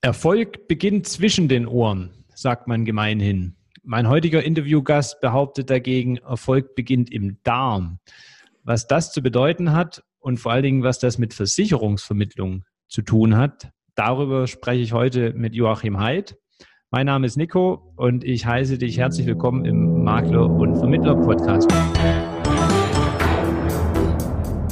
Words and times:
Erfolg 0.00 0.68
beginnt 0.68 1.06
zwischen 1.06 1.48
den 1.48 1.66
Ohren, 1.66 2.10
sagt 2.34 2.68
man 2.68 2.84
gemeinhin. 2.84 3.56
Mein 3.82 4.08
heutiger 4.08 4.42
Interviewgast 4.42 5.20
behauptet 5.20 5.70
dagegen, 5.70 6.18
Erfolg 6.18 6.74
beginnt 6.74 7.10
im 7.12 7.38
Darm. 7.44 7.98
Was 8.62 8.86
das 8.86 9.12
zu 9.12 9.22
bedeuten 9.22 9.72
hat 9.72 10.02
und 10.18 10.38
vor 10.38 10.52
allen 10.52 10.64
Dingen, 10.64 10.82
was 10.82 10.98
das 10.98 11.18
mit 11.18 11.34
Versicherungsvermittlung 11.34 12.64
zu 12.88 13.02
tun 13.02 13.36
hat, 13.36 13.70
darüber 13.94 14.46
spreche 14.46 14.82
ich 14.82 14.92
heute 14.92 15.32
mit 15.34 15.54
Joachim 15.54 15.98
Haidt. 16.00 16.36
Mein 16.90 17.06
Name 17.06 17.26
ist 17.26 17.36
Nico 17.36 17.92
und 17.96 18.24
ich 18.24 18.46
heiße 18.46 18.78
dich 18.78 18.98
herzlich 18.98 19.26
willkommen 19.26 19.64
im 19.64 20.04
Makler- 20.04 20.50
und 20.50 20.76
Vermittler-Podcast. 20.76 21.72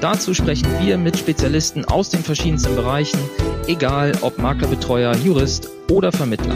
Dazu 0.00 0.32
sprechen 0.32 0.66
wir 0.80 0.96
mit 0.96 1.18
Spezialisten 1.18 1.84
aus 1.84 2.08
den 2.08 2.22
verschiedensten 2.22 2.74
Bereichen, 2.74 3.20
egal 3.66 4.12
ob 4.22 4.38
Maklerbetreuer, 4.38 5.14
Jurist 5.16 5.68
oder 5.90 6.10
Vermittler. 6.10 6.54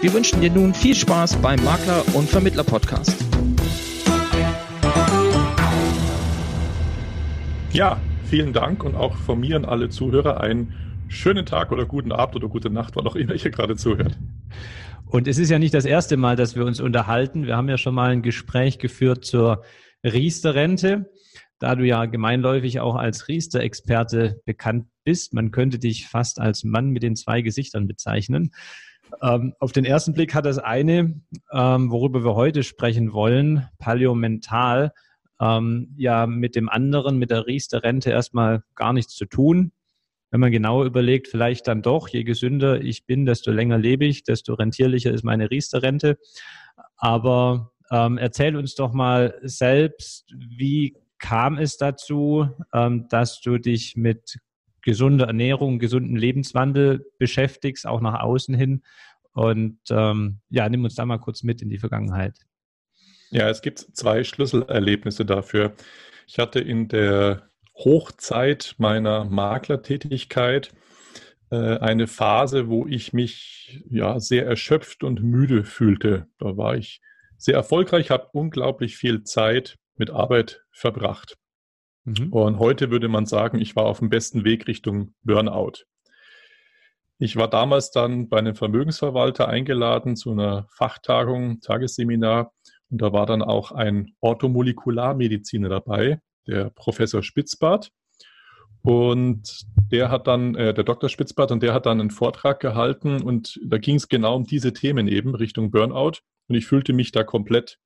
Wir 0.00 0.12
wünschen 0.12 0.40
dir 0.40 0.52
nun 0.52 0.72
viel 0.72 0.94
Spaß 0.94 1.38
beim 1.38 1.58
Makler- 1.64 2.04
und 2.14 2.28
Vermittler-Podcast. 2.28 3.16
Ja, 7.72 8.00
vielen 8.26 8.52
Dank 8.52 8.84
und 8.84 8.94
auch 8.94 9.16
von 9.16 9.40
mir 9.40 9.56
an 9.56 9.64
alle 9.64 9.88
Zuhörer 9.88 10.40
einen 10.40 10.72
schönen 11.08 11.46
Tag 11.46 11.72
oder 11.72 11.86
guten 11.86 12.12
Abend 12.12 12.36
oder 12.36 12.46
gute 12.46 12.70
Nacht, 12.70 12.94
wann 12.94 13.08
auch 13.08 13.16
immer 13.16 13.34
ihr 13.34 13.50
gerade 13.50 13.74
zuhört. 13.74 14.16
Und 15.06 15.26
es 15.26 15.38
ist 15.38 15.50
ja 15.50 15.58
nicht 15.58 15.74
das 15.74 15.84
erste 15.84 16.16
Mal, 16.16 16.36
dass 16.36 16.54
wir 16.54 16.64
uns 16.64 16.80
unterhalten. 16.80 17.44
Wir 17.44 17.56
haben 17.56 17.68
ja 17.68 17.76
schon 17.76 17.96
mal 17.96 18.10
ein 18.10 18.22
Gespräch 18.22 18.78
geführt 18.78 19.24
zur 19.24 19.64
Riester-Rente 20.04 21.10
da 21.58 21.74
du 21.74 21.84
ja 21.84 22.04
gemeinläufig 22.06 22.80
auch 22.80 22.96
als 22.96 23.28
Riester-Experte 23.28 24.40
bekannt 24.44 24.86
bist. 25.04 25.34
Man 25.34 25.50
könnte 25.50 25.78
dich 25.78 26.06
fast 26.06 26.40
als 26.40 26.64
Mann 26.64 26.90
mit 26.90 27.02
den 27.02 27.16
zwei 27.16 27.42
Gesichtern 27.42 27.86
bezeichnen. 27.86 28.52
Ähm, 29.22 29.54
auf 29.60 29.72
den 29.72 29.84
ersten 29.84 30.12
Blick 30.12 30.34
hat 30.34 30.46
das 30.46 30.58
eine, 30.58 31.20
ähm, 31.52 31.90
worüber 31.90 32.24
wir 32.24 32.34
heute 32.34 32.62
sprechen 32.62 33.12
wollen, 33.12 33.68
Paläomental, 33.78 34.92
ähm, 35.40 35.94
ja 35.96 36.26
mit 36.26 36.56
dem 36.56 36.68
anderen, 36.68 37.18
mit 37.18 37.30
der 37.30 37.46
Riester-Rente 37.46 38.10
erstmal 38.10 38.62
gar 38.74 38.92
nichts 38.92 39.14
zu 39.14 39.26
tun. 39.26 39.72
Wenn 40.30 40.40
man 40.40 40.52
genau 40.52 40.84
überlegt, 40.84 41.28
vielleicht 41.28 41.68
dann 41.68 41.82
doch, 41.82 42.08
je 42.08 42.24
gesünder 42.24 42.80
ich 42.80 43.06
bin, 43.06 43.24
desto 43.24 43.52
länger 43.52 43.78
lebe 43.78 44.04
ich, 44.04 44.24
desto 44.24 44.54
rentierlicher 44.54 45.12
ist 45.12 45.22
meine 45.22 45.50
Riester-Rente. 45.50 46.18
Aber 46.96 47.72
ähm, 47.90 48.18
erzähl 48.18 48.56
uns 48.56 48.74
doch 48.74 48.92
mal 48.92 49.38
selbst, 49.42 50.34
wie 50.34 50.96
kam 51.18 51.58
es 51.58 51.76
dazu, 51.76 52.48
ähm, 52.72 53.06
dass 53.08 53.40
du 53.40 53.58
dich 53.58 53.96
mit 53.96 54.38
gesunder 54.82 55.26
Ernährung, 55.26 55.78
gesundem 55.78 56.16
Lebenswandel 56.16 57.06
beschäftigst, 57.18 57.86
auch 57.86 58.00
nach 58.00 58.20
außen 58.20 58.54
hin. 58.54 58.82
Und 59.32 59.78
ähm, 59.90 60.40
ja, 60.50 60.68
nimm 60.68 60.84
uns 60.84 60.94
da 60.94 61.04
mal 61.04 61.18
kurz 61.18 61.42
mit 61.42 61.62
in 61.62 61.70
die 61.70 61.78
Vergangenheit. 61.78 62.38
Ja, 63.30 63.48
es 63.48 63.62
gibt 63.62 63.78
zwei 63.78 64.22
Schlüsselerlebnisse 64.22 65.24
dafür. 65.24 65.74
Ich 66.26 66.38
hatte 66.38 66.60
in 66.60 66.88
der 66.88 67.48
Hochzeit 67.74 68.76
meiner 68.78 69.24
Maklertätigkeit 69.24 70.70
äh, 71.50 71.78
eine 71.78 72.06
Phase, 72.06 72.68
wo 72.68 72.86
ich 72.86 73.12
mich 73.12 73.82
ja 73.88 74.20
sehr 74.20 74.46
erschöpft 74.46 75.02
und 75.02 75.22
müde 75.22 75.64
fühlte. 75.64 76.28
Da 76.38 76.56
war 76.56 76.76
ich 76.76 77.00
sehr 77.36 77.54
erfolgreich, 77.54 78.10
habe 78.10 78.28
unglaublich 78.32 78.96
viel 78.96 79.24
Zeit 79.24 79.78
mit 79.96 80.10
Arbeit 80.10 80.62
verbracht. 80.70 81.36
Mhm. 82.04 82.32
Und 82.32 82.58
heute 82.58 82.90
würde 82.90 83.08
man 83.08 83.26
sagen, 83.26 83.58
ich 83.58 83.76
war 83.76 83.84
auf 83.84 83.98
dem 83.98 84.10
besten 84.10 84.44
Weg 84.44 84.66
Richtung 84.66 85.14
Burnout. 85.22 85.84
Ich 87.18 87.36
war 87.36 87.48
damals 87.48 87.90
dann 87.90 88.28
bei 88.28 88.38
einem 88.38 88.54
Vermögensverwalter 88.54 89.48
eingeladen 89.48 90.16
zu 90.16 90.32
einer 90.32 90.66
Fachtagung, 90.70 91.60
Tagesseminar. 91.60 92.52
Und 92.90 93.00
da 93.00 93.12
war 93.12 93.26
dann 93.26 93.42
auch 93.42 93.72
ein 93.72 94.14
Orthomolekularmediziner 94.20 95.68
dabei, 95.68 96.20
der 96.46 96.70
Professor 96.70 97.22
Spitzbart. 97.22 97.90
Und 98.82 99.64
der 99.90 100.10
hat 100.10 100.26
dann, 100.26 100.54
äh, 100.56 100.74
der 100.74 100.84
Dr. 100.84 101.08
Spitzbart, 101.08 101.50
und 101.52 101.62
der 101.62 101.72
hat 101.72 101.86
dann 101.86 102.00
einen 102.00 102.10
Vortrag 102.10 102.60
gehalten 102.60 103.22
und 103.22 103.58
da 103.64 103.78
ging 103.78 103.96
es 103.96 104.08
genau 104.08 104.36
um 104.36 104.44
diese 104.44 104.74
Themen 104.74 105.08
eben 105.08 105.34
Richtung 105.34 105.70
Burnout. 105.70 106.18
Und 106.48 106.54
ich 106.56 106.66
fühlte 106.66 106.92
mich 106.92 107.10
da 107.10 107.24
komplett 107.24 107.78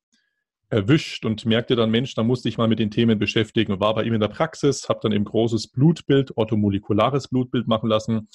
erwischt 0.71 1.25
und 1.25 1.47
merkte 1.47 1.77
dann, 1.77 1.91
Mensch, 1.91 2.15
da 2.15 2.23
musste 2.23 2.49
ich 2.49 2.59
mal 2.59 2.69
mit 2.69 2.79
den 2.79 2.91
Themen 2.91 3.19
beschäftigen 3.19 3.73
und 3.73 3.81
war 3.81 3.95
bei 3.95 4.05
ihm 4.05 4.15
in 4.15 4.21
der 4.21 4.29
Praxis, 4.29 4.89
habe 4.89 5.01
dann 5.03 5.13
eben 5.13 5.25
großes 5.25 5.69
Blutbild, 5.69 6.37
orthomolekulares 6.37 7.29
Blutbild 7.29 7.67
machen 7.67 7.89
lassen, 7.89 8.29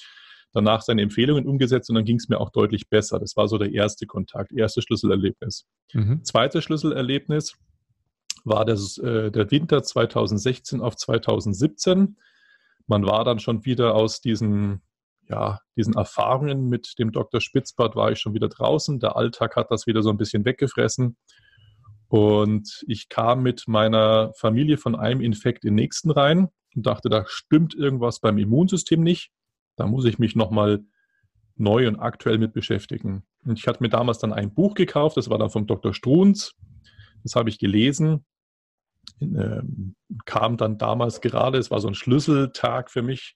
danach 0.52 0.82
seine 0.82 1.02
Empfehlungen 1.02 1.46
umgesetzt 1.46 1.90
und 1.90 1.96
dann 1.96 2.04
ging 2.04 2.16
es 2.16 2.28
mir 2.28 2.40
auch 2.40 2.50
deutlich 2.50 2.88
besser. 2.88 3.18
Das 3.20 3.36
war 3.36 3.46
so 3.46 3.58
der 3.58 3.72
erste 3.72 4.06
Kontakt, 4.06 4.52
erste 4.52 4.82
Schlüsselerlebnis. 4.82 5.66
Mhm. 5.92 6.24
Zweites 6.24 6.64
Schlüsselerlebnis 6.64 7.54
war 8.44 8.64
das, 8.64 8.98
äh, 8.98 9.30
der 9.30 9.50
Winter 9.50 9.82
2016 9.82 10.80
auf 10.80 10.96
2017. 10.96 12.16
Man 12.86 13.06
war 13.06 13.24
dann 13.24 13.38
schon 13.38 13.64
wieder 13.64 13.94
aus 13.94 14.20
diesen 14.20 14.82
ja, 15.28 15.60
diesen 15.76 15.94
Erfahrungen 15.94 16.68
mit 16.68 16.98
dem 16.98 17.10
Dr. 17.10 17.40
Spitzbart 17.40 17.96
war 17.96 18.12
ich 18.12 18.18
schon 18.18 18.34
wieder 18.34 18.48
draußen. 18.48 19.00
Der 19.00 19.16
Alltag 19.16 19.56
hat 19.56 19.70
das 19.70 19.86
wieder 19.86 20.02
so 20.02 20.10
ein 20.10 20.18
bisschen 20.18 20.44
weggefressen. 20.44 21.16
Und 22.08 22.84
ich 22.86 23.08
kam 23.08 23.42
mit 23.42 23.64
meiner 23.66 24.32
Familie 24.34 24.78
von 24.78 24.94
einem 24.94 25.20
Infekt 25.20 25.64
in 25.64 25.70
den 25.70 25.76
nächsten 25.76 26.10
rein 26.10 26.48
und 26.74 26.86
dachte, 26.86 27.08
da 27.08 27.24
stimmt 27.26 27.74
irgendwas 27.74 28.20
beim 28.20 28.38
Immunsystem 28.38 29.02
nicht. 29.02 29.30
Da 29.76 29.86
muss 29.86 30.04
ich 30.04 30.18
mich 30.18 30.36
nochmal 30.36 30.84
neu 31.56 31.88
und 31.88 31.96
aktuell 31.96 32.38
mit 32.38 32.52
beschäftigen. 32.52 33.24
Und 33.44 33.58
ich 33.58 33.66
hatte 33.66 33.82
mir 33.82 33.88
damals 33.88 34.18
dann 34.18 34.32
ein 34.32 34.52
Buch 34.52 34.74
gekauft, 34.74 35.16
das 35.16 35.30
war 35.30 35.38
dann 35.38 35.50
vom 35.50 35.66
Dr. 35.66 35.94
Strunz. 35.94 36.54
Das 37.22 37.36
habe 37.36 37.48
ich 37.48 37.58
gelesen. 37.58 38.24
Ähm, 39.20 39.96
kam 40.24 40.56
dann 40.56 40.78
damals 40.78 41.20
gerade, 41.20 41.58
es 41.58 41.70
war 41.70 41.80
so 41.80 41.88
ein 41.88 41.94
Schlüsseltag 41.94 42.90
für 42.90 43.02
mich, 43.02 43.34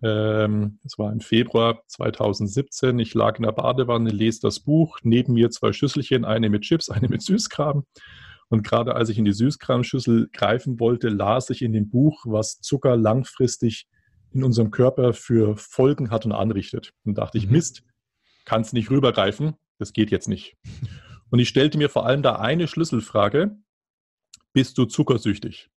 es 0.00 0.96
war 0.98 1.12
im 1.12 1.20
Februar 1.20 1.82
2017. 1.88 2.98
Ich 3.00 3.14
lag 3.14 3.36
in 3.38 3.42
der 3.42 3.52
Badewanne, 3.52 4.10
lese 4.10 4.40
das 4.42 4.60
Buch. 4.60 4.98
Neben 5.02 5.32
mir 5.32 5.50
zwei 5.50 5.72
Schüsselchen, 5.72 6.24
eine 6.24 6.50
mit 6.50 6.62
Chips, 6.62 6.88
eine 6.90 7.08
mit 7.08 7.22
Süßkram. 7.22 7.84
Und 8.48 8.62
gerade 8.62 8.94
als 8.94 9.08
ich 9.08 9.18
in 9.18 9.24
die 9.24 9.32
Süßkramschüssel 9.32 10.30
greifen 10.32 10.80
wollte, 10.80 11.08
las 11.08 11.50
ich 11.50 11.62
in 11.62 11.72
dem 11.72 11.90
Buch, 11.90 12.24
was 12.26 12.60
Zucker 12.60 12.96
langfristig 12.96 13.86
in 14.32 14.44
unserem 14.44 14.70
Körper 14.70 15.12
für 15.12 15.56
Folgen 15.56 16.10
hat 16.10 16.24
und 16.24 16.32
anrichtet. 16.32 16.92
Und 17.04 17.18
dachte 17.18 17.38
ich, 17.38 17.46
mhm. 17.46 17.52
Mist, 17.52 17.82
kannst 18.44 18.72
nicht 18.72 18.90
rübergreifen, 18.90 19.54
das 19.78 19.92
geht 19.92 20.10
jetzt 20.10 20.28
nicht. 20.28 20.56
Und 21.30 21.40
ich 21.40 21.48
stellte 21.48 21.76
mir 21.76 21.90
vor 21.90 22.06
allem 22.06 22.22
da 22.22 22.36
eine 22.36 22.68
Schlüsselfrage, 22.68 23.56
bist 24.54 24.78
du 24.78 24.86
zuckersüchtig? 24.86 25.68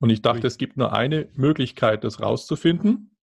Und 0.00 0.10
ich 0.10 0.22
dachte, 0.22 0.46
es 0.46 0.58
gibt 0.58 0.76
nur 0.76 0.92
eine 0.92 1.28
Möglichkeit, 1.34 2.04
das 2.04 2.20
rauszufinden. 2.20 3.16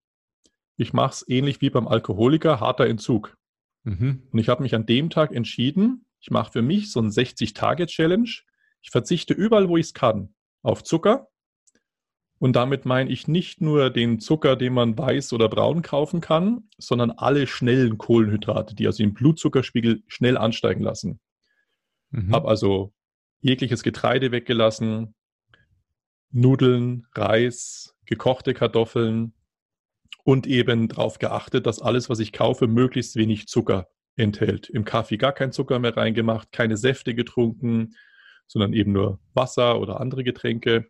Ich 0.76 0.92
mache 0.92 1.12
es 1.12 1.28
ähnlich 1.28 1.60
wie 1.62 1.70
beim 1.70 1.88
Alkoholiker, 1.88 2.60
harter 2.60 2.86
Entzug. 2.86 3.36
Mhm. 3.84 4.22
Und 4.30 4.38
ich 4.38 4.48
habe 4.48 4.62
mich 4.62 4.74
an 4.74 4.86
dem 4.86 5.10
Tag 5.10 5.32
entschieden, 5.32 6.06
ich 6.20 6.30
mache 6.30 6.52
für 6.52 6.62
mich 6.62 6.92
so 6.92 7.00
ein 7.00 7.08
60-Tage-Challenge. 7.08 8.30
Ich 8.82 8.90
verzichte 8.90 9.32
überall, 9.32 9.68
wo 9.68 9.76
ich 9.76 9.86
es 9.86 9.94
kann, 9.94 10.34
auf 10.62 10.84
Zucker. 10.84 11.28
Und 12.38 12.54
damit 12.54 12.84
meine 12.84 13.10
ich 13.10 13.28
nicht 13.28 13.62
nur 13.62 13.88
den 13.88 14.20
Zucker, 14.20 14.56
den 14.56 14.74
man 14.74 14.98
weiß 14.98 15.32
oder 15.32 15.48
braun 15.48 15.80
kaufen 15.80 16.20
kann, 16.20 16.68
sondern 16.76 17.10
alle 17.10 17.46
schnellen 17.46 17.96
Kohlenhydrate, 17.96 18.74
die 18.74 18.86
also 18.86 19.02
den 19.02 19.14
Blutzuckerspiegel 19.14 20.02
schnell 20.06 20.36
ansteigen 20.36 20.82
lassen. 20.82 21.20
Mhm. 22.10 22.34
Habe 22.34 22.48
also 22.48 22.92
jegliches 23.40 23.82
Getreide 23.82 24.32
weggelassen, 24.32 25.14
Nudeln, 26.32 27.06
Reis, 27.14 27.94
gekochte 28.04 28.54
Kartoffeln 28.54 29.32
und 30.24 30.46
eben 30.46 30.88
darauf 30.88 31.18
geachtet, 31.18 31.66
dass 31.66 31.80
alles, 31.80 32.08
was 32.10 32.18
ich 32.18 32.32
kaufe, 32.32 32.66
möglichst 32.66 33.16
wenig 33.16 33.46
Zucker 33.46 33.88
enthält. 34.16 34.68
Im 34.68 34.84
Kaffee 34.84 35.18
gar 35.18 35.32
kein 35.32 35.52
Zucker 35.52 35.78
mehr 35.78 35.96
reingemacht, 35.96 36.52
keine 36.52 36.76
Säfte 36.76 37.14
getrunken, 37.14 37.94
sondern 38.46 38.72
eben 38.72 38.92
nur 38.92 39.20
Wasser 39.34 39.80
oder 39.80 40.00
andere 40.00 40.24
Getränke. 40.24 40.86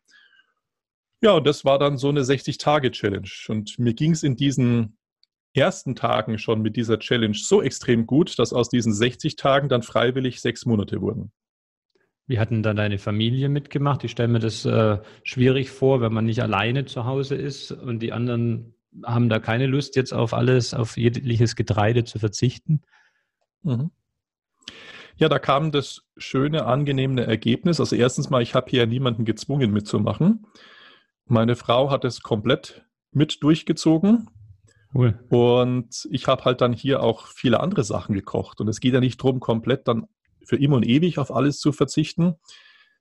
Ja, 1.22 1.32
und 1.32 1.46
das 1.46 1.64
war 1.64 1.78
dann 1.78 1.98
so 1.98 2.08
eine 2.08 2.22
60-Tage-Challenge. 2.22 3.30
Und 3.48 3.78
mir 3.78 3.94
ging 3.94 4.12
es 4.12 4.22
in 4.22 4.36
diesen 4.36 4.98
ersten 5.54 5.96
Tagen 5.96 6.38
schon 6.38 6.60
mit 6.60 6.76
dieser 6.76 6.98
Challenge 6.98 7.36
so 7.36 7.62
extrem 7.62 8.06
gut, 8.06 8.38
dass 8.38 8.52
aus 8.52 8.68
diesen 8.68 8.92
60 8.92 9.36
Tagen 9.36 9.68
dann 9.68 9.82
freiwillig 9.82 10.40
sechs 10.40 10.66
Monate 10.66 11.00
wurden. 11.00 11.32
Wie 12.26 12.38
hatten 12.38 12.62
dann 12.62 12.76
deine 12.76 12.98
Familie 12.98 13.48
mitgemacht? 13.48 14.02
Ich 14.04 14.10
stelle 14.10 14.28
mir 14.28 14.40
das 14.40 14.64
äh, 14.64 14.98
schwierig 15.22 15.70
vor, 15.70 16.00
wenn 16.00 16.12
man 16.12 16.24
nicht 16.24 16.42
alleine 16.42 16.84
zu 16.84 17.04
Hause 17.04 17.36
ist 17.36 17.70
und 17.70 18.00
die 18.00 18.12
anderen 18.12 18.74
haben 19.04 19.28
da 19.28 19.38
keine 19.38 19.66
Lust, 19.66 19.94
jetzt 19.96 20.12
auf 20.12 20.34
alles, 20.34 20.74
auf 20.74 20.96
jegliches 20.96 21.54
Getreide 21.54 22.04
zu 22.04 22.18
verzichten. 22.18 22.82
Mhm. 23.62 23.90
Ja, 25.18 25.28
da 25.28 25.38
kam 25.38 25.72
das 25.72 26.02
schöne, 26.16 26.66
angenehme 26.66 27.26
Ergebnis. 27.26 27.80
Also 27.80 27.96
erstens 27.96 28.28
mal, 28.28 28.42
ich 28.42 28.54
habe 28.54 28.70
hier 28.70 28.86
niemanden 28.86 29.24
gezwungen 29.24 29.72
mitzumachen. 29.72 30.46
Meine 31.26 31.56
Frau 31.56 31.90
hat 31.90 32.04
es 32.04 32.22
komplett 32.22 32.84
mit 33.12 33.42
durchgezogen. 33.42 34.28
Cool. 34.94 35.18
Und 35.30 36.06
ich 36.10 36.26
habe 36.26 36.44
halt 36.44 36.60
dann 36.60 36.72
hier 36.72 37.02
auch 37.02 37.26
viele 37.26 37.60
andere 37.60 37.82
Sachen 37.82 38.14
gekocht. 38.14 38.60
Und 38.60 38.68
es 38.68 38.80
geht 38.80 38.94
ja 38.94 39.00
nicht 39.00 39.22
darum, 39.22 39.40
komplett 39.40 39.88
dann 39.88 40.06
für 40.46 40.56
immer 40.56 40.76
und 40.76 40.86
ewig 40.86 41.18
auf 41.18 41.30
alles 41.30 41.58
zu 41.58 41.72
verzichten. 41.72 42.34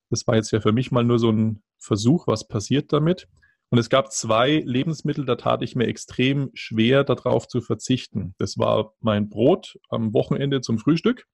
Das 0.09 0.27
war 0.27 0.35
jetzt 0.35 0.51
ja 0.51 0.61
für 0.61 0.71
mich 0.71 0.91
mal 0.91 1.03
nur 1.03 1.19
so 1.19 1.31
ein 1.31 1.63
Versuch, 1.77 2.27
was 2.27 2.47
passiert 2.47 2.91
damit. 2.93 3.27
Und 3.69 3.79
es 3.79 3.89
gab 3.89 4.11
zwei 4.11 4.63
Lebensmittel, 4.65 5.25
da 5.25 5.35
tat 5.35 5.61
ich 5.61 5.75
mir 5.75 5.87
extrem 5.87 6.51
schwer, 6.53 7.03
darauf 7.03 7.47
zu 7.47 7.61
verzichten. 7.61 8.35
Das 8.37 8.57
war 8.57 8.93
mein 8.99 9.29
Brot 9.29 9.79
am 9.89 10.13
Wochenende 10.13 10.61
zum 10.61 10.77
Frühstück 10.77 11.25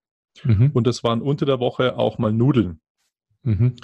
mhm. 0.44 0.72
und 0.74 0.88
das 0.88 1.04
waren 1.04 1.22
unter 1.22 1.46
der 1.46 1.60
Woche 1.60 1.98
auch 1.98 2.18
mal 2.18 2.31
Nudeln. 2.31 2.80
Mhm. 3.44 3.75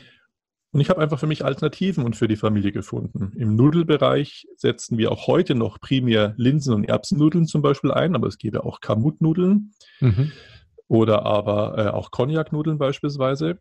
Und 0.71 0.81
ich 0.81 0.89
habe 0.89 1.01
einfach 1.01 1.19
für 1.19 1.27
mich 1.27 1.45
Alternativen 1.45 2.03
und 2.03 2.15
für 2.15 2.27
die 2.27 2.35
Familie 2.35 2.71
gefunden. 2.71 3.31
Im 3.37 3.55
Nudelbereich 3.55 4.47
setzen 4.57 4.97
wir 4.97 5.11
auch 5.11 5.27
heute 5.27 5.55
noch 5.55 5.79
primär 5.79 6.33
Linsen- 6.37 6.73
und 6.73 6.83
Erbsennudeln 6.83 7.47
zum 7.47 7.61
Beispiel 7.61 7.91
ein, 7.91 8.15
aber 8.15 8.27
es 8.27 8.37
gäbe 8.37 8.63
auch 8.63 8.79
Kamutnudeln 8.79 9.73
mhm. 9.99 10.31
Oder 10.87 11.25
aber 11.25 11.77
äh, 11.77 11.89
auch 11.89 12.11
Cognac-Nudeln 12.11 12.77
beispielsweise. 12.77 13.59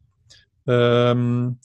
Ähm, 0.67 1.58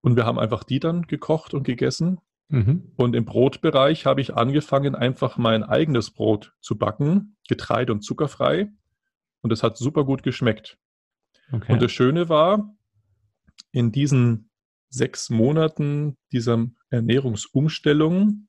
und 0.00 0.16
wir 0.16 0.26
haben 0.26 0.38
einfach 0.38 0.64
die 0.64 0.80
dann 0.80 1.02
gekocht 1.02 1.54
und 1.54 1.64
gegessen. 1.64 2.18
Mhm. 2.48 2.92
Und 2.96 3.16
im 3.16 3.24
Brotbereich 3.24 4.06
habe 4.06 4.20
ich 4.20 4.34
angefangen, 4.34 4.94
einfach 4.94 5.38
mein 5.38 5.62
eigenes 5.62 6.10
Brot 6.10 6.52
zu 6.60 6.76
backen, 6.76 7.36
getreide- 7.48 7.92
und 7.92 8.02
zuckerfrei. 8.02 8.70
Und 9.40 9.52
es 9.52 9.62
hat 9.62 9.76
super 9.76 10.04
gut 10.04 10.22
geschmeckt. 10.22 10.78
Okay. 11.52 11.72
Und 11.72 11.82
das 11.82 11.92
Schöne 11.92 12.28
war, 12.28 12.74
in 13.72 13.92
diesen 13.92 14.50
sechs 14.88 15.30
Monaten 15.30 16.16
dieser 16.32 16.66
Ernährungsumstellung 16.90 18.46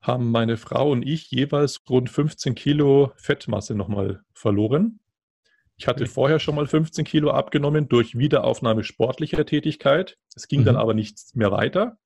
haben 0.00 0.30
meine 0.30 0.56
Frau 0.56 0.90
und 0.90 1.06
ich 1.06 1.30
jeweils 1.30 1.80
rund 1.88 2.10
15 2.10 2.56
Kilo 2.56 3.12
Fettmasse 3.16 3.74
nochmal 3.74 4.22
verloren. 4.34 4.98
Ich 5.82 5.88
hatte 5.88 6.06
vorher 6.06 6.38
schon 6.38 6.54
mal 6.54 6.68
15 6.68 7.04
Kilo 7.04 7.32
abgenommen 7.32 7.88
durch 7.88 8.16
Wiederaufnahme 8.16 8.84
sportlicher 8.84 9.44
Tätigkeit. 9.44 10.16
Es 10.36 10.46
ging 10.46 10.60
mhm. 10.60 10.66
dann 10.66 10.76
aber 10.76 10.94
nichts 10.94 11.34
mehr 11.34 11.50
weiter. 11.50 11.96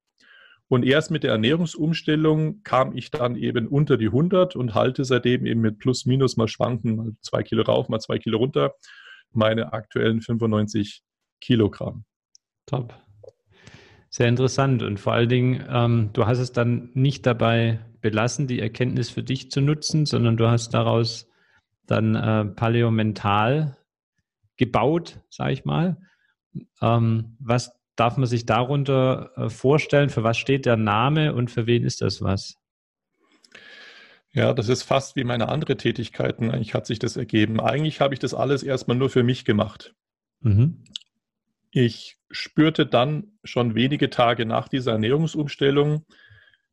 Und 0.67 0.83
erst 0.83 1.11
mit 1.11 1.21
der 1.21 1.29
Ernährungsumstellung 1.33 2.63
kam 2.63 2.97
ich 2.97 3.11
dann 3.11 3.35
eben 3.35 3.67
unter 3.67 3.97
die 3.97 4.07
100 4.07 4.55
und 4.55 4.73
halte 4.73 5.05
seitdem 5.05 5.45
eben 5.45 5.61
mit 5.61 5.77
plus 5.77 6.07
minus 6.07 6.37
mal 6.37 6.47
schwanken, 6.47 6.95
mal 6.95 7.11
zwei 7.21 7.43
Kilo 7.43 7.61
rauf, 7.61 7.87
mal 7.87 7.99
zwei 7.99 8.17
Kilo 8.17 8.39
runter, 8.39 8.73
meine 9.31 9.73
aktuellen 9.73 10.21
95 10.21 11.03
Kilogramm. 11.39 12.03
Top. 12.65 12.95
Sehr 14.09 14.27
interessant. 14.27 14.81
Und 14.81 14.99
vor 14.99 15.13
allen 15.13 15.29
Dingen, 15.29 15.63
ähm, 15.69 16.09
du 16.13 16.25
hast 16.25 16.39
es 16.39 16.51
dann 16.51 16.89
nicht 16.95 17.27
dabei 17.27 17.79
belassen, 18.01 18.47
die 18.47 18.59
Erkenntnis 18.59 19.11
für 19.11 19.21
dich 19.21 19.51
zu 19.51 19.61
nutzen, 19.61 20.07
sondern 20.07 20.35
du 20.35 20.47
hast 20.47 20.73
daraus 20.73 21.27
dann 21.87 22.15
äh, 22.15 22.45
paläomental 22.45 23.77
gebaut, 24.57 25.19
sage 25.29 25.53
ich 25.53 25.65
mal. 25.65 25.97
Ähm, 26.81 27.35
was 27.39 27.71
darf 27.95 28.17
man 28.17 28.27
sich 28.27 28.45
darunter 28.45 29.31
äh, 29.35 29.49
vorstellen? 29.49 30.09
Für 30.09 30.23
was 30.23 30.37
steht 30.37 30.65
der 30.65 30.77
Name 30.77 31.33
und 31.33 31.51
für 31.51 31.65
wen 31.65 31.83
ist 31.83 32.01
das 32.01 32.21
was? 32.21 32.55
Ja, 34.31 34.53
das 34.53 34.69
ist 34.69 34.83
fast 34.83 35.15
wie 35.15 35.23
meine 35.23 35.49
anderen 35.49 35.77
Tätigkeiten. 35.77 36.51
Eigentlich 36.51 36.73
hat 36.73 36.85
sich 36.85 36.99
das 36.99 37.17
ergeben. 37.17 37.59
Eigentlich 37.59 38.01
habe 38.01 38.13
ich 38.13 38.19
das 38.19 38.33
alles 38.33 38.61
erstmal 38.61 38.97
nur 38.97 39.09
für 39.09 39.23
mich 39.23 39.45
gemacht. 39.45 39.95
Mhm. 40.41 40.83
Ich 41.71 42.17
spürte 42.29 42.85
dann 42.85 43.31
schon 43.43 43.75
wenige 43.75 44.09
Tage 44.09 44.45
nach 44.45 44.67
dieser 44.67 44.93
Ernährungsumstellung, 44.93 46.05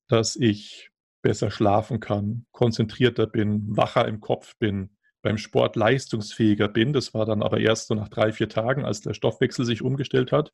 dass 0.08 0.36
ich 0.36 0.90
besser 1.22 1.50
schlafen 1.50 2.00
kann, 2.00 2.44
konzentrierter 2.52 3.26
bin, 3.26 3.76
wacher 3.76 4.06
im 4.06 4.20
Kopf 4.20 4.58
bin, 4.58 4.90
beim 5.24 5.38
Sport 5.38 5.74
leistungsfähiger 5.74 6.68
bin. 6.68 6.92
Das 6.92 7.14
war 7.14 7.24
dann 7.24 7.42
aber 7.42 7.58
erst 7.58 7.88
so 7.88 7.94
nach 7.94 8.08
drei, 8.08 8.30
vier 8.30 8.48
Tagen, 8.48 8.84
als 8.84 9.00
der 9.00 9.14
Stoffwechsel 9.14 9.64
sich 9.64 9.82
umgestellt 9.82 10.30
hat. 10.30 10.52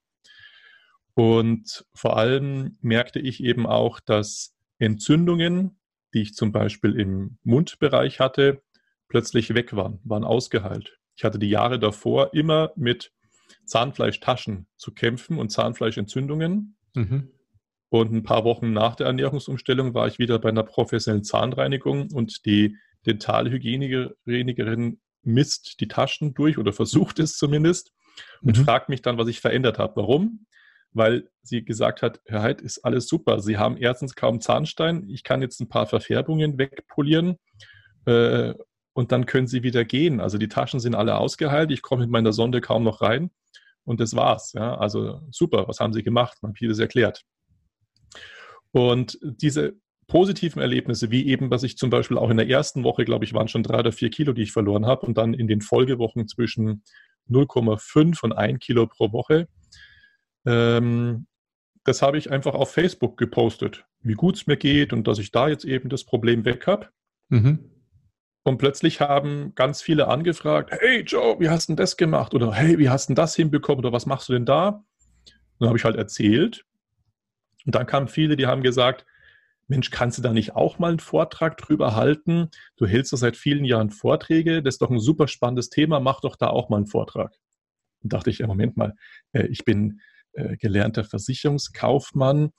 Und 1.15 1.85
vor 1.93 2.17
allem 2.17 2.79
merkte 2.81 3.19
ich 3.19 3.43
eben 3.43 3.67
auch, 3.67 3.99
dass 4.01 4.57
Entzündungen, 4.79 5.79
die 6.15 6.23
ich 6.23 6.35
zum 6.35 6.53
Beispiel 6.53 6.99
im 6.99 7.37
Mundbereich 7.43 8.21
hatte, 8.21 8.63
plötzlich 9.09 9.53
weg 9.55 9.75
waren, 9.75 9.99
waren 10.05 10.25
ausgeheilt. 10.25 10.99
Ich 11.17 11.25
hatte 11.25 11.41
die 11.41 11.51
Jahre 11.51 11.81
davor 11.81 12.33
immer 12.33 12.73
mit 12.77 13.13
Zahnfleischtaschen 13.67 14.69
zu 14.77 14.93
kämpfen 14.95 15.39
und 15.39 15.51
Zahnfleischentzündungen. 15.51 16.77
Mhm. 16.95 17.33
Und 17.89 18.13
ein 18.13 18.23
paar 18.23 18.45
Wochen 18.45 18.73
nach 18.73 18.95
der 18.95 19.09
Ernährungsumstellung 19.09 19.95
war 19.95 20.07
ich 20.07 20.21
wieder 20.21 20.39
bei 20.39 20.51
einer 20.51 20.63
professionellen 20.63 21.25
Zahnreinigung 21.25 22.13
und 22.13 22.47
die 22.47 22.77
Dentalhygienikerin 23.07 25.01
misst 25.23 25.81
die 25.81 25.89
Taschen 25.89 26.35
durch 26.35 26.59
oder 26.59 26.73
versucht 26.73 27.19
es 27.19 27.37
zumindest 27.37 27.93
und 28.43 28.59
mhm. 28.59 28.65
fragt 28.65 28.89
mich 28.89 29.03
dann, 29.03 29.19
was 29.19 29.29
ich 29.29 29.41
verändert 29.41 29.79
habe. 29.79 29.97
Warum? 29.97 30.47
weil 30.93 31.29
sie 31.43 31.65
gesagt 31.65 32.03
hat, 32.03 32.21
Herr 32.27 32.43
Heid, 32.43 32.61
ist 32.61 32.85
alles 32.85 33.09
super. 33.09 33.41
Sie 33.41 33.59
haben 33.59 33.77
erstens 33.77 34.15
kaum 34.15 34.41
Zahnstein. 34.41 35.09
Ich 35.09 35.23
kann 35.23 35.43
jetzt 35.43 35.61
ein 35.61 35.69
paar 35.69 35.87
Verfärbungen 35.87 36.59
wegpolieren 36.59 37.37
äh, 38.07 38.55
und 38.93 39.13
dann 39.13 39.27
können 39.27 39.47
Sie 39.47 39.63
wieder 39.63 39.85
gehen. 39.85 40.21
Also 40.21 40.37
die 40.37 40.49
Taschen 40.49 40.81
sind 40.81 40.95
alle 40.95 41.17
ausgeheilt. 41.17 41.71
Ich 41.71 41.83
komme 41.83 42.03
mit 42.03 42.11
meiner 42.11 42.33
Sonde 42.33 42.61
kaum 42.61 42.83
noch 42.83 43.01
rein 43.01 43.31
und 43.85 44.01
das 44.01 44.17
war's. 44.17 44.53
Ja? 44.53 44.77
Also 44.79 45.21
super, 45.31 45.69
was 45.69 45.81
haben 45.81 45.93
Sie 45.93 46.03
gemacht? 46.03 46.39
Man 46.43 46.51
hat 46.51 46.59
vieles 46.59 46.79
erklärt. 46.79 47.23
Und 48.73 49.19
diese 49.23 49.75
positiven 50.11 50.61
Erlebnisse, 50.61 51.11
wie 51.11 51.27
eben, 51.29 51.51
was 51.51 51.63
ich 51.63 51.79
zum 51.79 51.89
Beispiel 51.89 52.19
auch 52.19 52.31
in 52.31 52.37
der 52.37 52.49
ersten 52.49 52.83
Woche, 52.83 53.05
glaube 53.05 53.25
ich, 53.25 53.33
waren 53.33 53.49
schon 53.49 53.63
drei 53.63 53.79
oder 53.79 53.93
vier 53.93 54.11
Kilo, 54.11 54.33
die 54.33 54.43
ich 54.43 54.53
verloren 54.53 54.85
habe 54.85 55.07
und 55.07 55.17
dann 55.17 55.35
in 55.35 55.47
den 55.47 55.61
Folgewochen 55.61 56.27
zwischen 56.27 56.83
0,5 57.31 58.23
und 58.25 58.33
1 58.33 58.59
Kilo 58.59 58.89
pro 58.89 59.13
Woche, 59.13 59.47
ähm, 60.45 61.27
das 61.85 62.03
habe 62.03 62.19
ich 62.19 62.31
einfach 62.31 62.55
auf 62.55 62.73
Facebook 62.73 63.17
gepostet, 63.17 63.87
wie 64.01 64.15
gut 64.15 64.35
es 64.35 64.47
mir 64.49 64.57
geht 64.57 64.93
und 64.93 65.07
dass 65.07 65.19
ich 65.19 65.31
da 65.31 65.49
jetzt 65.49 65.65
eben 65.65 65.89
das 65.89 66.05
Problem 66.05 66.45
weg 66.45 66.67
habe. 66.67 66.89
Mhm. 67.29 67.71
Und 68.43 68.59
plötzlich 68.59 69.01
haben 69.01 69.55
ganz 69.55 69.81
viele 69.81 70.09
angefragt, 70.09 70.73
hey 70.73 71.03
Joe, 71.03 71.39
wie 71.39 71.49
hast 71.49 71.69
du 71.69 71.73
denn 71.73 71.77
das 71.77 71.97
gemacht? 71.97 72.35
Oder 72.35 72.53
hey, 72.53 72.79
wie 72.79 72.89
hast 72.89 73.09
du 73.09 73.11
denn 73.13 73.17
das 73.17 73.37
hinbekommen? 73.37 73.85
Oder 73.85 73.93
was 73.93 74.07
machst 74.07 74.29
du 74.29 74.33
denn 74.33 74.45
da? 74.45 74.69
Und 74.69 74.85
dann 75.61 75.69
habe 75.69 75.79
ich 75.79 75.85
halt 75.85 75.97
erzählt. 75.97 76.65
Und 77.65 77.77
dann 77.77 77.87
kamen 77.87 78.09
viele, 78.09 78.35
die 78.35 78.47
haben 78.47 78.63
gesagt, 78.63 79.07
Mensch, 79.71 79.91
kannst 79.91 80.19
du 80.19 80.23
da 80.23 80.33
nicht 80.33 80.57
auch 80.57 80.81
mal 80.81 80.89
einen 80.91 80.99
Vortrag 80.99 81.57
drüber 81.57 81.95
halten? 81.95 82.51
Du 82.77 82.87
hältst 82.87 83.13
doch 83.13 83.19
seit 83.19 83.37
vielen 83.37 83.65
Jahren 83.65 83.91
Vorträge, 83.91 84.65
das 84.65 84.75
ist 84.75 84.83
doch 84.83 84.91
ein 84.91 84.99
super 84.99 85.29
spannendes 85.29 85.71
Thema, 85.71 86.01
mach 86.01 86.21
doch 86.21 86.35
da 86.35 86.49
auch 86.49 86.69
mal 86.69 86.79
einen 86.79 86.89
Vortrag. 86.89 87.37
Und 88.03 88.13
dachte 88.13 88.31
ich, 88.31 88.39
ja, 88.39 88.49
Moment 88.49 88.77
mal, 88.77 88.97
äh, 89.33 89.47
ich 89.47 89.65
bin 89.65 90.01
äh, 90.33 90.57
gelernter 90.57 91.05
Versicherungskaufmann. 91.05 92.51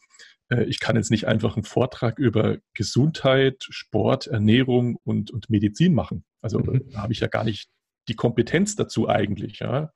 Äh, 0.49 0.63
ich 0.63 0.79
kann 0.79 0.95
jetzt 0.95 1.11
nicht 1.11 1.27
einfach 1.27 1.57
einen 1.57 1.65
Vortrag 1.65 2.17
über 2.17 2.59
Gesundheit, 2.73 3.67
Sport, 3.69 4.27
Ernährung 4.27 4.95
und, 5.03 5.31
und 5.31 5.49
Medizin 5.49 5.93
machen. 5.93 6.23
Also 6.41 6.59
mhm. 6.59 6.89
da 6.91 7.01
habe 7.01 7.11
ich 7.11 7.19
ja 7.19 7.27
gar 7.27 7.43
nicht 7.43 7.69
die 8.07 8.15
Kompetenz 8.15 8.77
dazu 8.77 9.09
eigentlich. 9.09 9.59
Ja. 9.59 9.91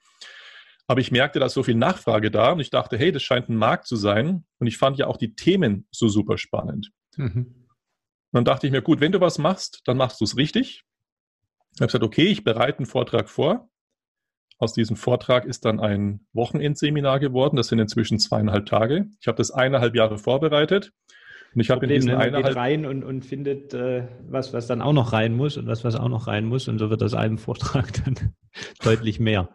Aber 0.87 0.99
ich 0.99 1.11
merkte, 1.11 1.39
da 1.39 1.45
ist 1.45 1.53
so 1.53 1.63
viel 1.63 1.75
Nachfrage 1.75 2.29
da 2.29 2.51
und 2.51 2.59
ich 2.59 2.71
dachte, 2.71 2.97
hey, 2.97 3.13
das 3.13 3.23
scheint 3.23 3.47
ein 3.47 3.55
Markt 3.55 3.87
zu 3.87 3.95
sein. 3.95 4.45
Und 4.59 4.67
ich 4.67 4.77
fand 4.77 4.97
ja 4.97 5.07
auch 5.07 5.17
die 5.17 5.33
Themen 5.33 5.87
so 5.91 6.09
super 6.09 6.37
spannend. 6.37 6.91
Mhm. 7.17 7.67
dann 8.31 8.45
dachte 8.45 8.67
ich 8.67 8.71
mir, 8.71 8.81
gut, 8.81 8.99
wenn 8.99 9.11
du 9.11 9.21
was 9.21 9.37
machst, 9.37 9.81
dann 9.85 9.97
machst 9.97 10.19
du 10.21 10.25
es 10.25 10.37
richtig. 10.37 10.83
Ich 11.73 11.81
habe 11.81 11.87
gesagt, 11.87 12.03
okay, 12.03 12.27
ich 12.27 12.43
bereite 12.43 12.79
einen 12.79 12.85
Vortrag 12.85 13.29
vor. 13.29 13.69
Aus 14.57 14.73
diesem 14.73 14.95
Vortrag 14.95 15.45
ist 15.45 15.65
dann 15.65 15.81
ein 15.81 16.25
Wochenendseminar 16.31 17.19
geworden. 17.19 17.57
Das 17.57 17.67
sind 17.67 17.79
inzwischen 17.79 18.19
zweieinhalb 18.19 18.65
Tage. 18.65 19.07
Ich 19.19 19.27
habe 19.27 19.37
das 19.37 19.51
eineinhalb 19.51 19.95
Jahre 19.95 20.17
vorbereitet. 20.17 20.93
Und 21.53 21.61
ich 21.61 21.69
habe 21.69 21.85
in 21.85 21.91
diesen 21.91 22.11
ne? 22.11 22.17
eineinhalb... 22.17 22.47
geht 22.47 22.55
rein 22.55 22.85
und, 22.85 23.03
und 23.03 23.25
findet 23.25 23.73
äh, 23.73 24.07
was, 24.27 24.53
was 24.53 24.67
dann 24.67 24.81
auch 24.81 24.93
noch 24.93 25.13
rein 25.13 25.35
muss 25.35 25.57
und 25.57 25.67
was, 25.67 25.83
was 25.83 25.95
auch 25.95 26.09
noch 26.09 26.27
rein 26.27 26.45
muss. 26.45 26.67
Und 26.67 26.79
so 26.79 26.89
wird 26.89 27.03
aus 27.03 27.13
einem 27.13 27.37
Vortrag 27.37 27.91
dann 28.05 28.33
deutlich 28.83 29.19
mehr. 29.19 29.49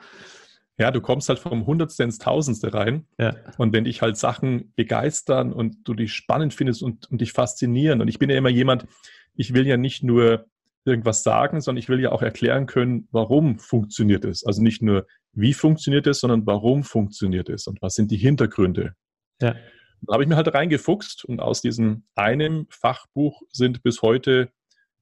Ja, 0.80 0.90
du 0.90 1.02
kommst 1.02 1.28
halt 1.28 1.38
vom 1.38 1.66
Hundertste 1.66 2.04
ins 2.04 2.16
Tausendste 2.16 2.72
rein. 2.72 3.06
Ja. 3.18 3.36
Und 3.58 3.74
wenn 3.74 3.84
dich 3.84 4.00
halt 4.00 4.16
Sachen 4.16 4.72
begeistern 4.76 5.52
und 5.52 5.76
du 5.84 5.92
die 5.92 6.08
spannend 6.08 6.54
findest 6.54 6.82
und, 6.82 7.10
und 7.10 7.20
dich 7.20 7.32
faszinieren. 7.32 8.00
Und 8.00 8.08
ich 8.08 8.18
bin 8.18 8.30
ja 8.30 8.38
immer 8.38 8.48
jemand, 8.48 8.86
ich 9.34 9.52
will 9.52 9.66
ja 9.66 9.76
nicht 9.76 10.02
nur 10.02 10.46
irgendwas 10.86 11.22
sagen, 11.22 11.60
sondern 11.60 11.80
ich 11.80 11.90
will 11.90 12.00
ja 12.00 12.12
auch 12.12 12.22
erklären 12.22 12.64
können, 12.64 13.08
warum 13.12 13.58
funktioniert 13.58 14.24
es. 14.24 14.42
Also 14.46 14.62
nicht 14.62 14.80
nur, 14.80 15.06
wie 15.34 15.52
funktioniert 15.52 16.06
es, 16.06 16.20
sondern 16.20 16.46
warum 16.46 16.82
funktioniert 16.82 17.50
es 17.50 17.66
und 17.66 17.82
was 17.82 17.94
sind 17.94 18.10
die 18.10 18.16
Hintergründe. 18.16 18.94
Ja. 19.42 19.56
Da 20.00 20.14
habe 20.14 20.22
ich 20.22 20.30
mir 20.30 20.36
halt 20.36 20.54
reingefuchst 20.54 21.26
und 21.26 21.40
aus 21.40 21.60
diesem 21.60 22.04
einem 22.14 22.66
Fachbuch 22.70 23.42
sind 23.52 23.82
bis 23.82 24.00
heute, 24.00 24.50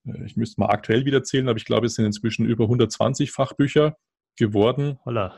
äh, 0.04 0.24
ich 0.26 0.36
müsste 0.36 0.60
mal 0.60 0.70
aktuell 0.70 1.04
wieder 1.04 1.22
zählen, 1.22 1.48
aber 1.48 1.56
ich 1.56 1.64
glaube, 1.64 1.86
es 1.86 1.94
sind 1.94 2.04
inzwischen 2.04 2.46
über 2.46 2.64
120 2.64 3.30
Fachbücher 3.30 3.96
geworden, 4.38 4.98
Holla. 5.04 5.34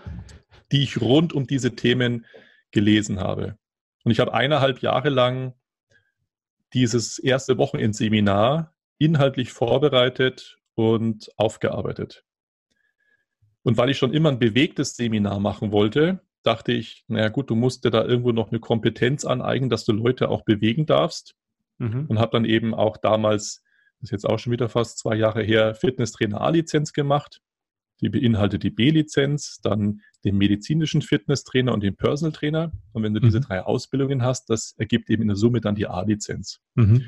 die 0.72 0.82
ich 0.82 1.00
rund 1.00 1.32
um 1.32 1.46
diese 1.46 1.74
Themen 1.74 2.26
gelesen 2.70 3.20
habe. 3.20 3.58
Und 4.04 4.12
ich 4.12 4.20
habe 4.20 4.32
eineinhalb 4.32 4.80
Jahre 4.80 5.08
lang 5.08 5.54
dieses 6.72 7.18
erste 7.18 7.58
Wochenendseminar 7.58 8.74
inhaltlich 8.98 9.52
vorbereitet 9.52 10.58
und 10.74 11.30
aufgearbeitet. 11.36 12.24
Und 13.62 13.76
weil 13.76 13.90
ich 13.90 13.98
schon 13.98 14.12
immer 14.12 14.30
ein 14.30 14.38
bewegtes 14.38 14.96
Seminar 14.96 15.40
machen 15.40 15.72
wollte, 15.72 16.20
dachte 16.42 16.72
ich, 16.72 17.04
naja 17.08 17.28
gut, 17.28 17.50
du 17.50 17.54
musst 17.54 17.84
dir 17.84 17.90
da 17.90 18.04
irgendwo 18.04 18.32
noch 18.32 18.50
eine 18.50 18.60
Kompetenz 18.60 19.24
aneignen, 19.24 19.68
dass 19.68 19.84
du 19.84 19.92
Leute 19.92 20.28
auch 20.30 20.42
bewegen 20.42 20.86
darfst. 20.86 21.34
Mhm. 21.78 22.06
Und 22.08 22.18
habe 22.18 22.32
dann 22.32 22.44
eben 22.44 22.74
auch 22.74 22.96
damals, 22.96 23.62
das 24.00 24.04
ist 24.04 24.10
jetzt 24.12 24.26
auch 24.26 24.38
schon 24.38 24.52
wieder 24.52 24.68
fast 24.68 24.98
zwei 24.98 25.16
Jahre 25.16 25.42
her, 25.42 25.74
Fitnesstrainer 25.74 26.40
A-Lizenz 26.40 26.92
gemacht. 26.92 27.42
Die 28.00 28.08
beinhaltet 28.08 28.62
die 28.62 28.70
B-Lizenz, 28.70 29.60
dann 29.62 30.00
den 30.24 30.36
medizinischen 30.36 31.02
Fitnesstrainer 31.02 31.72
und 31.72 31.82
den 31.82 31.96
Personal 31.96 32.32
Trainer. 32.32 32.72
Und 32.92 33.02
wenn 33.02 33.14
du 33.14 33.20
mhm. 33.20 33.24
diese 33.24 33.40
drei 33.40 33.62
Ausbildungen 33.62 34.22
hast, 34.22 34.50
das 34.50 34.74
ergibt 34.78 35.10
eben 35.10 35.22
in 35.22 35.28
der 35.28 35.36
Summe 35.36 35.60
dann 35.60 35.74
die 35.74 35.86
A-Lizenz. 35.86 36.60
Mhm. 36.74 37.04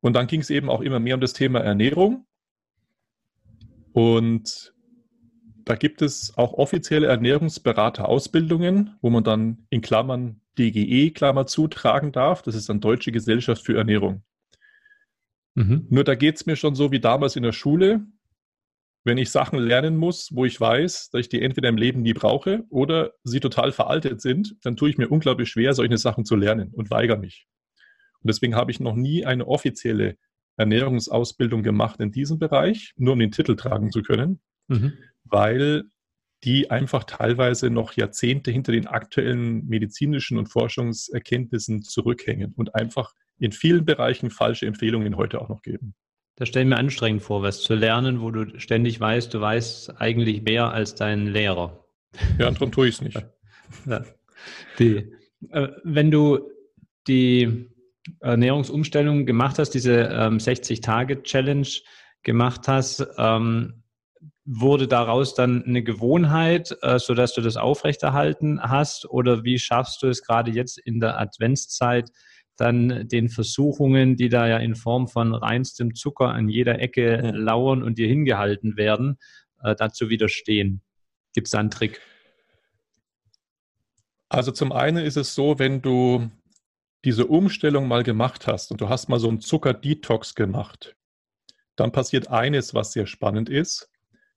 Und 0.00 0.14
dann 0.14 0.26
ging 0.26 0.40
es 0.40 0.50
eben 0.50 0.68
auch 0.70 0.80
immer 0.80 1.00
mehr 1.00 1.14
um 1.14 1.20
das 1.20 1.32
Thema 1.32 1.60
Ernährung. 1.60 2.26
Und 3.92 4.74
da 5.64 5.74
gibt 5.74 6.02
es 6.02 6.36
auch 6.36 6.54
offizielle 6.54 7.06
Ernährungsberater-Ausbildungen, 7.06 8.96
wo 9.02 9.10
man 9.10 9.24
dann 9.24 9.66
in 9.70 9.82
Klammern 9.82 10.40
DGE, 10.58 11.10
Klammer 11.10 11.46
zutragen 11.46 12.12
darf. 12.12 12.42
Das 12.42 12.54
ist 12.54 12.68
dann 12.68 12.80
Deutsche 12.80 13.12
Gesellschaft 13.12 13.64
für 13.64 13.76
Ernährung. 13.76 14.22
Mhm. 15.54 15.86
Nur 15.90 16.04
da 16.04 16.14
geht 16.14 16.36
es 16.36 16.46
mir 16.46 16.56
schon 16.56 16.74
so 16.74 16.92
wie 16.92 17.00
damals 17.00 17.36
in 17.36 17.42
der 17.42 17.52
Schule. 17.52 18.06
Wenn 19.04 19.18
ich 19.18 19.30
Sachen 19.30 19.58
lernen 19.58 19.96
muss, 19.96 20.28
wo 20.32 20.44
ich 20.44 20.60
weiß, 20.60 21.10
dass 21.10 21.20
ich 21.20 21.28
die 21.28 21.40
entweder 21.40 21.68
im 21.68 21.78
Leben 21.78 22.02
nie 22.02 22.12
brauche 22.12 22.64
oder 22.68 23.12
sie 23.24 23.40
total 23.40 23.72
veraltet 23.72 24.20
sind, 24.20 24.56
dann 24.62 24.76
tue 24.76 24.90
ich 24.90 24.98
mir 24.98 25.08
unglaublich 25.08 25.48
schwer, 25.48 25.72
solche 25.72 25.96
Sachen 25.96 26.24
zu 26.24 26.36
lernen 26.36 26.70
und 26.74 26.90
weigere 26.90 27.16
mich. 27.16 27.46
Und 28.22 28.28
deswegen 28.28 28.54
habe 28.54 28.70
ich 28.70 28.80
noch 28.80 28.94
nie 28.94 29.24
eine 29.24 29.46
offizielle 29.46 30.16
Ernährungsausbildung 30.58 31.62
gemacht 31.62 32.00
in 32.00 32.12
diesem 32.12 32.38
Bereich, 32.38 32.92
nur 32.96 33.14
um 33.14 33.18
den 33.18 33.30
Titel 33.30 33.56
tragen 33.56 33.90
zu 33.90 34.02
können. 34.02 34.40
Mhm 34.68 34.92
weil 35.30 35.84
die 36.42 36.70
einfach 36.70 37.04
teilweise 37.04 37.70
noch 37.70 37.92
Jahrzehnte 37.92 38.50
hinter 38.50 38.72
den 38.72 38.86
aktuellen 38.86 39.66
medizinischen 39.66 40.38
und 40.38 40.46
Forschungserkenntnissen 40.46 41.82
zurückhängen 41.82 42.54
und 42.56 42.74
einfach 42.74 43.12
in 43.38 43.52
vielen 43.52 43.84
Bereichen 43.84 44.30
falsche 44.30 44.66
Empfehlungen 44.66 45.16
heute 45.16 45.40
auch 45.40 45.48
noch 45.48 45.62
geben. 45.62 45.94
Das 46.40 46.48
stelle 46.48 46.62
ich 46.62 46.68
mir 46.70 46.78
anstrengend 46.78 47.20
vor, 47.20 47.42
was 47.42 47.62
zu 47.62 47.74
lernen, 47.74 48.22
wo 48.22 48.30
du 48.30 48.58
ständig 48.58 48.98
weißt, 48.98 49.34
du 49.34 49.42
weißt 49.42 50.00
eigentlich 50.00 50.40
mehr 50.40 50.72
als 50.72 50.94
dein 50.94 51.26
Lehrer. 51.26 51.84
Ja, 52.38 52.50
darum 52.50 52.72
tue 52.72 52.88
ich 52.88 52.94
es 52.94 53.02
nicht. 53.02 53.26
Ja. 53.86 54.02
Die, 54.78 55.12
äh, 55.50 55.68
wenn 55.84 56.10
du 56.10 56.50
die 57.06 57.68
Ernährungsumstellung 58.20 59.26
gemacht 59.26 59.58
hast, 59.58 59.72
diese 59.72 60.08
ähm, 60.10 60.38
60-Tage-Challenge 60.38 61.68
gemacht 62.22 62.68
hast, 62.68 63.06
ähm, 63.18 63.82
wurde 64.46 64.88
daraus 64.88 65.34
dann 65.34 65.62
eine 65.64 65.82
Gewohnheit, 65.82 66.74
äh, 66.80 66.98
sodass 66.98 67.34
du 67.34 67.42
das 67.42 67.58
aufrechterhalten 67.58 68.62
hast? 68.62 69.04
Oder 69.10 69.44
wie 69.44 69.58
schaffst 69.58 70.02
du 70.02 70.08
es 70.08 70.22
gerade 70.22 70.50
jetzt 70.50 70.78
in 70.78 71.00
der 71.00 71.20
Adventszeit, 71.20 72.10
dann 72.60 73.08
den 73.08 73.28
Versuchungen, 73.28 74.16
die 74.16 74.28
da 74.28 74.48
ja 74.48 74.58
in 74.58 74.74
Form 74.74 75.08
von 75.08 75.34
reinstem 75.34 75.94
Zucker 75.94 76.28
an 76.28 76.48
jeder 76.48 76.78
Ecke 76.80 77.22
ja. 77.22 77.30
lauern 77.30 77.82
und 77.82 77.98
dir 77.98 78.08
hingehalten 78.08 78.76
werden, 78.76 79.18
äh, 79.62 79.74
dazu 79.74 80.08
widerstehen? 80.08 80.82
Gibt 81.34 81.46
es 81.46 81.52
da 81.52 81.58
einen 81.58 81.70
Trick? 81.70 82.00
Also 84.28 84.52
zum 84.52 84.72
einen 84.72 85.04
ist 85.04 85.16
es 85.16 85.34
so, 85.34 85.58
wenn 85.58 85.82
du 85.82 86.30
diese 87.04 87.26
Umstellung 87.26 87.88
mal 87.88 88.02
gemacht 88.02 88.46
hast 88.46 88.70
und 88.70 88.80
du 88.80 88.88
hast 88.88 89.08
mal 89.08 89.18
so 89.18 89.28
einen 89.28 89.40
Zucker-Detox 89.40 90.34
gemacht, 90.34 90.94
dann 91.76 91.92
passiert 91.92 92.28
eines, 92.28 92.74
was 92.74 92.92
sehr 92.92 93.06
spannend 93.06 93.48
ist 93.48 93.90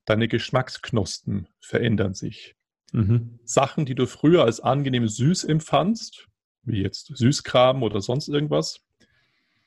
deine 0.05 0.27
Geschmacksknospen 0.27 1.47
verändern 1.59 2.13
sich. 2.13 2.55
Mhm. 2.91 3.39
Sachen, 3.45 3.85
die 3.85 3.95
du 3.95 4.05
früher 4.05 4.43
als 4.43 4.59
angenehm 4.59 5.07
süß 5.07 5.45
empfandst, 5.45 6.27
wie 6.63 6.81
jetzt 6.81 7.11
Süßkram 7.15 7.83
oder 7.83 8.01
sonst 8.01 8.29
irgendwas, 8.29 8.79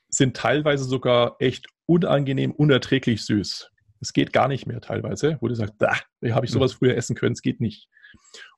sind 0.08 0.36
teilweise 0.36 0.84
sogar 0.84 1.36
echt 1.38 1.66
unangenehm, 1.86 2.52
unerträglich 2.52 3.24
süß. 3.24 3.70
Es 4.00 4.12
geht 4.12 4.32
gar 4.32 4.48
nicht 4.48 4.66
mehr 4.66 4.80
teilweise, 4.80 5.38
wo 5.40 5.48
du 5.48 5.54
sagst, 5.54 5.74
da 5.78 5.96
habe 6.30 6.46
ich 6.46 6.52
sowas 6.52 6.74
früher 6.74 6.96
essen 6.96 7.16
können, 7.16 7.32
es 7.32 7.42
geht 7.42 7.60
nicht. 7.60 7.88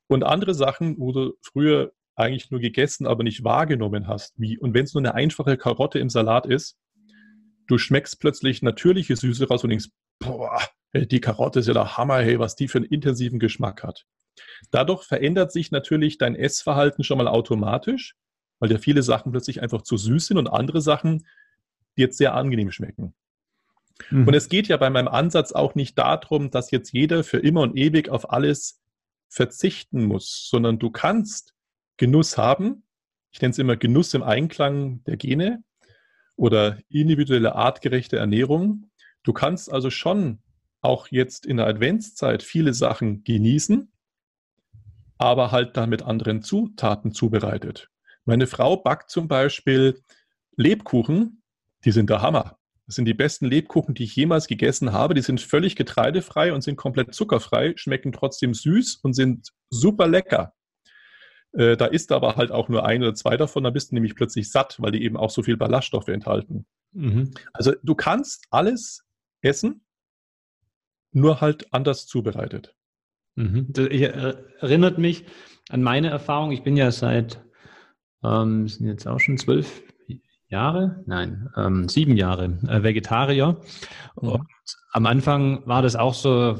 Und 0.07 0.23
andere 0.23 0.53
Sachen, 0.53 0.97
wo 0.99 1.11
du 1.11 1.33
früher 1.41 1.91
eigentlich 2.15 2.51
nur 2.51 2.59
gegessen, 2.59 3.07
aber 3.07 3.23
nicht 3.23 3.43
wahrgenommen 3.43 4.07
hast, 4.07 4.33
wie, 4.37 4.57
und 4.57 4.73
wenn 4.73 4.83
es 4.83 4.93
nur 4.93 5.01
eine 5.01 5.15
einfache 5.15 5.57
Karotte 5.57 5.99
im 5.99 6.09
Salat 6.09 6.45
ist, 6.45 6.77
du 7.67 7.77
schmeckst 7.77 8.19
plötzlich 8.19 8.61
natürliche 8.61 9.15
Süße 9.15 9.47
raus 9.47 9.63
und 9.63 9.69
denkst, 9.69 9.89
boah, 10.19 10.59
die 10.93 11.21
Karotte 11.21 11.59
ist 11.59 11.67
ja 11.67 11.73
der 11.73 11.97
Hammer, 11.97 12.17
hey, 12.17 12.39
was 12.39 12.55
die 12.55 12.67
für 12.67 12.79
einen 12.79 12.87
intensiven 12.87 13.39
Geschmack 13.39 13.83
hat. 13.83 14.05
Dadurch 14.71 15.03
verändert 15.03 15.51
sich 15.51 15.71
natürlich 15.71 16.17
dein 16.17 16.35
Essverhalten 16.35 17.03
schon 17.03 17.17
mal 17.17 17.27
automatisch, 17.27 18.15
weil 18.59 18.69
dir 18.69 18.79
viele 18.79 19.03
Sachen 19.03 19.31
plötzlich 19.31 19.61
einfach 19.61 19.81
zu 19.81 19.97
süß 19.97 20.27
sind 20.27 20.37
und 20.37 20.47
andere 20.47 20.81
Sachen 20.81 21.23
die 21.99 22.03
jetzt 22.03 22.17
sehr 22.17 22.33
angenehm 22.33 22.71
schmecken. 22.71 23.13
Mhm. 24.09 24.25
Und 24.25 24.33
es 24.33 24.47
geht 24.47 24.69
ja 24.69 24.77
bei 24.77 24.89
meinem 24.89 25.09
Ansatz 25.09 25.51
auch 25.51 25.75
nicht 25.75 25.97
darum, 25.97 26.49
dass 26.49 26.71
jetzt 26.71 26.93
jeder 26.93 27.25
für 27.25 27.39
immer 27.39 27.61
und 27.61 27.75
ewig 27.75 28.07
auf 28.07 28.31
alles 28.31 28.81
verzichten 29.27 30.05
muss, 30.05 30.47
sondern 30.49 30.79
du 30.79 30.89
kannst 30.91 31.53
Genuss 31.97 32.37
haben. 32.37 32.83
Ich 33.31 33.41
nenne 33.41 33.51
es 33.51 33.57
immer 33.57 33.75
Genuss 33.75 34.13
im 34.13 34.23
Einklang 34.23 35.03
der 35.03 35.17
Gene 35.17 35.61
oder 36.37 36.77
individuelle 36.87 37.55
artgerechte 37.55 38.15
Ernährung. 38.15 38.89
Du 39.23 39.33
kannst 39.33 39.69
also 39.69 39.89
schon 39.89 40.39
auch 40.79 41.09
jetzt 41.09 41.45
in 41.45 41.57
der 41.57 41.67
Adventszeit 41.67 42.41
viele 42.41 42.73
Sachen 42.73 43.25
genießen, 43.25 43.91
aber 45.17 45.51
halt 45.51 45.75
dann 45.75 45.89
mit 45.89 46.01
anderen 46.01 46.41
Zutaten 46.41 47.11
zubereitet. 47.11 47.89
Meine 48.29 48.45
Frau 48.45 48.77
backt 48.77 49.09
zum 49.09 49.27
Beispiel 49.27 50.03
Lebkuchen, 50.55 51.41
die 51.83 51.91
sind 51.91 52.11
der 52.11 52.21
Hammer. 52.21 52.59
Das 52.85 52.93
sind 52.93 53.05
die 53.05 53.15
besten 53.15 53.47
Lebkuchen, 53.47 53.95
die 53.95 54.03
ich 54.03 54.15
jemals 54.15 54.45
gegessen 54.45 54.93
habe. 54.93 55.15
Die 55.15 55.23
sind 55.23 55.41
völlig 55.41 55.75
getreidefrei 55.75 56.53
und 56.53 56.61
sind 56.61 56.75
komplett 56.75 57.15
zuckerfrei, 57.15 57.73
schmecken 57.75 58.11
trotzdem 58.11 58.53
süß 58.53 58.97
und 58.97 59.13
sind 59.13 59.49
super 59.71 60.07
lecker. 60.07 60.53
Äh, 61.53 61.75
da 61.75 61.87
isst 61.87 62.11
aber 62.11 62.35
halt 62.35 62.51
auch 62.51 62.69
nur 62.69 62.85
ein 62.85 63.01
oder 63.01 63.15
zwei 63.15 63.35
davon, 63.35 63.63
dann 63.63 63.73
bist 63.73 63.89
du 63.89 63.95
nämlich 63.95 64.13
plötzlich 64.13 64.51
satt, 64.51 64.75
weil 64.79 64.91
die 64.91 65.03
eben 65.03 65.17
auch 65.17 65.31
so 65.31 65.41
viel 65.41 65.57
Ballaststoffe 65.57 66.09
enthalten. 66.09 66.67
Mhm. 66.91 67.31
Also 67.51 67.73
du 67.81 67.95
kannst 67.95 68.45
alles 68.51 69.07
essen, 69.41 69.83
nur 71.13 71.41
halt 71.41 71.73
anders 71.73 72.05
zubereitet. 72.05 72.75
Mhm. 73.33 73.65
Das 73.69 73.87
erinnert 73.87 74.99
mich 74.99 75.25
an 75.69 75.81
meine 75.81 76.11
Erfahrung. 76.11 76.51
Ich 76.51 76.61
bin 76.61 76.77
ja 76.77 76.91
seit, 76.91 77.43
ähm, 78.23 78.67
sind 78.67 78.87
jetzt 78.87 79.07
auch 79.07 79.19
schon 79.19 79.37
zwölf 79.37 79.81
Jahre, 80.47 81.03
nein, 81.05 81.49
ähm, 81.55 81.87
sieben 81.87 82.17
Jahre 82.17 82.45
äh, 82.67 82.81
Vegetarier. 82.81 83.61
Mhm. 84.19 84.29
Und 84.29 84.47
am 84.91 85.05
Anfang 85.05 85.65
war 85.67 85.81
das 85.81 85.95
auch 85.95 86.15
so 86.15 86.59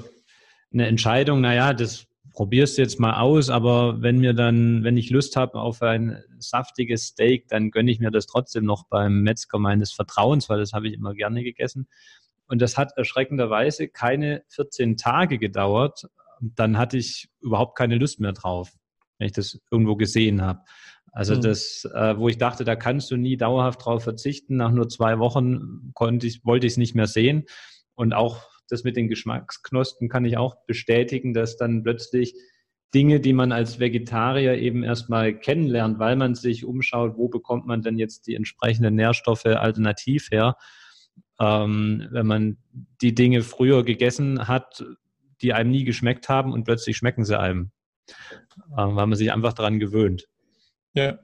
eine 0.71 0.87
Entscheidung, 0.87 1.41
naja, 1.41 1.73
das 1.73 2.05
probierst 2.33 2.77
du 2.77 2.83
jetzt 2.83 2.99
mal 2.99 3.19
aus, 3.19 3.49
aber 3.49 4.01
wenn 4.01 4.19
mir 4.19 4.33
dann, 4.33 4.83
wenn 4.83 4.95
ich 4.95 5.09
Lust 5.09 5.35
habe 5.35 5.59
auf 5.59 5.81
ein 5.81 6.23
saftiges 6.37 7.07
Steak, 7.07 7.47
dann 7.47 7.71
gönne 7.71 7.91
ich 7.91 7.99
mir 7.99 8.11
das 8.11 8.27
trotzdem 8.27 8.63
noch 8.63 8.85
beim 8.87 9.23
Metzger 9.23 9.59
meines 9.59 9.91
Vertrauens, 9.91 10.47
weil 10.47 10.59
das 10.59 10.71
habe 10.71 10.87
ich 10.87 10.93
immer 10.93 11.13
gerne 11.15 11.43
gegessen. 11.43 11.87
Und 12.47 12.61
das 12.61 12.77
hat 12.77 12.93
erschreckenderweise 12.95 13.87
keine 13.89 14.43
14 14.49 14.97
Tage 14.97 15.37
gedauert. 15.37 16.07
Dann 16.39 16.77
hatte 16.77 16.97
ich 16.97 17.29
überhaupt 17.41 17.77
keine 17.77 17.97
Lust 17.97 18.19
mehr 18.19 18.33
drauf, 18.33 18.71
wenn 19.17 19.27
ich 19.27 19.33
das 19.33 19.59
irgendwo 19.69 19.95
gesehen 19.95 20.41
habe. 20.41 20.61
Also 21.11 21.35
mhm. 21.35 21.41
das, 21.41 21.87
äh, 21.93 22.17
wo 22.17 22.29
ich 22.29 22.37
dachte, 22.37 22.63
da 22.63 22.75
kannst 22.75 23.11
du 23.11 23.17
nie 23.17 23.37
dauerhaft 23.37 23.85
drauf 23.85 24.03
verzichten. 24.03 24.57
Nach 24.57 24.71
nur 24.71 24.89
zwei 24.89 25.19
Wochen 25.19 25.91
konnte 25.93 26.27
ich, 26.27 26.45
wollte 26.45 26.67
ich 26.67 26.73
es 26.73 26.77
nicht 26.77 26.95
mehr 26.95 27.07
sehen. 27.07 27.45
Und 27.95 28.13
auch 28.13 28.43
das 28.69 28.83
mit 28.83 28.95
den 28.95 29.07
Geschmacksknospen 29.07 30.09
kann 30.09 30.25
ich 30.25 30.37
auch 30.37 30.65
bestätigen, 30.65 31.33
dass 31.33 31.57
dann 31.57 31.83
plötzlich 31.83 32.35
Dinge, 32.93 33.19
die 33.19 33.33
man 33.33 33.51
als 33.51 33.79
Vegetarier 33.79 34.55
eben 34.55 34.83
erstmal 34.83 35.37
kennenlernt, 35.37 35.99
weil 35.99 36.15
man 36.15 36.33
sich 36.35 36.65
umschaut, 36.65 37.17
wo 37.17 37.27
bekommt 37.27 37.67
man 37.67 37.81
denn 37.81 37.99
jetzt 37.99 38.25
die 38.27 38.35
entsprechenden 38.35 38.95
Nährstoffe 38.95 39.45
alternativ 39.45 40.31
her, 40.31 40.55
ähm, 41.39 42.07
wenn 42.11 42.25
man 42.25 42.57
die 43.01 43.13
Dinge 43.13 43.43
früher 43.43 43.83
gegessen 43.83 44.47
hat, 44.47 44.83
die 45.41 45.53
einem 45.53 45.71
nie 45.71 45.83
geschmeckt 45.83 46.29
haben 46.29 46.51
und 46.51 46.63
plötzlich 46.63 46.97
schmecken 46.97 47.25
sie 47.25 47.39
einem, 47.39 47.71
ähm, 48.77 48.95
weil 48.95 49.07
man 49.07 49.15
sich 49.15 49.31
einfach 49.31 49.53
daran 49.53 49.79
gewöhnt. 49.79 50.27
Ja, 50.93 51.19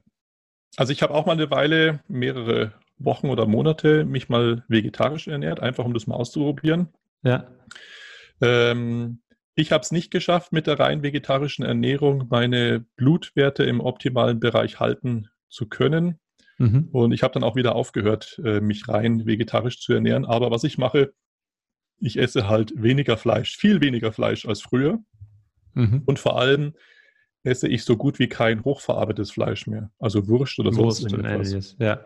also 0.78 0.92
ich 0.92 1.02
habe 1.02 1.14
auch 1.14 1.26
mal 1.26 1.34
eine 1.34 1.52
Weile, 1.52 2.02
mehrere 2.08 2.74
Wochen 2.98 3.30
oder 3.30 3.46
Monate, 3.46 4.06
mich 4.06 4.30
mal 4.30 4.64
vegetarisch 4.68 5.28
ernährt, 5.28 5.60
einfach 5.60 5.86
um 5.86 5.94
das 5.94 6.08
mal 6.08 6.16
auszuprobieren. 6.16 6.90
Ja. 7.24 7.48
Ähm, 8.42 9.20
ich 9.56 9.72
habe 9.72 9.82
es 9.82 9.92
nicht 9.92 10.12
geschafft, 10.12 10.52
mit 10.52 10.68
der 10.68 10.80
rein 10.80 11.02
vegetarischen 11.02 11.66
Ernährung 11.66 12.28
meine 12.30 12.86
Blutwerte 12.98 13.64
im 13.64 13.80
optimalen 13.80 14.40
Bereich 14.40 14.80
halten 14.80 15.30
zu 15.50 15.68
können. 15.68 16.20
Mhm. 16.58 16.90
Und 16.92 17.12
ich 17.14 17.24
habe 17.24 17.34
dann 17.34 17.44
auch 17.44 17.56
wieder 17.56 17.76
aufgehört, 17.76 18.40
äh, 18.44 18.60
mich 18.60 18.88
rein 18.88 19.26
vegetarisch 19.26 19.80
zu 19.80 19.94
ernähren. 19.94 20.26
Aber 20.26 20.52
was 20.52 20.64
ich 20.64 20.78
mache, 20.78 21.14
ich 22.00 22.18
esse 22.18 22.50
halt 22.50 22.74
weniger 22.82 23.18
Fleisch, 23.18 23.56
viel 23.56 23.82
weniger 23.82 24.12
Fleisch 24.12 24.46
als 24.46 24.62
früher. 24.62 25.00
Mhm. 25.74 26.04
Und 26.06 26.20
vor 26.20 26.40
allem 26.40 26.74
esse 27.46 27.68
ich 27.68 27.84
so 27.84 27.96
gut 27.96 28.20
wie 28.20 28.28
kein 28.28 28.64
hochverarbeitetes 28.64 29.32
Fleisch 29.32 29.68
mehr. 29.68 29.92
Also 30.00 30.28
Wurst 30.28 30.60
oder 30.60 30.74
sonst 30.74 31.04
Wurst 31.04 31.14
irgendetwas. 31.14 31.75
Ja. 31.80 32.06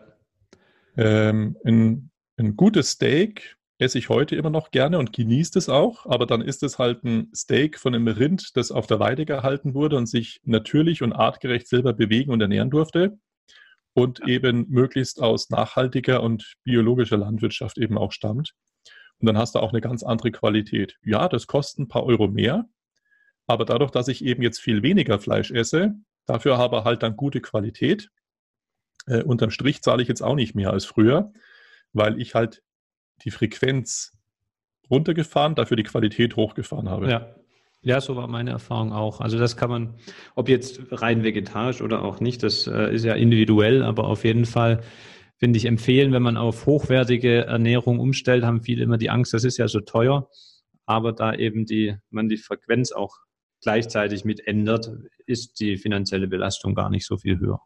Ähm, 0.96 1.56
ein, 1.64 2.10
ein 2.36 2.56
gutes 2.56 2.90
Steak 2.90 3.56
esse 3.78 3.98
ich 3.98 4.10
heute 4.10 4.36
immer 4.36 4.50
noch 4.50 4.70
gerne 4.70 4.98
und 4.98 5.12
genieße 5.14 5.58
es 5.58 5.70
auch, 5.70 6.04
aber 6.04 6.26
dann 6.26 6.42
ist 6.42 6.62
es 6.62 6.78
halt 6.78 7.02
ein 7.02 7.30
Steak 7.34 7.78
von 7.78 7.94
einem 7.94 8.08
Rind, 8.08 8.54
das 8.56 8.70
auf 8.70 8.86
der 8.86 9.00
Weide 9.00 9.24
gehalten 9.24 9.72
wurde 9.72 9.96
und 9.96 10.06
sich 10.06 10.40
natürlich 10.44 11.02
und 11.02 11.14
artgerecht 11.14 11.66
selber 11.66 11.94
bewegen 11.94 12.30
und 12.30 12.42
ernähren 12.42 12.68
durfte 12.68 13.18
und 13.94 14.20
eben 14.28 14.66
möglichst 14.68 15.22
aus 15.22 15.48
nachhaltiger 15.48 16.22
und 16.22 16.56
biologischer 16.62 17.16
Landwirtschaft 17.16 17.78
eben 17.78 17.96
auch 17.96 18.12
stammt. 18.12 18.52
Und 19.18 19.26
dann 19.26 19.38
hast 19.38 19.54
du 19.54 19.60
auch 19.60 19.72
eine 19.72 19.80
ganz 19.80 20.02
andere 20.02 20.30
Qualität. 20.30 20.98
Ja, 21.02 21.28
das 21.28 21.46
kostet 21.46 21.80
ein 21.80 21.88
paar 21.88 22.04
Euro 22.04 22.28
mehr, 22.28 22.66
aber 23.50 23.64
dadurch, 23.64 23.90
dass 23.90 24.08
ich 24.08 24.24
eben 24.24 24.42
jetzt 24.42 24.60
viel 24.60 24.82
weniger 24.82 25.18
Fleisch 25.18 25.50
esse, 25.50 25.94
dafür 26.26 26.58
habe 26.58 26.84
halt 26.84 27.02
dann 27.02 27.16
gute 27.16 27.40
Qualität. 27.40 28.10
Äh, 29.06 29.22
unterm 29.22 29.50
Strich 29.50 29.82
zahle 29.82 30.02
ich 30.02 30.08
jetzt 30.08 30.22
auch 30.22 30.36
nicht 30.36 30.54
mehr 30.54 30.70
als 30.70 30.84
früher, 30.84 31.32
weil 31.92 32.20
ich 32.20 32.34
halt 32.34 32.62
die 33.24 33.30
Frequenz 33.30 34.16
runtergefahren, 34.90 35.54
dafür 35.54 35.76
die 35.76 35.82
Qualität 35.82 36.36
hochgefahren 36.36 36.88
habe. 36.88 37.10
Ja. 37.10 37.34
Ja, 37.82 38.02
so 38.02 38.14
war 38.14 38.26
meine 38.26 38.50
Erfahrung 38.50 38.92
auch. 38.92 39.22
Also 39.22 39.38
das 39.38 39.56
kann 39.56 39.70
man, 39.70 39.94
ob 40.34 40.50
jetzt 40.50 40.82
rein 40.90 41.24
vegetarisch 41.24 41.80
oder 41.80 42.02
auch 42.02 42.20
nicht, 42.20 42.42
das 42.42 42.66
äh, 42.66 42.94
ist 42.94 43.06
ja 43.06 43.14
individuell, 43.14 43.82
aber 43.82 44.04
auf 44.04 44.24
jeden 44.24 44.44
Fall 44.44 44.82
finde 45.38 45.56
ich 45.56 45.64
empfehlen, 45.64 46.12
wenn 46.12 46.22
man 46.22 46.36
auf 46.36 46.66
hochwertige 46.66 47.46
Ernährung 47.46 47.98
umstellt, 47.98 48.44
haben 48.44 48.60
viele 48.60 48.84
immer 48.84 48.98
die 48.98 49.08
Angst, 49.08 49.32
das 49.32 49.44
ist 49.44 49.56
ja 49.56 49.66
so 49.66 49.80
teuer, 49.80 50.28
aber 50.84 51.14
da 51.14 51.32
eben 51.32 51.64
die, 51.64 51.96
man 52.10 52.28
die 52.28 52.36
Frequenz 52.36 52.92
auch 52.92 53.16
gleichzeitig 53.62 54.24
mit 54.24 54.46
ändert, 54.46 54.90
ist 55.26 55.60
die 55.60 55.76
finanzielle 55.76 56.28
Belastung 56.28 56.74
gar 56.74 56.90
nicht 56.90 57.06
so 57.06 57.18
viel 57.18 57.38
höher. 57.38 57.60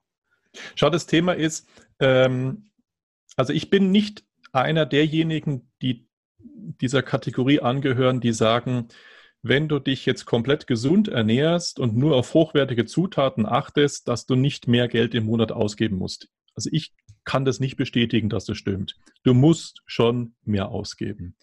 Schau, 0.75 0.91
das 0.91 1.07
Thema 1.07 1.33
ist, 1.33 1.69
ähm, 2.01 2.71
also 3.37 3.53
ich 3.53 3.71
bin 3.71 3.91
nicht 3.91 4.25
einer 4.53 4.87
derjenigen, 4.87 5.73
die 5.83 6.09
dieser 6.39 7.03
Kategorie 7.03 7.61
angehören, 7.61 8.21
die 8.21 8.33
sagen, 8.33 8.89
wenn 9.43 9.69
du 9.69 9.79
dich 9.79 10.07
jetzt 10.07 10.25
komplett 10.25 10.67
gesund 10.67 11.09
ernährst 11.09 11.79
und 11.79 11.97
nur 11.97 12.17
auf 12.17 12.33
hochwertige 12.35 12.87
Zutaten 12.87 13.47
achtest, 13.47 14.09
dass 14.09 14.27
du 14.27 14.37
nicht 14.37 14.69
mehr 14.69 14.89
Geld 14.89 15.15
im 15.15 15.27
Monat 15.27 15.53
ausgeben 15.53 15.97
musst. 15.97 16.29
Also 16.55 16.71
ich 16.73 16.93
kann 17.25 17.45
das 17.45 17.61
nicht 17.61 17.77
bestätigen, 17.77 18.29
dass 18.29 18.47
das 18.47 18.57
stimmt. 18.57 18.97
Du 19.23 19.35
musst 19.35 19.83
schon 19.87 20.35
mehr 20.45 20.69
ausgeben. 20.69 21.37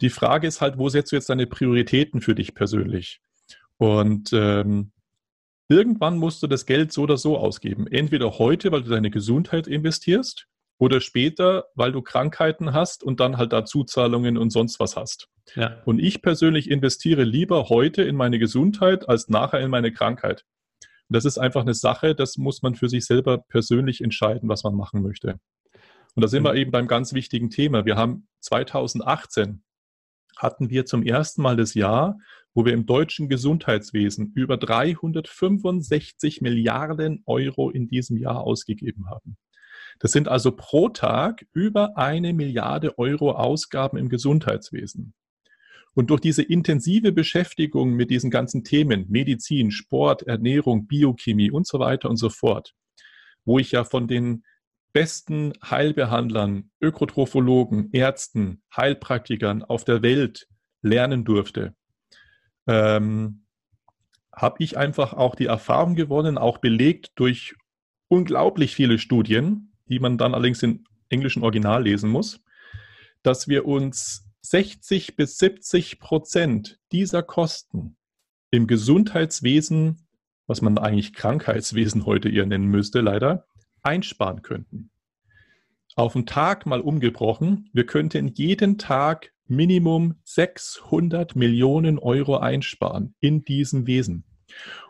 Die 0.00 0.10
Frage 0.10 0.46
ist 0.46 0.60
halt, 0.60 0.78
wo 0.78 0.88
setzt 0.88 1.12
du 1.12 1.16
jetzt 1.16 1.28
deine 1.28 1.46
Prioritäten 1.46 2.20
für 2.20 2.34
dich 2.34 2.54
persönlich? 2.54 3.20
Und 3.80 4.34
ähm, 4.34 4.92
irgendwann 5.68 6.18
musst 6.18 6.42
du 6.42 6.46
das 6.46 6.66
Geld 6.66 6.92
so 6.92 7.02
oder 7.02 7.16
so 7.16 7.38
ausgeben. 7.38 7.86
Entweder 7.86 8.38
heute, 8.38 8.70
weil 8.72 8.82
du 8.82 8.90
deine 8.90 9.10
Gesundheit 9.10 9.66
investierst, 9.66 10.46
oder 10.80 11.00
später, 11.02 11.66
weil 11.74 11.92
du 11.92 12.00
Krankheiten 12.00 12.72
hast 12.72 13.04
und 13.04 13.20
dann 13.20 13.36
halt 13.36 13.52
da 13.52 13.66
Zuzahlungen 13.66 14.38
und 14.38 14.50
sonst 14.50 14.80
was 14.80 14.96
hast. 14.96 15.28
Ja. 15.54 15.82
Und 15.84 15.98
ich 15.98 16.22
persönlich 16.22 16.70
investiere 16.70 17.22
lieber 17.22 17.68
heute 17.68 18.02
in 18.02 18.16
meine 18.16 18.38
Gesundheit 18.38 19.06
als 19.08 19.28
nachher 19.28 19.60
in 19.60 19.70
meine 19.70 19.92
Krankheit. 19.92 20.44
Und 21.08 21.16
das 21.16 21.26
ist 21.26 21.36
einfach 21.36 21.62
eine 21.62 21.74
Sache, 21.74 22.14
das 22.14 22.38
muss 22.38 22.62
man 22.62 22.74
für 22.74 22.88
sich 22.88 23.04
selber 23.04 23.38
persönlich 23.38 24.00
entscheiden, 24.00 24.48
was 24.48 24.64
man 24.64 24.74
machen 24.74 25.02
möchte. 25.02 25.38
Und 26.14 26.22
da 26.22 26.28
sind 26.28 26.42
mhm. 26.42 26.46
wir 26.46 26.54
eben 26.54 26.70
beim 26.70 26.88
ganz 26.88 27.12
wichtigen 27.12 27.50
Thema. 27.50 27.84
Wir 27.84 27.96
haben 27.96 28.26
2018 28.40 29.62
hatten 30.40 30.70
wir 30.70 30.86
zum 30.86 31.02
ersten 31.02 31.42
Mal 31.42 31.56
das 31.56 31.74
Jahr, 31.74 32.18
wo 32.54 32.64
wir 32.64 32.72
im 32.72 32.86
deutschen 32.86 33.28
Gesundheitswesen 33.28 34.32
über 34.34 34.56
365 34.56 36.40
Milliarden 36.40 37.22
Euro 37.26 37.70
in 37.70 37.88
diesem 37.88 38.16
Jahr 38.16 38.40
ausgegeben 38.40 39.08
haben. 39.08 39.36
Das 40.00 40.12
sind 40.12 40.28
also 40.28 40.52
pro 40.52 40.88
Tag 40.88 41.46
über 41.52 41.96
eine 41.96 42.32
Milliarde 42.32 42.98
Euro 42.98 43.32
Ausgaben 43.32 43.98
im 43.98 44.08
Gesundheitswesen. 44.08 45.14
Und 45.94 46.10
durch 46.10 46.20
diese 46.20 46.42
intensive 46.42 47.12
Beschäftigung 47.12 47.92
mit 47.92 48.10
diesen 48.10 48.30
ganzen 48.30 48.64
Themen, 48.64 49.06
Medizin, 49.08 49.70
Sport, 49.70 50.22
Ernährung, 50.22 50.86
Biochemie 50.86 51.50
und 51.50 51.66
so 51.66 51.78
weiter 51.78 52.08
und 52.08 52.16
so 52.16 52.30
fort, 52.30 52.74
wo 53.44 53.58
ich 53.58 53.72
ja 53.72 53.84
von 53.84 54.06
den 54.06 54.44
besten 54.92 55.52
Heilbehandlern, 55.62 56.70
Ökotrophologen, 56.80 57.90
Ärzten, 57.92 58.62
Heilpraktikern 58.74 59.62
auf 59.62 59.84
der 59.84 60.02
Welt 60.02 60.48
lernen 60.82 61.24
durfte, 61.24 61.74
ähm, 62.66 63.44
habe 64.34 64.62
ich 64.62 64.76
einfach 64.76 65.12
auch 65.12 65.34
die 65.34 65.46
Erfahrung 65.46 65.94
gewonnen, 65.94 66.38
auch 66.38 66.58
belegt 66.58 67.12
durch 67.16 67.54
unglaublich 68.08 68.74
viele 68.74 68.98
Studien, 68.98 69.72
die 69.88 69.98
man 69.98 70.18
dann 70.18 70.34
allerdings 70.34 70.62
im 70.62 70.84
englischen 71.08 71.42
Original 71.42 71.82
lesen 71.82 72.10
muss, 72.10 72.40
dass 73.22 73.48
wir 73.48 73.66
uns 73.66 74.24
60 74.42 75.16
bis 75.16 75.38
70 75.38 76.00
Prozent 76.00 76.78
dieser 76.92 77.22
Kosten 77.22 77.96
im 78.50 78.66
Gesundheitswesen, 78.66 80.06
was 80.46 80.62
man 80.62 80.78
eigentlich 80.78 81.12
Krankheitswesen 81.12 82.06
heute 82.06 82.28
eher 82.28 82.46
nennen 82.46 82.66
müsste, 82.66 83.00
leider, 83.00 83.46
einsparen 83.82 84.42
könnten. 84.42 84.90
Auf 85.96 86.12
den 86.12 86.26
Tag 86.26 86.66
mal 86.66 86.80
umgebrochen, 86.80 87.68
wir 87.72 87.84
könnten 87.84 88.28
jeden 88.28 88.78
Tag 88.78 89.32
Minimum 89.46 90.14
600 90.24 91.34
Millionen 91.34 91.98
Euro 91.98 92.38
einsparen 92.38 93.14
in 93.20 93.44
diesem 93.44 93.86
Wesen. 93.86 94.24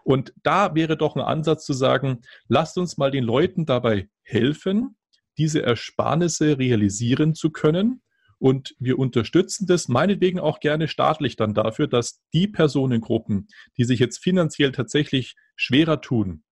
Und 0.05 0.35
da 0.43 0.75
wäre 0.75 0.97
doch 0.97 1.17
ein 1.17 1.23
Ansatz 1.23 1.65
zu 1.65 1.73
sagen, 1.73 2.21
lasst 2.49 2.79
uns 2.79 2.99
mal 2.99 3.11
den 3.11 3.25
Leuten 3.25 3.67
dabei 3.67 4.09
helfen, 4.23 4.97
diese 5.39 5.63
Ersparnisse 5.63 6.59
realisieren 6.59 7.35
zu 7.35 7.51
können. 7.51 8.03
Und 8.39 8.75
wir 8.79 8.99
unterstützen 8.99 9.67
das 9.67 9.89
meinetwegen 9.89 10.39
auch 10.41 10.61
gerne 10.61 10.89
staatlich 10.89 11.37
dann 11.37 11.55
dafür, 11.55 11.87
dass 11.89 12.23
die 12.33 12.49
Personengruppen, 12.49 13.49
die 13.77 13.85
sich 13.85 14.01
jetzt 14.01 14.19
finanziell 14.19 14.73
tatsächlich 14.73 15.37
schwerer 15.57 16.01
tun, 16.01 16.43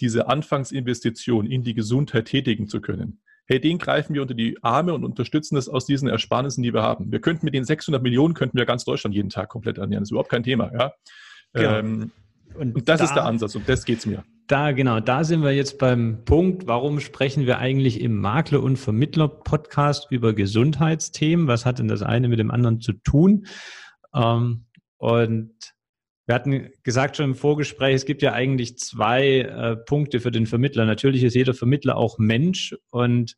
diese 0.00 0.28
Anfangsinvestition 0.28 1.46
in 1.46 1.62
die 1.62 1.74
Gesundheit 1.74 2.26
tätigen 2.26 2.68
zu 2.68 2.80
können. 2.80 3.20
Hey, 3.46 3.60
den 3.60 3.78
greifen 3.78 4.14
wir 4.14 4.22
unter 4.22 4.34
die 4.34 4.56
Arme 4.62 4.94
und 4.94 5.04
unterstützen 5.04 5.54
das 5.56 5.68
aus 5.68 5.84
diesen 5.84 6.08
Ersparnissen, 6.08 6.62
die 6.62 6.72
wir 6.72 6.82
haben. 6.82 7.12
Wir 7.12 7.20
könnten 7.20 7.44
mit 7.44 7.54
den 7.54 7.64
600 7.64 8.02
Millionen 8.02 8.32
könnten 8.32 8.56
wir 8.56 8.64
ganz 8.64 8.84
Deutschland 8.84 9.14
jeden 9.14 9.28
Tag 9.28 9.50
komplett 9.50 9.76
ernähren. 9.76 10.02
Das 10.02 10.08
ist 10.08 10.12
überhaupt 10.12 10.30
kein 10.30 10.42
Thema. 10.42 10.72
Ja? 10.72 10.92
Genau. 11.52 11.78
Ähm, 11.78 12.12
und, 12.54 12.74
und, 12.74 12.88
das 12.88 12.98
da, 12.98 13.04
ist 13.04 13.14
der 13.14 13.24
Ansatz 13.24 13.54
und 13.54 13.68
das 13.68 13.84
geht 13.84 13.98
es 13.98 14.06
mir. 14.06 14.24
Da, 14.46 14.72
genau, 14.72 15.00
da 15.00 15.24
sind 15.24 15.42
wir 15.42 15.52
jetzt 15.52 15.78
beim 15.78 16.24
Punkt, 16.24 16.66
warum 16.66 17.00
sprechen 17.00 17.46
wir 17.46 17.58
eigentlich 17.58 18.00
im 18.00 18.20
Makler- 18.20 18.62
und 18.62 18.78
Vermittler-Podcast 18.78 20.08
über 20.10 20.34
Gesundheitsthemen? 20.34 21.46
Was 21.46 21.66
hat 21.66 21.78
denn 21.78 21.88
das 21.88 22.02
eine 22.02 22.28
mit 22.28 22.38
dem 22.38 22.50
anderen 22.50 22.80
zu 22.80 22.92
tun? 22.92 23.46
Ähm, 24.14 24.66
und 24.98 25.54
wir 26.26 26.34
hatten 26.34 26.70
gesagt 26.82 27.16
schon 27.16 27.30
im 27.30 27.34
Vorgespräch, 27.34 27.94
es 27.94 28.06
gibt 28.06 28.22
ja 28.22 28.32
eigentlich 28.32 28.78
zwei 28.78 29.40
äh, 29.40 29.76
Punkte 29.76 30.20
für 30.20 30.30
den 30.30 30.46
Vermittler. 30.46 30.86
Natürlich 30.86 31.22
ist 31.22 31.34
jeder 31.34 31.54
Vermittler 31.54 31.96
auch 31.96 32.18
Mensch 32.18 32.74
und 32.90 33.36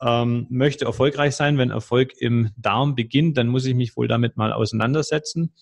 ähm, 0.00 0.46
möchte 0.50 0.84
erfolgreich 0.84 1.34
sein. 1.34 1.56
Wenn 1.56 1.70
Erfolg 1.70 2.12
im 2.18 2.50
Darm 2.56 2.94
beginnt, 2.94 3.38
dann 3.38 3.48
muss 3.48 3.64
ich 3.64 3.74
mich 3.74 3.96
wohl 3.96 4.08
damit 4.08 4.36
mal 4.36 4.52
auseinandersetzen. 4.52 5.54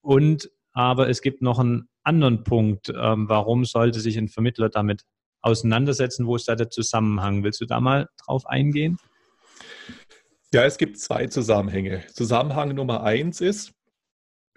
Und 0.00 0.50
aber 0.72 1.08
es 1.08 1.20
gibt 1.20 1.42
noch 1.42 1.58
einen 1.58 1.88
anderen 2.02 2.44
Punkt. 2.44 2.90
Ähm, 2.96 3.28
warum 3.28 3.64
sollte 3.64 4.00
sich 4.00 4.16
ein 4.16 4.28
Vermittler 4.28 4.70
damit 4.70 5.04
auseinandersetzen? 5.42 6.26
Wo 6.26 6.36
ist 6.36 6.48
da 6.48 6.54
der 6.54 6.70
Zusammenhang? 6.70 7.42
Willst 7.44 7.60
du 7.60 7.66
da 7.66 7.80
mal 7.80 8.08
drauf 8.24 8.46
eingehen? 8.46 8.96
Ja, 10.52 10.64
es 10.64 10.78
gibt 10.78 10.98
zwei 10.98 11.26
Zusammenhänge. 11.26 12.04
Zusammenhang 12.12 12.74
Nummer 12.74 13.02
eins 13.02 13.40
ist, 13.40 13.72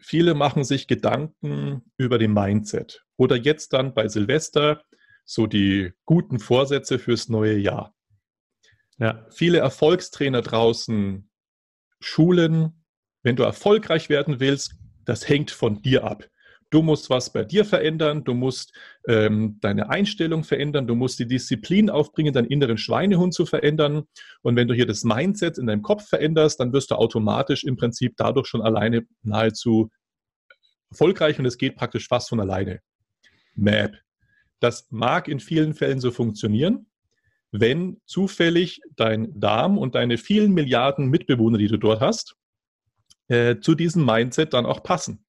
viele 0.04 0.34
machen 0.34 0.64
sich 0.64 0.88
Gedanken 0.88 1.82
über 1.98 2.18
den 2.18 2.34
Mindset 2.34 3.04
oder 3.18 3.36
jetzt 3.36 3.74
dann 3.74 3.94
bei 3.94 4.08
Silvester 4.08 4.84
so 5.26 5.48
die 5.48 5.94
guten 6.06 6.40
Vorsätze 6.40 7.00
fürs 7.00 7.30
neue 7.30 7.58
Jahr. 7.58 7.96
Ja. 8.98 9.26
Viele 9.32 9.60
Erfolgstrainer 9.60 10.42
draußen 10.42 11.30
schulen, 12.00 12.84
wenn 13.24 13.36
du 13.36 13.44
erfolgreich 13.44 14.10
werden 14.10 14.40
willst, 14.40 14.76
Das 15.06 15.28
hängt 15.28 15.52
von 15.52 15.82
dir 15.82 16.06
ab. 16.06 16.30
Du 16.74 16.82
musst 16.82 17.12
was 17.12 17.32
bei 17.32 17.44
dir 17.44 17.66
verändern, 17.66 18.24
du 18.24 18.34
musst 18.34 18.74
ähm, 19.08 19.60
deine 19.62 19.92
Einstellung 19.92 20.44
verändern, 20.44 20.88
du 20.88 20.96
musst 20.96 21.20
die 21.20 21.28
Disziplin 21.28 21.92
aufbringen, 21.92 22.34
deinen 22.34 22.48
inneren 22.48 22.80
Schweinehund 22.80 23.36
zu 23.36 23.46
verändern. 23.46 24.06
Und 24.42 24.56
wenn 24.56 24.68
du 24.68 24.74
hier 24.74 24.88
das 24.88 25.04
Mindset 25.04 25.60
in 25.60 25.68
deinem 25.68 25.84
Kopf 25.84 26.10
veränderst, 26.10 26.60
dann 26.60 26.74
wirst 26.74 26.90
du 26.90 26.96
automatisch 26.96 27.64
im 27.64 27.76
Prinzip 27.76 28.16
dadurch 28.18 28.48
schon 28.48 28.64
alleine 28.64 29.06
nahezu 29.22 29.92
erfolgreich 30.90 31.38
und 31.38 31.46
es 31.46 31.60
geht 31.60 31.76
praktisch 31.76 32.08
fast 32.08 32.30
von 32.30 32.40
alleine. 32.40 32.80
Map. 33.54 33.96
Das 34.60 34.88
mag 34.90 35.28
in 35.28 35.40
vielen 35.40 35.76
Fällen 35.76 36.00
so 36.00 36.10
funktionieren, 36.10 36.88
wenn 37.52 38.02
zufällig 38.08 38.82
dein 38.96 39.40
Darm 39.40 39.78
und 39.78 39.94
deine 39.94 40.18
vielen 40.18 40.54
Milliarden 40.54 41.08
Mitbewohner, 41.12 41.60
die 41.60 41.68
du 41.68 41.78
dort 41.78 42.02
hast, 42.02 42.36
äh, 43.28 43.60
zu 43.60 43.76
diesem 43.76 44.04
Mindset 44.04 44.56
dann 44.56 44.66
auch 44.66 44.82
passen. 44.82 45.24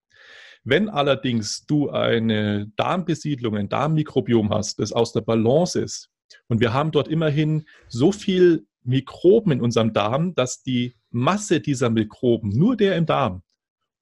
Wenn 0.64 0.88
allerdings 0.88 1.66
du 1.66 1.90
eine 1.90 2.72
Darmbesiedlung, 2.76 3.56
ein 3.56 3.68
Darmmikrobiom 3.68 4.50
hast, 4.50 4.78
das 4.78 4.92
aus 4.92 5.12
der 5.12 5.20
Balance 5.20 5.78
ist, 5.78 6.10
und 6.48 6.60
wir 6.60 6.72
haben 6.72 6.90
dort 6.90 7.08
immerhin 7.08 7.66
so 7.88 8.12
viel 8.12 8.66
Mikroben 8.82 9.52
in 9.52 9.60
unserem 9.60 9.92
Darm, 9.92 10.34
dass 10.34 10.62
die 10.62 10.96
Masse 11.10 11.60
dieser 11.60 11.90
Mikroben, 11.90 12.50
nur 12.50 12.76
der 12.76 12.96
im 12.96 13.06
Darm, 13.06 13.42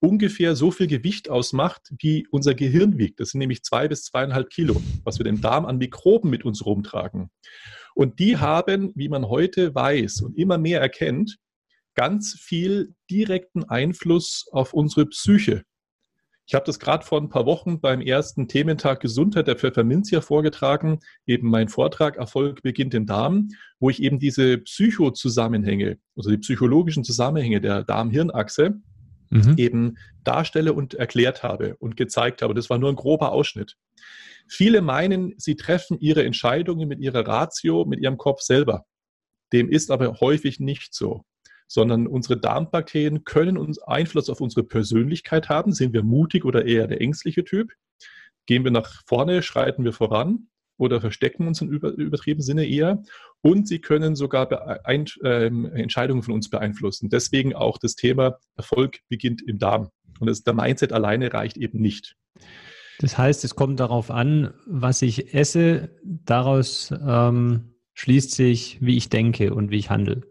ungefähr 0.01 0.57
so 0.57 0.71
viel 0.71 0.89
Gewicht 0.89 1.31
ausmacht, 1.31 1.93
wie 1.99 2.27
unser 2.31 2.55
Gehirn 2.55 2.99
wiegt. 2.99 3.21
Das 3.21 3.31
sind 3.31 3.39
nämlich 3.39 3.63
zwei 3.63 3.87
bis 3.89 4.05
zweieinhalb 4.05 4.51
Kilo, 4.51 4.81
was 5.05 5.19
wir 5.19 5.27
im 5.27 5.41
Darm 5.41 5.65
an 5.67 5.79
Mikroben 5.79 6.31
mit 6.31 6.45
uns 6.45 6.65
rumtragen. 6.65 7.31
Und 7.95 8.19
die 8.19 8.39
haben, 8.39 8.93
wie 8.95 9.09
man 9.09 9.29
heute 9.29 9.75
weiß 9.75 10.23
und 10.23 10.37
immer 10.37 10.59
mehr 10.59 10.81
erkennt, 10.81 11.39
ganz 11.95 12.35
viel 12.35 12.95
direkten 13.11 13.65
Einfluss 13.65 14.47
auf 14.51 14.73
unsere 14.73 15.07
Psyche. 15.07 15.63
Ich 16.53 16.55
habe 16.55 16.67
das 16.67 16.79
gerade 16.79 17.03
vor 17.03 17.19
ein 17.19 17.31
paar 17.31 17.47
Wochen 17.47 17.81
beim 17.81 18.03
ersten 18.03 18.47
Thementag 18.47 19.01
Gesundheit 19.01 19.47
der 19.47 19.57
Pfefferminzia 19.57 20.21
vorgetragen, 20.21 20.99
eben 21.25 21.49
mein 21.49 21.71
Vortrag 21.71 22.19
Erfolg 22.19 22.61
beginnt 22.61 22.93
im 22.93 23.07
Darm, 23.07 23.49
wo 23.81 23.89
ich 23.89 24.03
eben 24.03 24.19
diese 24.19 24.59
Psychozusammenhänge, 24.59 25.97
also 26.15 26.29
die 26.29 26.37
psychologischen 26.37 27.05
Zusammenhänge 27.05 27.63
der 27.63 27.85
Darm-Hirn-Achse 27.85 28.75
mhm. 29.31 29.55
eben 29.57 29.97
darstelle 30.25 30.75
und 30.75 30.93
erklärt 30.93 31.43
habe 31.43 31.75
und 31.79 31.97
gezeigt 31.97 32.43
habe. 32.43 32.53
Das 32.53 32.69
war 32.69 32.77
nur 32.77 32.91
ein 32.91 32.97
grober 32.97 33.33
Ausschnitt. 33.33 33.79
Viele 34.47 34.83
meinen, 34.83 35.33
sie 35.39 35.57
treffen 35.57 36.01
ihre 36.01 36.23
Entscheidungen 36.23 36.87
mit 36.87 37.01
ihrer 37.01 37.27
Ratio, 37.27 37.87
mit 37.87 38.01
ihrem 38.01 38.19
Kopf 38.19 38.43
selber. 38.43 38.85
Dem 39.55 39.71
ist 39.71 39.91
aber 39.91 40.21
häufig 40.21 40.61
nicht 40.61 40.93
so 40.93 41.25
sondern 41.67 42.07
unsere 42.07 42.39
Darmbakterien 42.39 43.25
können 43.25 43.57
uns 43.57 43.79
Einfluss 43.81 44.29
auf 44.29 44.41
unsere 44.41 44.65
Persönlichkeit 44.65 45.49
haben. 45.49 45.73
Sind 45.73 45.93
wir 45.93 46.03
mutig 46.03 46.45
oder 46.45 46.65
eher 46.65 46.87
der 46.87 47.01
ängstliche 47.01 47.45
Typ? 47.45 47.73
Gehen 48.47 48.65
wir 48.65 48.71
nach 48.71 49.03
vorne, 49.07 49.43
schreiten 49.43 49.85
wir 49.85 49.93
voran 49.93 50.49
oder 50.77 51.01
verstecken 51.01 51.47
uns 51.47 51.61
im 51.61 51.71
übertriebenen 51.71 52.45
Sinne 52.45 52.67
eher? 52.67 53.03
Und 53.41 53.69
sie 53.69 53.81
können 53.81 54.17
sogar 54.17 54.51
äh, 54.87 55.47
Entscheidungen 55.47 56.23
von 56.23 56.35
uns 56.35 56.51
beeinflussen. 56.51 57.09
Deswegen 57.09 57.55
auch 57.55 57.79
das 57.79 57.95
Thema 57.95 58.39
Erfolg 58.57 59.01
beginnt 59.09 59.43
im 59.43 59.59
Darm. 59.59 59.91
Und 60.21 60.29
das, 60.29 60.43
der 60.43 60.55
Mindset 60.55 60.93
alleine 60.93 61.33
reicht 61.33 61.57
eben 61.57 61.81
nicht. 61.81 62.17
Das 62.99 63.19
heißt, 63.19 63.45
es 63.45 63.57
kommt 63.57 63.81
darauf 63.81 64.11
an, 64.11 64.55
was 64.67 65.03
ich 65.03 65.35
esse. 65.35 65.91
Daraus 66.05 66.95
ähm, 67.05 67.75
schließt 67.95 68.31
sich, 68.31 68.79
wie 68.81 68.97
ich 68.97 69.09
denke 69.09 69.55
und 69.55 69.71
wie 69.71 69.79
ich 69.79 69.91
handle. 69.91 70.23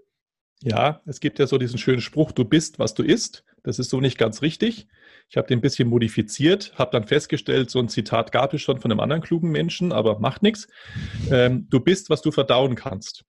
Ja, 0.63 1.01
es 1.05 1.19
gibt 1.19 1.39
ja 1.39 1.47
so 1.47 1.57
diesen 1.57 1.79
schönen 1.79 2.01
Spruch, 2.01 2.31
du 2.31 2.45
bist, 2.45 2.77
was 2.77 2.93
du 2.93 3.03
isst. 3.03 3.43
Das 3.63 3.79
ist 3.79 3.89
so 3.89 3.99
nicht 3.99 4.17
ganz 4.17 4.41
richtig. 4.41 4.87
Ich 5.29 5.37
habe 5.37 5.47
den 5.47 5.59
ein 5.59 5.61
bisschen 5.61 5.87
modifiziert, 5.87 6.73
habe 6.75 6.91
dann 6.91 7.07
festgestellt, 7.07 7.69
so 7.69 7.79
ein 7.79 7.89
Zitat 7.89 8.31
gab 8.31 8.53
es 8.53 8.61
schon 8.61 8.79
von 8.79 8.91
einem 8.91 8.99
anderen 8.99 9.21
klugen 9.21 9.51
Menschen, 9.51 9.91
aber 9.91 10.19
macht 10.19 10.43
nichts. 10.43 10.67
Ähm, 11.31 11.67
du 11.69 11.79
bist, 11.79 12.09
was 12.09 12.21
du 12.21 12.31
verdauen 12.31 12.75
kannst. 12.75 13.23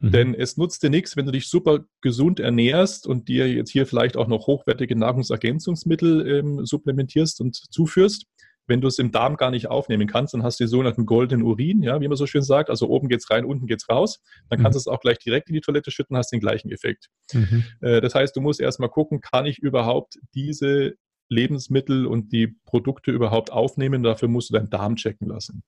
Mhm. 0.00 0.12
Denn 0.12 0.34
es 0.34 0.56
nutzt 0.56 0.82
dir 0.82 0.90
nichts, 0.90 1.16
wenn 1.16 1.26
du 1.26 1.32
dich 1.32 1.48
super 1.48 1.80
gesund 2.00 2.40
ernährst 2.40 3.06
und 3.06 3.28
dir 3.28 3.52
jetzt 3.52 3.70
hier 3.70 3.86
vielleicht 3.86 4.16
auch 4.16 4.28
noch 4.28 4.46
hochwertige 4.46 4.96
Nahrungsergänzungsmittel 4.96 6.38
ähm, 6.38 6.66
supplementierst 6.66 7.40
und 7.40 7.56
zuführst 7.56 8.26
wenn 8.66 8.80
du 8.80 8.88
es 8.88 8.98
im 8.98 9.12
Darm 9.12 9.36
gar 9.36 9.50
nicht 9.50 9.68
aufnehmen 9.68 10.06
kannst, 10.06 10.34
dann 10.34 10.42
hast 10.42 10.60
du 10.60 10.64
den 10.64 10.68
sogenannten 10.68 11.06
goldenen 11.06 11.44
Urin, 11.44 11.82
ja, 11.82 12.00
wie 12.00 12.08
man 12.08 12.16
so 12.16 12.26
schön 12.26 12.42
sagt. 12.42 12.70
Also 12.70 12.88
oben 12.88 13.08
geht's 13.08 13.30
rein, 13.30 13.44
unten 13.44 13.66
geht's 13.66 13.88
raus. 13.88 14.20
Dann 14.48 14.60
kannst 14.60 14.76
mhm. 14.76 14.84
du 14.84 14.90
es 14.90 14.94
auch 14.94 15.00
gleich 15.00 15.18
direkt 15.18 15.48
in 15.48 15.54
die 15.54 15.60
Toilette 15.60 15.90
schütten, 15.90 16.16
hast 16.16 16.32
den 16.32 16.40
gleichen 16.40 16.70
Effekt. 16.70 17.08
Mhm. 17.32 17.64
Äh, 17.80 18.00
das 18.00 18.14
heißt, 18.14 18.34
du 18.36 18.40
musst 18.40 18.60
erstmal 18.60 18.88
gucken, 18.88 19.20
kann 19.20 19.46
ich 19.46 19.58
überhaupt 19.58 20.18
diese 20.34 20.94
Lebensmittel 21.28 22.06
und 22.06 22.32
die 22.32 22.56
Produkte 22.64 23.10
überhaupt 23.10 23.52
aufnehmen? 23.52 24.02
Dafür 24.02 24.28
musst 24.28 24.50
du 24.50 24.54
deinen 24.54 24.70
Darm 24.70 24.96
checken 24.96 25.28
lassen. 25.28 25.62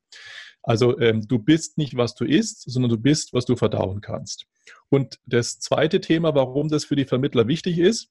Also 0.63 0.99
ähm, 0.99 1.27
du 1.27 1.39
bist 1.39 1.79
nicht, 1.79 1.97
was 1.97 2.15
du 2.15 2.25
isst, 2.25 2.71
sondern 2.71 2.91
du 2.91 2.99
bist, 2.99 3.33
was 3.33 3.45
du 3.45 3.57
verdauen 3.57 4.01
kannst. 4.01 4.47
Und 4.91 5.19
das 5.25 5.59
zweite 5.61 6.01
Thema, 6.01 6.35
warum 6.35 6.69
das 6.69 6.85
für 6.85 6.97
die 6.97 7.05
Vermittler 7.05 7.49
wichtig 7.49 7.79
ist, 7.79 8.11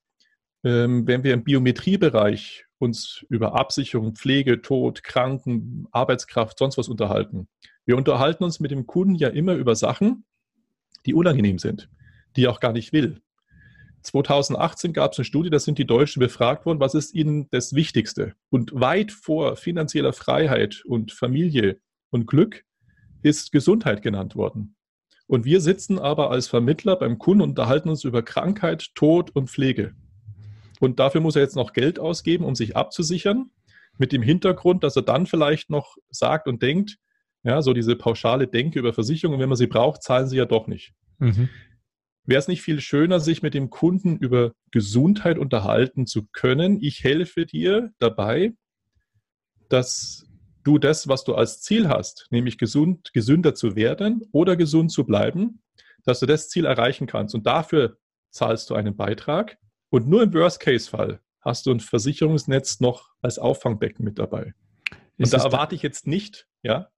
ähm, 0.64 1.06
wenn 1.08 1.24
wir 1.24 1.34
im 1.34 1.44
Biometriebereich 1.44 2.66
uns 2.80 3.26
über 3.30 3.56
Absicherung, 3.56 4.16
Pflege, 4.16 4.62
Tod, 4.62 5.04
Kranken, 5.04 5.88
Arbeitskraft, 5.92 6.60
sonst 6.60 6.78
was 6.78 6.90
unterhalten. 6.90 7.48
Wir 7.86 7.98
unterhalten 7.98 8.44
uns 8.44 8.60
mit 8.60 8.72
dem 8.72 8.86
Kunden 8.86 9.16
ja 9.16 9.30
immer 9.30 9.54
über 9.54 9.76
Sachen, 9.76 10.26
die 11.06 11.14
unangenehm 11.14 11.60
sind, 11.60 11.90
die 12.36 12.46
er 12.46 12.52
auch 12.52 12.60
gar 12.60 12.74
nicht 12.74 12.94
will. 12.94 13.22
2018 14.04 14.94
gab 14.94 15.12
es 15.12 15.20
eine 15.20 15.26
Studie, 15.26 15.50
da 15.50 15.60
sind 15.60 15.78
die 15.78 15.88
Deutschen 15.88 16.20
befragt 16.20 16.66
worden, 16.66 16.80
was 16.80 16.96
ist 16.96 17.14
ihnen 17.14 17.48
das 17.52 17.74
Wichtigste? 17.74 18.34
Und 18.50 18.72
weit 18.74 19.12
vor 19.12 19.56
finanzieller 19.56 20.14
Freiheit 20.14 20.84
und 20.86 21.12
Familie 21.12 21.80
und 22.10 22.26
Glück 22.26 22.64
ist 23.22 23.52
Gesundheit 23.52 24.02
genannt 24.02 24.36
worden. 24.36 24.76
Und 25.28 25.44
wir 25.44 25.60
sitzen 25.60 26.00
aber 26.00 26.32
als 26.32 26.48
Vermittler 26.48 26.96
beim 26.96 27.18
Kunden 27.18 27.42
und 27.42 27.50
unterhalten 27.50 27.90
uns 27.90 28.06
über 28.06 28.24
Krankheit, 28.24 28.96
Tod 28.96 29.32
und 29.36 29.50
Pflege. 29.50 29.94
Und 30.80 31.00
dafür 31.00 31.22
muss 31.22 31.36
er 31.36 31.42
jetzt 31.42 31.56
noch 31.56 31.74
Geld 31.74 32.00
ausgeben, 32.00 32.46
um 32.46 32.56
sich 32.56 32.76
abzusichern, 32.76 33.52
mit 33.98 34.12
dem 34.12 34.22
Hintergrund, 34.22 34.84
dass 34.84 34.96
er 34.96 35.02
dann 35.02 35.26
vielleicht 35.26 35.70
noch 35.70 35.96
sagt 36.10 36.48
und 36.48 36.62
denkt, 36.62 36.98
ja, 37.44 37.62
so 37.62 37.74
diese 37.74 37.96
pauschale 37.96 38.48
Denke 38.48 38.80
über 38.80 38.94
Versicherungen, 38.94 39.40
wenn 39.40 39.50
man 39.50 39.58
sie 39.58 39.68
braucht, 39.68 40.04
zahlen 40.04 40.28
sie 40.28 40.38
ja 40.38 40.46
doch 40.46 40.68
nicht. 40.68 40.94
Mhm. 41.20 41.50
Wäre 42.26 42.40
es 42.40 42.48
nicht 42.48 42.62
viel 42.62 42.82
schöner, 42.82 43.20
sich 43.20 43.42
mit 43.42 43.54
dem 43.54 43.70
Kunden 43.70 44.18
über 44.18 44.52
Gesundheit 44.72 45.38
unterhalten 45.38 46.06
zu 46.06 46.28
können? 46.34 46.80
Ich 46.82 47.04
helfe 47.04 47.46
dir 47.46 47.92
dabei, 48.00 48.54
dass 49.70 50.28
du 50.64 50.78
das, 50.78 51.08
was 51.08 51.24
du 51.24 51.36
als 51.36 51.62
Ziel 51.62 51.88
hast, 51.88 52.28
nämlich 52.30 52.58
gesund, 52.58 53.14
gesünder 53.14 53.56
zu 53.56 53.78
werden 53.78 54.24
oder 54.34 54.58
gesund 54.58 54.92
zu 54.92 55.06
bleiben, 55.06 55.62
dass 56.04 56.20
du 56.20 56.26
das 56.26 56.50
Ziel 56.50 56.66
erreichen 56.66 57.08
kannst. 57.08 57.34
Und 57.34 57.46
dafür 57.48 57.98
zahlst 58.32 58.70
du 58.70 58.76
einen 58.76 58.98
Beitrag. 58.98 59.58
Und 59.90 60.08
nur 60.08 60.24
im 60.24 60.34
Worst-Case-Fall 60.34 61.20
hast 61.42 61.66
du 61.66 61.72
ein 61.72 61.80
Versicherungsnetz 61.80 62.80
noch 62.80 63.10
als 63.22 63.40
Auffangbecken 63.40 64.04
mit 64.04 64.20
dabei. 64.20 64.54
Und 65.18 65.34
da 65.34 65.44
erwarte 65.44 65.76
ich 65.76 65.82
jetzt 65.82 66.08
nicht, 66.08 66.48
ja? 66.62 66.90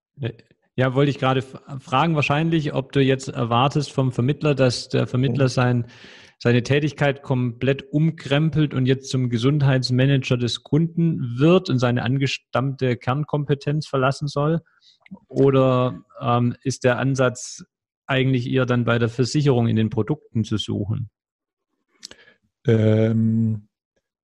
Ja, 0.76 0.94
wollte 0.96 1.12
ich 1.12 1.20
gerade 1.20 1.42
fragen, 1.42 2.16
wahrscheinlich, 2.16 2.74
ob 2.74 2.92
du 2.92 3.02
jetzt 3.02 3.28
erwartest 3.28 3.92
vom 3.92 4.12
Vermittler, 4.12 4.56
dass 4.56 4.90
der 4.90 5.08
Vermittler 5.08 5.46
mhm. 5.46 5.50
sein, 5.50 5.88
seine 6.38 6.64
Tätigkeit 6.64 7.22
komplett 7.22 7.92
umkrempelt 7.92 8.74
und 8.74 8.86
jetzt 8.86 9.10
zum 9.10 9.30
Gesundheitsmanager 9.30 10.38
des 10.38 10.64
Kunden 10.64 11.38
wird 11.38 11.70
und 11.70 11.80
seine 11.80 12.04
angestammte 12.04 12.96
Kernkompetenz 12.96 13.88
verlassen 13.88 14.28
soll? 14.28 14.62
Oder 15.28 16.02
ähm, 16.22 16.56
ist 16.64 16.84
der 16.84 16.98
Ansatz 16.98 17.66
eigentlich 18.08 18.50
eher 18.50 18.66
dann 18.66 18.86
bei 18.86 19.00
der 19.00 19.10
Versicherung 19.10 19.68
in 19.68 19.76
den 19.76 19.90
Produkten 19.90 20.44
zu 20.44 20.58
suchen? 20.58 21.10
Ähm, 22.70 23.68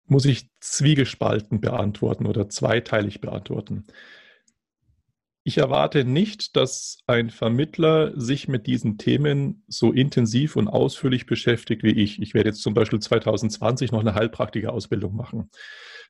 muss 0.08 0.26
ich 0.26 0.50
zwiegespalten 0.60 1.62
beantworten 1.62 2.28
oder 2.28 2.48
zweiteilig 2.50 3.22
beantworten. 3.22 3.86
Ich 5.48 5.60
erwarte 5.60 6.06
nicht, 6.06 6.56
dass 6.56 6.98
ein 7.06 7.30
Vermittler 7.30 8.20
sich 8.20 8.48
mit 8.48 8.66
diesen 8.66 8.98
Themen 8.98 9.64
so 9.68 9.92
intensiv 9.92 10.56
und 10.56 10.68
ausführlich 10.68 11.28
beschäftigt 11.28 11.84
wie 11.84 11.92
ich. 11.92 12.20
Ich 12.20 12.34
werde 12.34 12.50
jetzt 12.50 12.64
zum 12.64 12.74
Beispiel 12.74 13.00
2020 13.00 13.92
noch 13.92 14.00
eine 14.00 14.16
Heilpraktiker-Ausbildung 14.16 15.16
machen. 15.16 15.52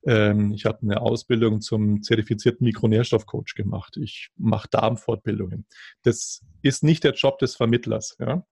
Ähm, 0.06 0.54
ich 0.54 0.66
habe 0.66 0.80
eine 0.84 1.02
Ausbildung 1.02 1.60
zum 1.60 2.02
zertifizierten 2.02 2.64
Mikronährstoffcoach 2.64 3.56
gemacht. 3.56 3.98
Ich 3.98 4.30
mache 4.38 4.70
Darmfortbildungen. 4.72 5.66
Das 6.04 6.42
ist 6.62 6.84
nicht 6.84 7.04
der 7.04 7.14
Job 7.14 7.38
des 7.40 7.58
Vermittlers. 7.58 8.16
Ja? 8.20 8.46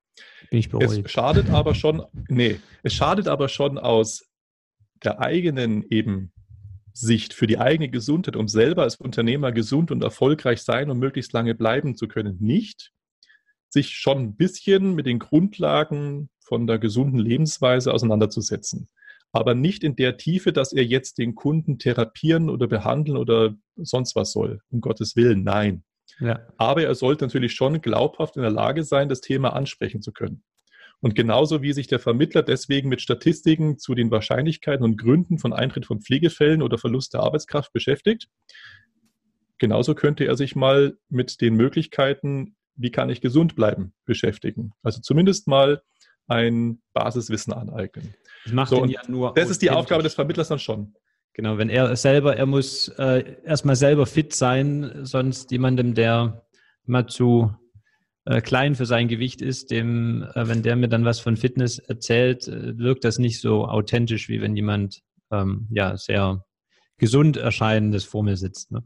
Bin 0.49 0.59
ich 0.59 0.69
beruhigt. 0.69 1.05
Es 1.05 1.11
schadet 1.11 1.49
aber 1.49 1.75
schon, 1.75 2.03
nee, 2.27 2.59
es 2.83 2.93
schadet 2.93 3.27
aber 3.27 3.49
schon 3.49 3.77
aus 3.77 4.29
der 5.03 5.19
eigenen 5.19 5.83
eben 5.89 6.31
Sicht 6.93 7.33
für 7.33 7.47
die 7.47 7.57
eigene 7.57 7.89
Gesundheit, 7.89 8.35
um 8.35 8.47
selber 8.47 8.83
als 8.83 8.97
Unternehmer 8.97 9.51
gesund 9.51 9.89
und 9.89 10.03
erfolgreich 10.03 10.61
sein 10.61 10.89
und 10.91 10.99
möglichst 10.99 11.33
lange 11.33 11.55
bleiben 11.55 11.95
zu 11.95 12.07
können, 12.07 12.37
nicht, 12.39 12.91
sich 13.69 13.89
schon 13.95 14.19
ein 14.19 14.35
bisschen 14.35 14.93
mit 14.93 15.07
den 15.07 15.17
Grundlagen 15.17 16.29
von 16.39 16.67
der 16.67 16.77
gesunden 16.77 17.19
Lebensweise 17.19 17.91
auseinanderzusetzen. 17.91 18.89
aber 19.33 19.55
nicht 19.55 19.83
in 19.83 19.95
der 19.95 20.17
Tiefe, 20.17 20.53
dass 20.53 20.71
er 20.73 20.85
jetzt 20.85 21.17
den 21.17 21.33
Kunden 21.33 21.79
therapieren 21.79 22.49
oder 22.49 22.67
behandeln 22.67 23.17
oder 23.17 23.55
sonst 23.75 24.15
was 24.15 24.31
soll. 24.31 24.61
Um 24.69 24.79
Gottes 24.79 25.15
Willen, 25.15 25.43
nein. 25.43 25.83
Ja. 26.19 26.47
Aber 26.57 26.83
er 26.83 26.95
sollte 26.95 27.25
natürlich 27.25 27.53
schon 27.53 27.81
glaubhaft 27.81 28.35
in 28.35 28.41
der 28.41 28.51
Lage 28.51 28.83
sein, 28.83 29.09
das 29.09 29.21
Thema 29.21 29.53
ansprechen 29.53 30.01
zu 30.01 30.11
können. 30.11 30.43
Und 31.01 31.15
genauso 31.15 31.61
wie 31.61 31.73
sich 31.73 31.87
der 31.87 31.99
Vermittler 31.99 32.43
deswegen 32.43 32.87
mit 32.87 33.01
Statistiken 33.01 33.77
zu 33.77 33.93
den 33.93 34.09
Wahrscheinlichkeiten 34.09 34.85
und 34.85 34.97
Gründen 34.97 35.37
von 35.37 35.51
Eintritt 35.51 35.85
von 35.85 36.01
Pflegefällen 36.01 36.61
oder 36.61 36.77
Verlust 36.77 37.13
der 37.13 37.21
Arbeitskraft 37.21 37.73
beschäftigt, 37.73 38.29
genauso 39.57 39.95
könnte 39.95 40.25
er 40.25 40.37
sich 40.37 40.55
mal 40.55 40.97
mit 41.09 41.41
den 41.41 41.55
Möglichkeiten, 41.55 42.55
wie 42.75 42.89
kann 42.89 43.09
ich 43.09 43.19
gesund 43.19 43.55
bleiben, 43.55 43.93
beschäftigen. 44.05 44.71
Also 44.81 45.01
zumindest 45.01 45.47
mal 45.47 45.81
ein 46.27 46.81
Basiswissen 46.93 47.51
aneignen. 47.51 48.13
Das 48.45 48.69
so, 48.69 48.85
ja. 48.85 49.01
Das 49.35 49.49
ist 49.49 49.61
die 49.61 49.71
Aufgabe 49.71 50.03
des 50.03 50.13
Vermittlers 50.13 50.47
dann 50.47 50.59
schon. 50.59 50.95
Genau, 51.33 51.57
wenn 51.57 51.69
er 51.69 51.95
selber, 51.95 52.37
er 52.37 52.45
muss 52.45 52.89
äh, 52.99 53.37
erstmal 53.43 53.75
selber 53.75 54.05
fit 54.05 54.33
sein, 54.33 55.03
sonst 55.03 55.51
jemandem, 55.51 55.95
der 55.95 56.45
mal 56.85 57.07
zu 57.07 57.51
äh, 58.25 58.39
klein 58.39 58.75
für 58.75 58.85
sein 58.85 59.07
Gewicht 59.07 59.41
ist, 59.41 59.71
dem, 59.71 60.23
äh, 60.35 60.47
wenn 60.47 60.61
der 60.61 60.75
mir 60.75 60.89
dann 60.89 61.05
was 61.05 61.19
von 61.19 61.35
Fitness 61.35 61.79
erzählt, 61.79 62.47
äh, 62.47 62.77
wirkt 62.77 63.03
das 63.03 63.17
nicht 63.17 63.41
so 63.41 63.65
authentisch, 63.65 64.29
wie 64.29 64.41
wenn 64.41 64.55
jemand 64.55 65.01
ähm, 65.31 65.67
ja 65.71 65.97
sehr 65.97 66.45
gesund 66.97 67.35
erscheinendes 67.37 68.05
vor 68.05 68.23
mir 68.23 68.37
sitzt. 68.37 68.71
Ne? 68.71 68.83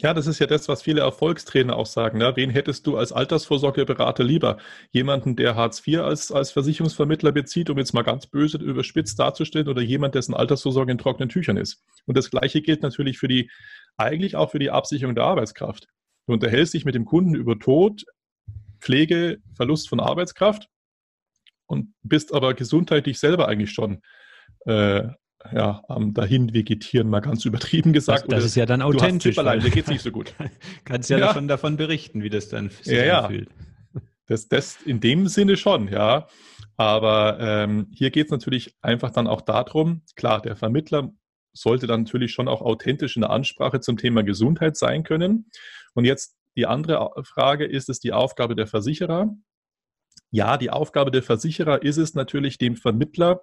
Ja, 0.00 0.14
das 0.14 0.28
ist 0.28 0.38
ja 0.38 0.46
das, 0.46 0.68
was 0.68 0.82
viele 0.82 1.00
Erfolgstrainer 1.00 1.74
auch 1.76 1.86
sagen. 1.86 2.18
Ne? 2.18 2.32
Wen 2.36 2.50
hättest 2.50 2.86
du 2.86 2.96
als 2.96 3.10
Altersvorsorgeberater 3.10 4.22
lieber? 4.22 4.58
Jemanden, 4.92 5.34
der 5.34 5.56
Hartz 5.56 5.84
IV 5.84 6.00
als, 6.00 6.30
als 6.30 6.52
Versicherungsvermittler 6.52 7.32
bezieht, 7.32 7.68
um 7.68 7.78
jetzt 7.78 7.94
mal 7.94 8.02
ganz 8.02 8.28
böse 8.28 8.58
überspitzt 8.58 9.18
darzustellen, 9.18 9.66
oder 9.66 9.82
jemand, 9.82 10.14
dessen 10.14 10.34
Altersvorsorge 10.34 10.92
in 10.92 10.98
trockenen 10.98 11.28
Tüchern 11.28 11.56
ist? 11.56 11.82
Und 12.06 12.16
das 12.16 12.30
Gleiche 12.30 12.62
gilt 12.62 12.82
natürlich 12.82 13.18
für 13.18 13.26
die, 13.26 13.50
eigentlich 13.96 14.36
auch 14.36 14.52
für 14.52 14.60
die 14.60 14.70
Absicherung 14.70 15.16
der 15.16 15.24
Arbeitskraft. 15.24 15.88
Du 16.28 16.32
unterhältst 16.32 16.74
dich 16.74 16.84
mit 16.84 16.94
dem 16.94 17.04
Kunden 17.04 17.34
über 17.34 17.58
Tod, 17.58 18.04
Pflege, 18.78 19.38
Verlust 19.56 19.88
von 19.88 19.98
Arbeitskraft 19.98 20.68
und 21.66 21.92
bist 22.02 22.32
aber 22.32 22.54
gesundheitlich 22.54 23.18
selber 23.18 23.48
eigentlich 23.48 23.72
schon 23.72 24.00
äh, 24.66 25.08
ja, 25.52 25.82
am 25.88 26.14
dahin 26.14 26.52
vegetieren, 26.52 27.08
mal 27.08 27.20
ganz 27.20 27.44
übertrieben 27.44 27.92
gesagt. 27.92 28.24
Das, 28.24 28.28
das 28.28 28.44
ist 28.44 28.54
ja 28.56 28.66
dann 28.66 28.82
authentisch. 28.82 29.36
Du 29.36 29.44
hast 29.44 29.72
geht 29.72 29.88
nicht 29.88 30.02
so 30.02 30.10
gut. 30.10 30.34
Kannst 30.84 31.10
ja, 31.10 31.18
ja. 31.18 31.26
Davon, 31.26 31.48
davon 31.48 31.76
berichten, 31.76 32.22
wie 32.22 32.30
das 32.30 32.48
dann 32.48 32.70
sich 32.70 32.98
ja, 32.98 33.20
anfühlt. 33.20 33.48
Ja. 33.48 34.00
Das, 34.26 34.48
das 34.48 34.78
in 34.84 35.00
dem 35.00 35.26
Sinne 35.26 35.56
schon, 35.56 35.88
ja. 35.88 36.26
Aber 36.76 37.38
ähm, 37.40 37.88
hier 37.92 38.10
geht 38.10 38.26
es 38.26 38.30
natürlich 38.30 38.76
einfach 38.82 39.10
dann 39.10 39.26
auch 39.26 39.40
darum, 39.40 40.02
klar, 40.16 40.40
der 40.42 40.54
Vermittler 40.54 41.12
sollte 41.52 41.86
dann 41.86 42.02
natürlich 42.02 42.32
schon 42.32 42.46
auch 42.46 42.60
authentisch 42.60 43.16
in 43.16 43.22
der 43.22 43.30
Ansprache 43.30 43.80
zum 43.80 43.96
Thema 43.96 44.22
Gesundheit 44.22 44.76
sein 44.76 45.02
können. 45.02 45.50
Und 45.94 46.04
jetzt 46.04 46.36
die 46.56 46.66
andere 46.66 47.10
Frage, 47.24 47.64
ist 47.64 47.88
es 47.88 48.00
die 48.00 48.12
Aufgabe 48.12 48.54
der 48.54 48.66
Versicherer? 48.66 49.34
Ja, 50.30 50.56
die 50.56 50.70
Aufgabe 50.70 51.10
der 51.10 51.22
Versicherer 51.22 51.82
ist 51.82 51.96
es 51.96 52.14
natürlich, 52.14 52.58
dem 52.58 52.76
Vermittler 52.76 53.40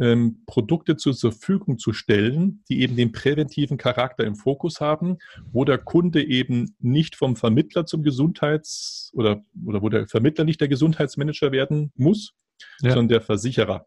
ähm, 0.00 0.42
Produkte 0.46 0.96
zur 0.96 1.14
Verfügung 1.14 1.78
zu 1.78 1.92
stellen, 1.92 2.62
die 2.68 2.80
eben 2.80 2.96
den 2.96 3.12
präventiven 3.12 3.76
Charakter 3.76 4.24
im 4.24 4.36
Fokus 4.36 4.80
haben, 4.80 5.18
wo 5.52 5.64
der 5.64 5.78
Kunde 5.78 6.24
eben 6.24 6.76
nicht 6.78 7.16
vom 7.16 7.36
Vermittler 7.36 7.86
zum 7.86 8.02
Gesundheits- 8.02 9.10
oder, 9.14 9.42
oder 9.64 9.82
wo 9.82 9.88
der 9.88 10.06
Vermittler 10.06 10.44
nicht 10.44 10.60
der 10.60 10.68
Gesundheitsmanager 10.68 11.52
werden 11.52 11.92
muss, 11.96 12.34
ja. 12.80 12.90
sondern 12.90 13.08
der 13.08 13.20
Versicherer. 13.20 13.86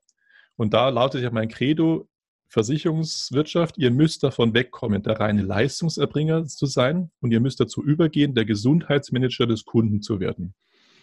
Und 0.57 0.73
da 0.73 0.89
lautet 0.89 1.23
ja 1.23 1.31
mein 1.31 1.47
Credo, 1.47 2.07
Versicherungswirtschaft, 2.51 3.77
ihr 3.77 3.91
müsst 3.91 4.23
davon 4.23 4.53
wegkommen, 4.53 5.01
der 5.03 5.21
reine 5.21 5.41
Leistungserbringer 5.41 6.45
zu 6.47 6.65
sein 6.65 7.09
und 7.21 7.31
ihr 7.31 7.39
müsst 7.39 7.61
dazu 7.61 7.81
übergehen, 7.81 8.35
der 8.35 8.43
Gesundheitsmanager 8.43 9.47
des 9.47 9.63
Kunden 9.63 10.01
zu 10.01 10.19
werden. 10.19 10.53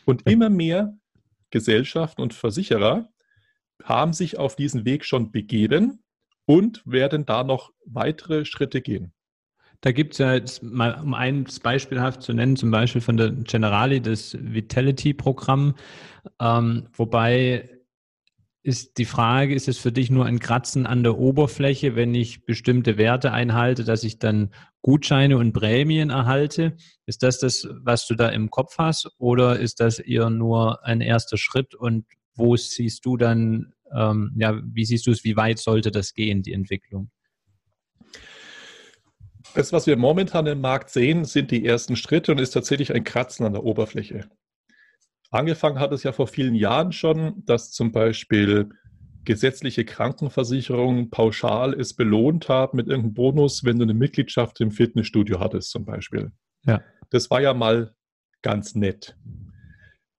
Und 0.05 0.27
immer 0.27 0.51
mehr 0.51 0.99
Gesellschaften 1.51 2.21
und 2.21 2.35
Versicherer 2.35 3.09
haben 3.85 4.13
sich 4.13 4.39
auf 4.39 4.57
diesen 4.57 4.85
Weg 4.85 5.05
schon 5.05 5.31
begeben 5.31 6.03
und 6.47 6.83
werden 6.85 7.27
da 7.27 7.45
noch 7.45 7.73
weitere 7.85 8.45
Schritte 8.45 8.81
gehen. 8.81 9.13
Da 9.81 9.93
gibt 9.93 10.15
es 10.15 10.19
ja 10.19 10.35
jetzt 10.35 10.63
mal, 10.63 11.01
um 11.01 11.15
ein 11.15 11.47
beispielhaft 11.63 12.23
zu 12.23 12.33
nennen, 12.33 12.57
zum 12.57 12.71
Beispiel 12.71 13.01
von 13.01 13.17
der 13.17 13.31
Generali 13.31 14.01
das 14.01 14.37
Vitality-Programm, 14.41 15.77
ähm, 16.41 16.89
wobei 16.95 17.79
ist 18.65 18.99
die 18.99 19.05
Frage, 19.05 19.55
ist 19.55 19.69
es 19.69 19.79
für 19.79 19.93
dich 19.93 20.11
nur 20.11 20.27
ein 20.27 20.41
Kratzen 20.41 20.85
an 20.85 21.03
der 21.03 21.17
Oberfläche, 21.17 21.97
wenn 21.97 22.15
ich 22.15 22.45
bestimmte 22.45 22.99
Werte 22.99 23.33
einhalte, 23.33 23.85
dass 23.85 24.05
ich 24.05 24.19
dann 24.19 24.51
Gutscheine 24.83 25.39
und 25.39 25.53
Prämien 25.53 26.11
erhalte? 26.11 26.77
Ist 27.07 27.23
das 27.23 27.39
das, 27.39 27.69
was 27.83 28.07
du 28.07 28.15
da 28.15 28.29
im 28.29 28.51
Kopf 28.51 28.77
hast? 28.79 29.11
Oder 29.19 29.59
ist 29.59 29.81
das 29.81 30.01
eher 30.01 30.29
nur 30.29 30.85
ein 30.85 31.01
erster 31.01 31.39
Schritt 31.39 31.75
und 31.75 32.05
wo 32.39 32.57
siehst 32.57 33.05
du 33.05 33.17
dann, 33.17 33.73
ähm, 33.95 34.33
ja, 34.37 34.61
wie 34.65 34.85
siehst 34.85 35.07
du 35.07 35.11
es, 35.11 35.25
wie 35.25 35.37
weit 35.37 35.59
sollte 35.59 35.91
das 35.91 36.15
gehen, 36.15 36.43
die 36.43 36.53
Entwicklung? 36.53 37.11
Das, 39.55 39.73
was 39.73 39.87
wir 39.87 39.97
momentan 39.97 40.47
im 40.47 40.61
Markt 40.61 40.91
sehen, 40.91 41.25
sind 41.25 41.51
die 41.51 41.65
ersten 41.65 41.97
Schritte 41.97 42.33
und 42.33 42.39
ist 42.39 42.51
tatsächlich 42.51 42.95
ein 42.95 43.05
Kratzen 43.05 43.47
an 43.47 43.55
der 43.55 43.65
Oberfläche. 43.65 44.29
Angefangen 45.31 45.79
hat 45.79 45.93
es 45.93 46.03
ja 46.03 46.13
vor 46.13 46.27
vielen 46.27 46.55
Jahren 46.55 46.93
schon, 46.93 47.43
dass 47.45 47.71
zum 47.71 47.93
Beispiel 47.93 48.71
gesetzliche 49.25 49.85
Krankenversicherungen 49.85 51.11
pauschal 51.11 51.75
es 51.75 51.95
belohnt 51.95 52.49
haben 52.49 52.77
mit 52.77 52.89
irgendeinem 52.89 53.15
Bonus, 53.15 53.65
wenn 53.65 53.79
du 53.79 53.83
eine 53.83 53.95
Mitgliedschaft 53.95 54.61
im 54.61 54.71
Fitnessstudio 54.71 55.39
hattest 55.41 55.71
zum 55.71 55.85
Beispiel. 55.85 56.33
Ja. 56.65 56.81
Das 57.11 57.31
war 57.31 57.41
ja 57.41 57.53
mal 57.53 57.95
ganz 58.43 58.75
nett. 58.75 59.17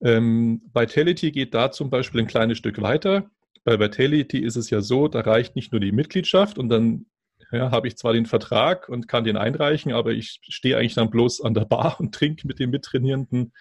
Ähm, 0.01 0.61
Vitality 0.73 1.31
geht 1.31 1.53
da 1.53 1.71
zum 1.71 1.89
Beispiel 1.89 2.21
ein 2.21 2.27
kleines 2.27 2.57
Stück 2.57 2.81
weiter. 2.81 3.29
Bei 3.63 3.79
Vitality 3.79 4.39
ist 4.39 4.55
es 4.55 4.69
ja 4.69 4.81
so, 4.81 5.07
da 5.07 5.21
reicht 5.21 5.55
nicht 5.55 5.71
nur 5.71 5.81
die 5.81 5.91
Mitgliedschaft 5.91 6.57
und 6.57 6.69
dann 6.69 7.05
ja, 7.51 7.71
habe 7.71 7.87
ich 7.87 7.97
zwar 7.97 8.13
den 8.13 8.25
Vertrag 8.25 8.89
und 8.89 9.07
kann 9.07 9.23
den 9.23 9.37
einreichen, 9.37 9.91
aber 9.91 10.11
ich 10.11 10.39
stehe 10.43 10.77
eigentlich 10.77 10.95
dann 10.95 11.09
bloß 11.09 11.41
an 11.41 11.53
der 11.53 11.65
Bar 11.65 11.99
und 11.99 12.13
trinke 12.13 12.47
mit 12.47 12.59
den 12.59 12.69
Mittrainierenden 12.69 13.53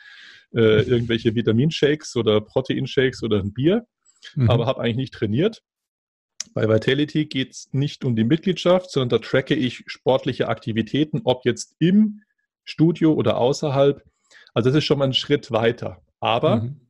äh, 0.55 0.83
irgendwelche 0.83 1.35
Vitaminshakes 1.35 2.17
oder 2.17 2.41
Proteinshakes 2.41 3.23
oder 3.23 3.39
ein 3.39 3.53
Bier, 3.53 3.87
mhm. 4.35 4.51
aber 4.51 4.67
habe 4.67 4.81
eigentlich 4.81 4.97
nicht 4.97 5.15
trainiert. 5.15 5.63
Bei 6.55 6.69
Vitality 6.69 7.27
geht 7.27 7.53
es 7.53 7.69
nicht 7.73 8.05
um 8.05 8.17
die 8.17 8.25
Mitgliedschaft, 8.25 8.91
sondern 8.91 9.21
da 9.21 9.27
tracke 9.27 9.55
ich 9.55 9.85
sportliche 9.87 10.49
Aktivitäten, 10.49 11.23
ob 11.25 11.45
jetzt 11.45 11.77
im 11.79 12.23
Studio 12.65 13.13
oder 13.13 13.39
außerhalb. 13.39 14.03
Also 14.55 14.71
das 14.71 14.79
ist 14.79 14.85
schon 14.85 14.99
mal 14.99 15.07
ein 15.07 15.15
Schritt 15.15 15.51
weiter. 15.51 16.03
Aber 16.21 16.63
mhm. 16.63 16.81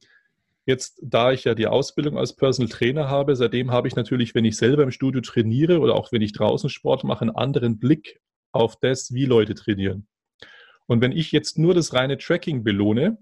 jetzt, 0.66 1.00
da 1.02 1.32
ich 1.32 1.44
ja 1.44 1.54
die 1.54 1.66
Ausbildung 1.66 2.18
als 2.18 2.34
Personal 2.34 2.70
Trainer 2.70 3.08
habe, 3.08 3.36
seitdem 3.36 3.70
habe 3.70 3.88
ich 3.88 3.96
natürlich, 3.96 4.34
wenn 4.34 4.44
ich 4.44 4.56
selber 4.56 4.82
im 4.82 4.90
Studio 4.90 5.20
trainiere 5.20 5.80
oder 5.80 5.94
auch 5.94 6.12
wenn 6.12 6.22
ich 6.22 6.32
draußen 6.32 6.70
Sport 6.70 7.04
mache, 7.04 7.22
einen 7.22 7.36
anderen 7.36 7.78
Blick 7.78 8.20
auf 8.52 8.76
das, 8.76 9.12
wie 9.12 9.24
Leute 9.24 9.54
trainieren. 9.54 10.06
Und 10.86 11.02
wenn 11.02 11.12
ich 11.12 11.32
jetzt 11.32 11.58
nur 11.58 11.74
das 11.74 11.92
reine 11.92 12.16
Tracking 12.16 12.64
belohne, 12.64 13.18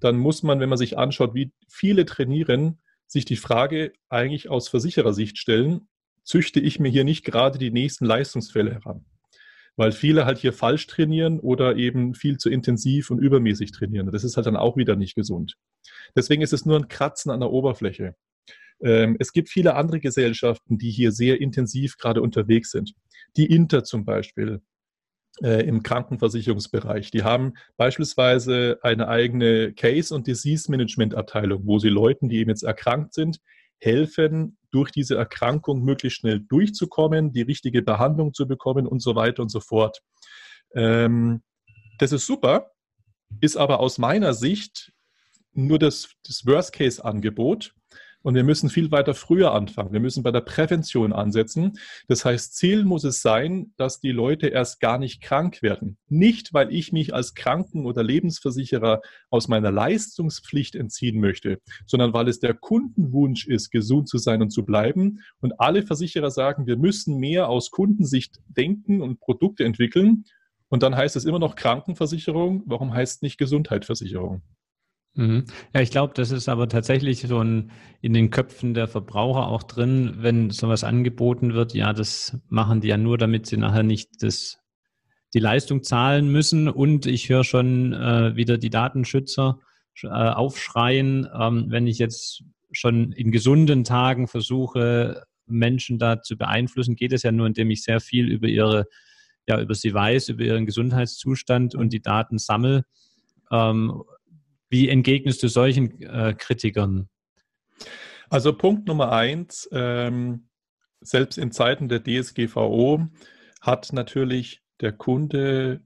dann 0.00 0.16
muss 0.16 0.42
man, 0.42 0.60
wenn 0.60 0.68
man 0.68 0.78
sich 0.78 0.96
anschaut, 0.96 1.34
wie 1.34 1.52
viele 1.68 2.06
trainieren, 2.06 2.78
sich 3.06 3.24
die 3.24 3.36
Frage 3.36 3.92
eigentlich 4.08 4.48
aus 4.48 4.68
Versicherersicht 4.68 5.36
stellen, 5.36 5.88
züchte 6.22 6.60
ich 6.60 6.78
mir 6.78 6.88
hier 6.88 7.04
nicht 7.04 7.24
gerade 7.24 7.58
die 7.58 7.72
nächsten 7.72 8.04
Leistungsfälle 8.04 8.72
heran? 8.72 9.04
Weil 9.80 9.92
viele 9.92 10.26
halt 10.26 10.36
hier 10.36 10.52
falsch 10.52 10.86
trainieren 10.88 11.40
oder 11.40 11.74
eben 11.74 12.12
viel 12.12 12.36
zu 12.36 12.50
intensiv 12.50 13.10
und 13.10 13.18
übermäßig 13.18 13.72
trainieren. 13.72 14.12
Das 14.12 14.24
ist 14.24 14.36
halt 14.36 14.46
dann 14.46 14.56
auch 14.56 14.76
wieder 14.76 14.94
nicht 14.94 15.14
gesund. 15.14 15.56
Deswegen 16.14 16.42
ist 16.42 16.52
es 16.52 16.66
nur 16.66 16.76
ein 16.76 16.88
Kratzen 16.88 17.30
an 17.30 17.40
der 17.40 17.50
Oberfläche. 17.50 18.14
Ähm, 18.82 19.16
es 19.18 19.32
gibt 19.32 19.48
viele 19.48 19.76
andere 19.76 19.98
Gesellschaften, 19.98 20.76
die 20.76 20.90
hier 20.90 21.12
sehr 21.12 21.40
intensiv 21.40 21.96
gerade 21.96 22.20
unterwegs 22.20 22.72
sind. 22.72 22.92
Die 23.38 23.46
Inter 23.46 23.82
zum 23.82 24.04
Beispiel 24.04 24.60
äh, 25.42 25.66
im 25.66 25.82
Krankenversicherungsbereich. 25.82 27.10
Die 27.10 27.22
haben 27.22 27.54
beispielsweise 27.78 28.80
eine 28.82 29.08
eigene 29.08 29.72
Case- 29.72 30.14
und 30.14 30.26
Disease-Management-Abteilung, 30.26 31.62
wo 31.64 31.78
sie 31.78 31.88
Leuten, 31.88 32.28
die 32.28 32.36
eben 32.36 32.50
jetzt 32.50 32.64
erkrankt 32.64 33.14
sind, 33.14 33.40
helfen, 33.80 34.58
durch 34.70 34.90
diese 34.90 35.16
Erkrankung 35.16 35.82
möglichst 35.82 36.20
schnell 36.20 36.40
durchzukommen, 36.40 37.32
die 37.32 37.42
richtige 37.42 37.82
Behandlung 37.82 38.34
zu 38.34 38.46
bekommen 38.46 38.86
und 38.86 39.00
so 39.00 39.14
weiter 39.16 39.42
und 39.42 39.48
so 39.48 39.60
fort. 39.60 40.00
Ähm, 40.74 41.42
das 41.98 42.12
ist 42.12 42.26
super, 42.26 42.70
ist 43.40 43.56
aber 43.56 43.80
aus 43.80 43.98
meiner 43.98 44.34
Sicht 44.34 44.92
nur 45.52 45.78
das, 45.78 46.10
das 46.24 46.46
Worst-Case-Angebot, 46.46 47.74
Und 48.22 48.34
wir 48.34 48.44
müssen 48.44 48.68
viel 48.68 48.90
weiter 48.90 49.14
früher 49.14 49.52
anfangen. 49.52 49.92
Wir 49.92 50.00
müssen 50.00 50.22
bei 50.22 50.30
der 50.30 50.42
Prävention 50.42 51.12
ansetzen. 51.12 51.78
Das 52.06 52.24
heißt, 52.24 52.54
Ziel 52.54 52.84
muss 52.84 53.04
es 53.04 53.22
sein, 53.22 53.72
dass 53.76 54.00
die 54.00 54.12
Leute 54.12 54.48
erst 54.48 54.80
gar 54.80 54.98
nicht 54.98 55.22
krank 55.22 55.62
werden. 55.62 55.96
Nicht, 56.08 56.52
weil 56.52 56.72
ich 56.72 56.92
mich 56.92 57.14
als 57.14 57.34
Kranken- 57.34 57.86
oder 57.86 58.02
Lebensversicherer 58.02 59.00
aus 59.30 59.48
meiner 59.48 59.72
Leistungspflicht 59.72 60.74
entziehen 60.74 61.18
möchte, 61.18 61.60
sondern 61.86 62.12
weil 62.12 62.28
es 62.28 62.40
der 62.40 62.54
Kundenwunsch 62.54 63.46
ist, 63.46 63.70
gesund 63.70 64.08
zu 64.08 64.18
sein 64.18 64.42
und 64.42 64.50
zu 64.50 64.64
bleiben. 64.64 65.20
Und 65.40 65.58
alle 65.58 65.82
Versicherer 65.82 66.30
sagen, 66.30 66.66
wir 66.66 66.76
müssen 66.76 67.18
mehr 67.18 67.48
aus 67.48 67.70
Kundensicht 67.70 68.38
denken 68.48 69.00
und 69.00 69.20
Produkte 69.20 69.64
entwickeln. 69.64 70.24
Und 70.68 70.82
dann 70.82 70.94
heißt 70.94 71.16
es 71.16 71.24
immer 71.24 71.38
noch 71.38 71.56
Krankenversicherung. 71.56 72.62
Warum 72.66 72.92
heißt 72.92 73.22
nicht 73.22 73.38
Gesundheitsversicherung? 73.38 74.42
Mhm. 75.14 75.44
Ja, 75.74 75.80
ich 75.80 75.90
glaube, 75.90 76.14
das 76.14 76.30
ist 76.30 76.48
aber 76.48 76.68
tatsächlich 76.68 77.20
so 77.20 77.42
ein, 77.42 77.72
in 78.00 78.12
den 78.12 78.30
Köpfen 78.30 78.74
der 78.74 78.88
Verbraucher 78.88 79.48
auch 79.48 79.62
drin, 79.64 80.14
wenn 80.18 80.50
sowas 80.50 80.84
angeboten 80.84 81.52
wird. 81.54 81.74
Ja, 81.74 81.92
das 81.92 82.38
machen 82.48 82.80
die 82.80 82.88
ja 82.88 82.96
nur, 82.96 83.18
damit 83.18 83.46
sie 83.46 83.56
nachher 83.56 83.82
nicht 83.82 84.22
das, 84.22 84.58
die 85.34 85.40
Leistung 85.40 85.82
zahlen 85.82 86.30
müssen. 86.30 86.68
Und 86.68 87.06
ich 87.06 87.28
höre 87.28 87.44
schon 87.44 87.92
äh, 87.92 88.36
wieder 88.36 88.56
die 88.56 88.70
Datenschützer 88.70 89.58
äh, 90.02 90.08
aufschreien, 90.08 91.28
ähm, 91.38 91.66
wenn 91.68 91.86
ich 91.86 91.98
jetzt 91.98 92.44
schon 92.72 93.12
in 93.12 93.32
gesunden 93.32 93.84
Tagen 93.84 94.28
versuche, 94.28 95.24
Menschen 95.46 95.98
da 95.98 96.22
zu 96.22 96.36
beeinflussen, 96.36 96.94
geht 96.94 97.12
es 97.12 97.24
ja 97.24 97.32
nur, 97.32 97.46
indem 97.46 97.70
ich 97.70 97.82
sehr 97.82 98.00
viel 98.00 98.30
über 98.30 98.46
ihre, 98.46 98.86
ja, 99.48 99.60
über 99.60 99.74
sie 99.74 99.92
weiß, 99.92 100.28
über 100.28 100.44
ihren 100.44 100.66
Gesundheitszustand 100.66 101.74
und 101.74 101.92
die 101.92 102.00
Daten 102.00 102.38
sammle. 102.38 102.84
Ähm, 103.50 104.02
wie 104.70 104.88
entgegnest 104.88 105.42
du 105.42 105.48
solchen 105.48 106.00
äh, 106.00 106.34
Kritikern? 106.36 107.08
Also 108.30 108.52
Punkt 108.56 108.86
Nummer 108.86 109.12
eins, 109.12 109.68
ähm, 109.72 110.48
selbst 111.00 111.36
in 111.36 111.50
Zeiten 111.52 111.88
der 111.88 112.02
DSGVO 112.02 113.08
hat 113.60 113.92
natürlich 113.92 114.62
der 114.80 114.92
Kunde 114.92 115.82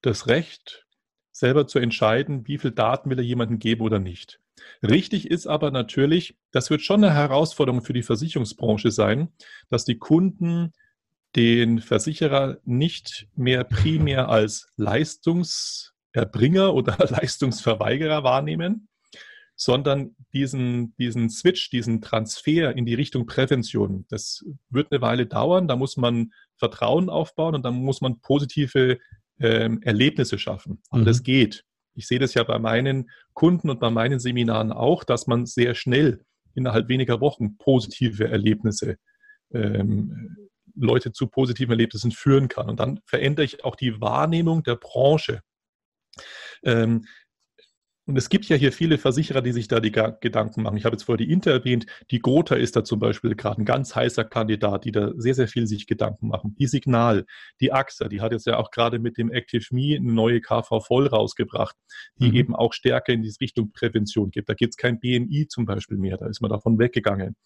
das 0.00 0.26
Recht, 0.26 0.86
selber 1.30 1.66
zu 1.66 1.78
entscheiden, 1.78 2.46
wie 2.46 2.58
viel 2.58 2.70
Daten 2.70 3.10
will 3.10 3.18
er 3.18 3.24
jemandem 3.24 3.58
geben 3.58 3.82
oder 3.82 3.98
nicht. 3.98 4.40
Richtig 4.82 5.30
ist 5.30 5.46
aber 5.46 5.70
natürlich, 5.70 6.36
das 6.50 6.70
wird 6.70 6.82
schon 6.82 7.02
eine 7.02 7.14
Herausforderung 7.14 7.82
für 7.82 7.92
die 7.92 8.02
Versicherungsbranche 8.02 8.90
sein, 8.90 9.28
dass 9.70 9.84
die 9.84 9.98
Kunden 9.98 10.72
den 11.34 11.80
Versicherer 11.80 12.58
nicht 12.64 13.28
mehr 13.34 13.64
primär 13.64 14.28
als 14.28 14.68
Leistungs 14.76 15.91
Erbringer 16.12 16.74
oder 16.74 16.96
Leistungsverweigerer 17.10 18.24
wahrnehmen, 18.24 18.88
sondern 19.56 20.16
diesen, 20.32 20.94
diesen 20.96 21.30
Switch, 21.30 21.70
diesen 21.70 22.00
Transfer 22.00 22.74
in 22.76 22.84
die 22.84 22.94
Richtung 22.94 23.26
Prävention. 23.26 24.06
Das 24.08 24.44
wird 24.70 24.90
eine 24.90 25.00
Weile 25.00 25.26
dauern, 25.26 25.68
da 25.68 25.76
muss 25.76 25.96
man 25.96 26.32
Vertrauen 26.56 27.10
aufbauen 27.10 27.54
und 27.54 27.64
dann 27.64 27.74
muss 27.74 28.00
man 28.00 28.20
positive 28.20 28.98
ähm, 29.40 29.80
Erlebnisse 29.82 30.38
schaffen. 30.38 30.82
Und 30.90 31.02
mhm. 31.02 31.04
das 31.04 31.22
geht. 31.22 31.64
Ich 31.94 32.06
sehe 32.06 32.18
das 32.18 32.34
ja 32.34 32.42
bei 32.42 32.58
meinen 32.58 33.10
Kunden 33.34 33.68
und 33.68 33.80
bei 33.80 33.90
meinen 33.90 34.18
Seminaren 34.18 34.72
auch, 34.72 35.04
dass 35.04 35.26
man 35.26 35.46
sehr 35.46 35.74
schnell 35.74 36.24
innerhalb 36.54 36.88
weniger 36.88 37.20
Wochen 37.20 37.56
positive 37.58 38.28
Erlebnisse, 38.28 38.96
ähm, 39.52 40.36
Leute 40.74 41.12
zu 41.12 41.26
positiven 41.26 41.72
Erlebnissen 41.72 42.12
führen 42.12 42.48
kann. 42.48 42.70
Und 42.70 42.80
dann 42.80 43.00
verändere 43.04 43.44
ich 43.44 43.64
auch 43.64 43.76
die 43.76 44.00
Wahrnehmung 44.00 44.62
der 44.62 44.76
Branche. 44.76 45.40
Ähm, 46.64 47.06
und 48.06 48.16
es 48.16 48.28
gibt 48.28 48.46
ja 48.46 48.56
hier 48.56 48.72
viele 48.72 48.98
Versicherer, 48.98 49.42
die 49.42 49.52
sich 49.52 49.68
da 49.68 49.78
die 49.78 49.92
Gedanken 49.92 50.62
machen. 50.62 50.76
Ich 50.76 50.84
habe 50.84 50.94
jetzt 50.94 51.04
vorher 51.04 51.24
die 51.24 51.32
Inter 51.32 51.52
erwähnt. 51.52 51.86
Die 52.10 52.18
Gotha 52.18 52.56
ist 52.56 52.74
da 52.74 52.82
zum 52.82 52.98
Beispiel 52.98 53.36
gerade 53.36 53.62
ein 53.62 53.64
ganz 53.64 53.94
heißer 53.94 54.24
Kandidat, 54.24 54.84
die 54.84 54.90
da 54.90 55.12
sehr, 55.16 55.34
sehr 55.34 55.46
viel 55.46 55.68
sich 55.68 55.86
Gedanken 55.86 56.26
machen. 56.26 56.56
Die 56.58 56.66
Signal, 56.66 57.26
die 57.60 57.72
AXA, 57.72 58.08
die 58.08 58.20
hat 58.20 58.32
jetzt 58.32 58.46
ja 58.46 58.58
auch 58.58 58.72
gerade 58.72 58.98
mit 58.98 59.18
dem 59.18 59.30
Active 59.30 59.66
Me 59.70 59.96
eine 59.96 60.12
neue 60.12 60.40
KV 60.40 60.80
voll 60.80 61.06
rausgebracht, 61.06 61.76
die 62.16 62.30
mhm. 62.30 62.36
eben 62.36 62.56
auch 62.56 62.72
stärker 62.72 63.12
in 63.12 63.22
die 63.22 63.32
Richtung 63.40 63.70
Prävention 63.72 64.30
gibt. 64.30 64.48
Da 64.48 64.54
gibt 64.54 64.72
es 64.72 64.76
kein 64.76 64.98
BMI 64.98 65.46
zum 65.48 65.64
Beispiel 65.64 65.96
mehr, 65.96 66.16
da 66.16 66.26
ist 66.26 66.40
man 66.40 66.50
davon 66.50 66.80
weggegangen. 66.80 67.36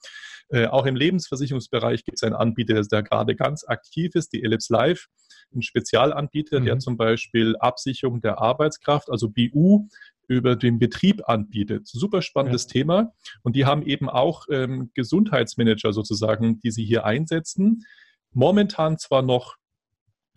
Äh, 0.49 0.69
auch 0.69 0.87
im 0.87 0.97
Lebensversicherungsbereich 0.97 2.05
gibt 2.05 2.19
es 2.19 2.23
einen 2.23 2.35
Anbieter, 2.35 2.81
der 2.81 3.03
gerade 3.03 3.37
ganz 3.37 3.65
aktiv 3.67 4.15
ist, 4.15 4.33
die 4.33 4.43
Ellipse 4.43 4.73
Life 4.73 5.09
ein 5.55 5.63
Spezialanbieter, 5.63 6.61
mhm. 6.61 6.65
der 6.65 6.79
zum 6.79 6.97
Beispiel 6.97 7.57
Absicherung 7.57 8.21
der 8.21 8.39
Arbeitskraft, 8.39 9.11
also 9.11 9.29
BU, 9.31 9.89
über 10.29 10.57
den 10.57 10.79
Betrieb 10.79 11.29
anbietet. 11.29 11.87
Super 11.87 12.23
spannendes 12.23 12.65
ja. 12.65 12.73
Thema. 12.73 13.13
Und 13.43 13.57
die 13.57 13.65
haben 13.65 13.83
eben 13.83 14.09
auch 14.09 14.47
ähm, 14.51 14.91
Gesundheitsmanager 14.95 15.93
sozusagen, 15.93 16.61
die 16.61 16.71
sie 16.71 16.85
hier 16.85 17.05
einsetzen. 17.05 17.85
Momentan 18.33 18.99
zwar 18.99 19.23
noch 19.23 19.57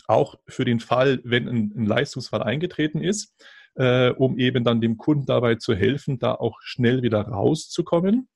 auch 0.08 0.36
für 0.48 0.66
den 0.66 0.80
Fall, 0.80 1.22
wenn 1.24 1.48
ein, 1.48 1.74
ein 1.76 1.86
Leistungsfall 1.86 2.42
eingetreten 2.44 3.02
ist, 3.02 3.36
äh, 3.76 4.10
um 4.10 4.38
eben 4.38 4.64
dann 4.64 4.82
dem 4.82 4.98
Kunden 4.98 5.26
dabei 5.26 5.56
zu 5.56 5.76
helfen, 5.76 6.20
da 6.20 6.34
auch 6.34 6.58
schnell 6.62 7.04
wieder 7.04 7.22
rauszukommen. 7.22 8.28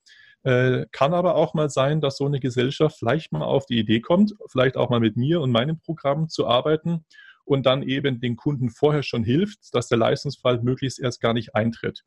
Äh, 0.43 0.85
kann 0.91 1.13
aber 1.13 1.35
auch 1.35 1.53
mal 1.53 1.69
sein, 1.69 2.01
dass 2.01 2.17
so 2.17 2.25
eine 2.25 2.39
Gesellschaft 2.39 2.97
vielleicht 2.99 3.31
mal 3.31 3.43
auf 3.43 3.65
die 3.65 3.79
Idee 3.79 4.01
kommt, 4.01 4.35
vielleicht 4.51 4.75
auch 4.75 4.89
mal 4.89 4.99
mit 4.99 5.15
mir 5.15 5.39
und 5.41 5.51
meinem 5.51 5.79
Programm 5.79 6.29
zu 6.29 6.47
arbeiten 6.47 7.05
und 7.45 7.65
dann 7.65 7.83
eben 7.83 8.19
den 8.19 8.35
Kunden 8.35 8.69
vorher 8.69 9.03
schon 9.03 9.23
hilft, 9.23 9.73
dass 9.73 9.87
der 9.87 9.97
Leistungsfall 9.97 10.61
möglichst 10.61 10.99
erst 10.99 11.21
gar 11.21 11.33
nicht 11.33 11.55
eintritt. 11.55 12.03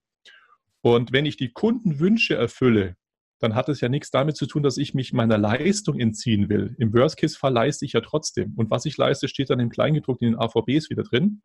Und 0.81 1.13
wenn 1.13 1.27
ich 1.27 1.37
die 1.37 1.53
Kundenwünsche 1.53 2.37
erfülle, 2.37 2.97
dann 3.39 3.55
hat 3.55 3.69
es 3.69 3.81
ja 3.81 3.89
nichts 3.89 4.11
damit 4.11 4.37
zu 4.37 4.47
tun, 4.47 4.63
dass 4.63 4.79
ich 4.79 4.95
mich 4.95 5.13
meiner 5.13 5.37
Leistung 5.37 5.99
entziehen 5.99 6.49
will. 6.49 6.75
Im 6.79 6.95
Worst-Case-Fall 6.95 7.53
leiste 7.53 7.85
ich 7.85 7.93
ja 7.93 8.01
trotzdem. 8.01 8.55
Und 8.57 8.71
was 8.71 8.87
ich 8.87 8.97
leiste, 8.97 9.29
steht 9.29 9.51
dann 9.51 9.61
im 9.61 9.69
Kleingedruckten 9.69 10.29
in 10.29 10.35
den 10.35 10.41
AVBs 10.41 10.89
wieder 10.89 11.03
drin. 11.03 11.43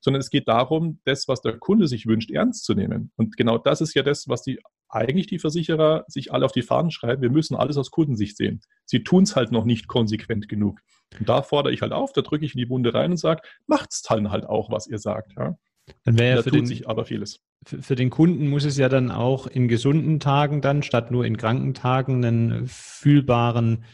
Sondern 0.00 0.20
es 0.20 0.30
geht 0.30 0.48
darum, 0.48 1.00
das, 1.04 1.28
was 1.28 1.40
der 1.40 1.58
Kunde 1.58 1.86
sich 1.86 2.06
wünscht, 2.06 2.30
ernst 2.30 2.64
zu 2.64 2.74
nehmen. 2.74 3.12
Und 3.16 3.36
genau 3.36 3.58
das 3.58 3.80
ist 3.80 3.94
ja 3.94 4.02
das, 4.02 4.26
was 4.28 4.42
die 4.42 4.58
eigentlich 4.88 5.26
die 5.26 5.38
Versicherer 5.38 6.04
sich 6.08 6.32
alle 6.32 6.46
auf 6.46 6.52
die 6.52 6.62
Fahnen 6.62 6.90
schreiben. 6.90 7.22
Wir 7.22 7.30
müssen 7.30 7.54
alles 7.54 7.76
aus 7.76 7.90
Kundensicht 7.90 8.36
sehen. 8.36 8.60
Sie 8.84 9.02
tun 9.02 9.24
es 9.24 9.36
halt 9.36 9.52
noch 9.52 9.64
nicht 9.64 9.86
konsequent 9.86 10.48
genug. 10.48 10.80
Und 11.18 11.28
da 11.28 11.42
fordere 11.42 11.72
ich 11.72 11.82
halt 11.82 11.92
auf, 11.92 12.12
da 12.12 12.22
drücke 12.22 12.44
ich 12.44 12.54
in 12.54 12.58
die 12.58 12.68
Wunde 12.68 12.94
rein 12.94 13.12
und 13.12 13.16
sage, 13.16 13.42
macht's 13.66 14.02
dann 14.02 14.30
halt 14.30 14.46
auch, 14.46 14.70
was 14.70 14.86
ihr 14.86 14.98
sagt. 14.98 15.34
Ja? 15.38 15.56
Dann 16.04 16.18
wäre 16.18 16.36
ja 16.36 16.42
für 16.42 16.50
tut 16.50 16.60
den, 16.60 16.66
sich 16.66 16.88
aber 16.88 17.04
vieles. 17.04 17.40
Für, 17.66 17.82
für, 17.82 17.96
den 17.96 18.10
Kunden 18.10 18.48
muss 18.48 18.64
es 18.64 18.76
ja 18.76 18.88
dann 18.88 19.10
auch 19.10 19.46
in 19.46 19.68
gesunden 19.68 20.20
Tagen 20.20 20.60
dann, 20.60 20.82
statt 20.82 21.10
nur 21.10 21.24
in 21.24 21.36
kranken 21.36 21.74
Tagen, 21.74 22.24
einen 22.24 22.66
fühlbaren 22.66 23.84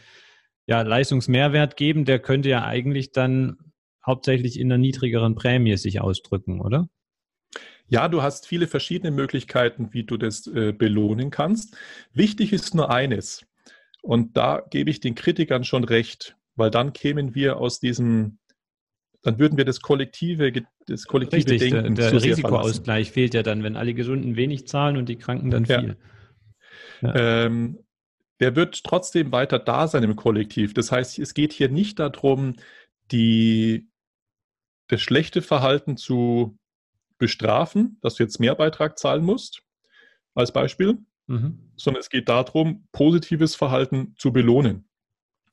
ja, 0.67 0.81
Leistungsmehrwert 0.81 1.77
geben. 1.77 2.05
Der 2.05 2.19
könnte 2.19 2.49
ja 2.49 2.65
eigentlich 2.65 3.11
dann 3.11 3.57
hauptsächlich 4.05 4.59
in 4.59 4.71
einer 4.71 4.77
niedrigeren 4.77 5.35
Prämie 5.35 5.77
sich 5.77 6.01
ausdrücken, 6.01 6.61
oder? 6.61 6.87
Ja, 7.87 8.07
du 8.07 8.23
hast 8.23 8.47
viele 8.47 8.67
verschiedene 8.67 9.11
Möglichkeiten, 9.11 9.89
wie 9.91 10.03
du 10.03 10.17
das 10.17 10.47
äh, 10.47 10.71
belohnen 10.71 11.29
kannst. 11.29 11.77
Wichtig 12.13 12.51
ist 12.51 12.73
nur 12.73 12.89
eines. 12.89 13.45
Und 14.01 14.37
da 14.37 14.63
gebe 14.69 14.89
ich 14.89 14.99
den 14.99 15.15
Kritikern 15.15 15.63
schon 15.63 15.83
recht, 15.83 16.35
weil 16.55 16.71
dann 16.71 16.93
kämen 16.93 17.35
wir 17.35 17.57
aus 17.57 17.79
diesem 17.79 18.39
dann 19.25 19.39
würden 19.39 19.57
wir 19.57 19.65
das 19.65 19.81
kollektive, 19.81 20.51
das 20.85 21.05
kollektive 21.05 21.49
Richtig, 21.49 21.71
Denken 21.71 21.95
der, 21.95 22.11
der 22.11 22.23
Risikoausgleich 22.23 23.11
fehlt 23.11 23.33
ja 23.33 23.41
dann, 23.41 23.63
wenn 23.63 23.75
alle 23.75 23.95
Gesunden 23.95 24.35
wenig 24.35 24.67
zahlen 24.67 24.97
und 24.97 25.09
die 25.09 25.15
Kranken 25.15 25.49
dann 25.49 25.65
viel. 25.65 25.97
Ja. 27.01 27.15
Ja. 27.15 27.45
Ähm, 27.45 27.79
der 28.39 28.55
wird 28.55 28.83
trotzdem 28.83 29.31
weiter 29.31 29.57
da 29.57 29.87
sein 29.87 30.03
im 30.03 30.15
Kollektiv. 30.15 30.75
Das 30.75 30.91
heißt, 30.91 31.17
es 31.17 31.33
geht 31.33 31.53
hier 31.53 31.69
nicht 31.69 31.97
darum, 31.97 32.55
die, 33.11 33.87
das 34.89 35.01
schlechte 35.01 35.41
Verhalten 35.41 35.97
zu 35.97 36.57
bestrafen, 37.17 37.97
dass 38.01 38.15
du 38.15 38.23
jetzt 38.23 38.39
mehr 38.39 38.55
Beitrag 38.55 38.97
zahlen 38.97 39.23
musst, 39.23 39.63
als 40.33 40.51
Beispiel, 40.51 40.97
mhm. 41.27 41.71
sondern 41.75 42.01
es 42.01 42.09
geht 42.09 42.29
darum, 42.29 42.87
positives 42.91 43.55
Verhalten 43.55 44.15
zu 44.17 44.31
belohnen. 44.33 44.87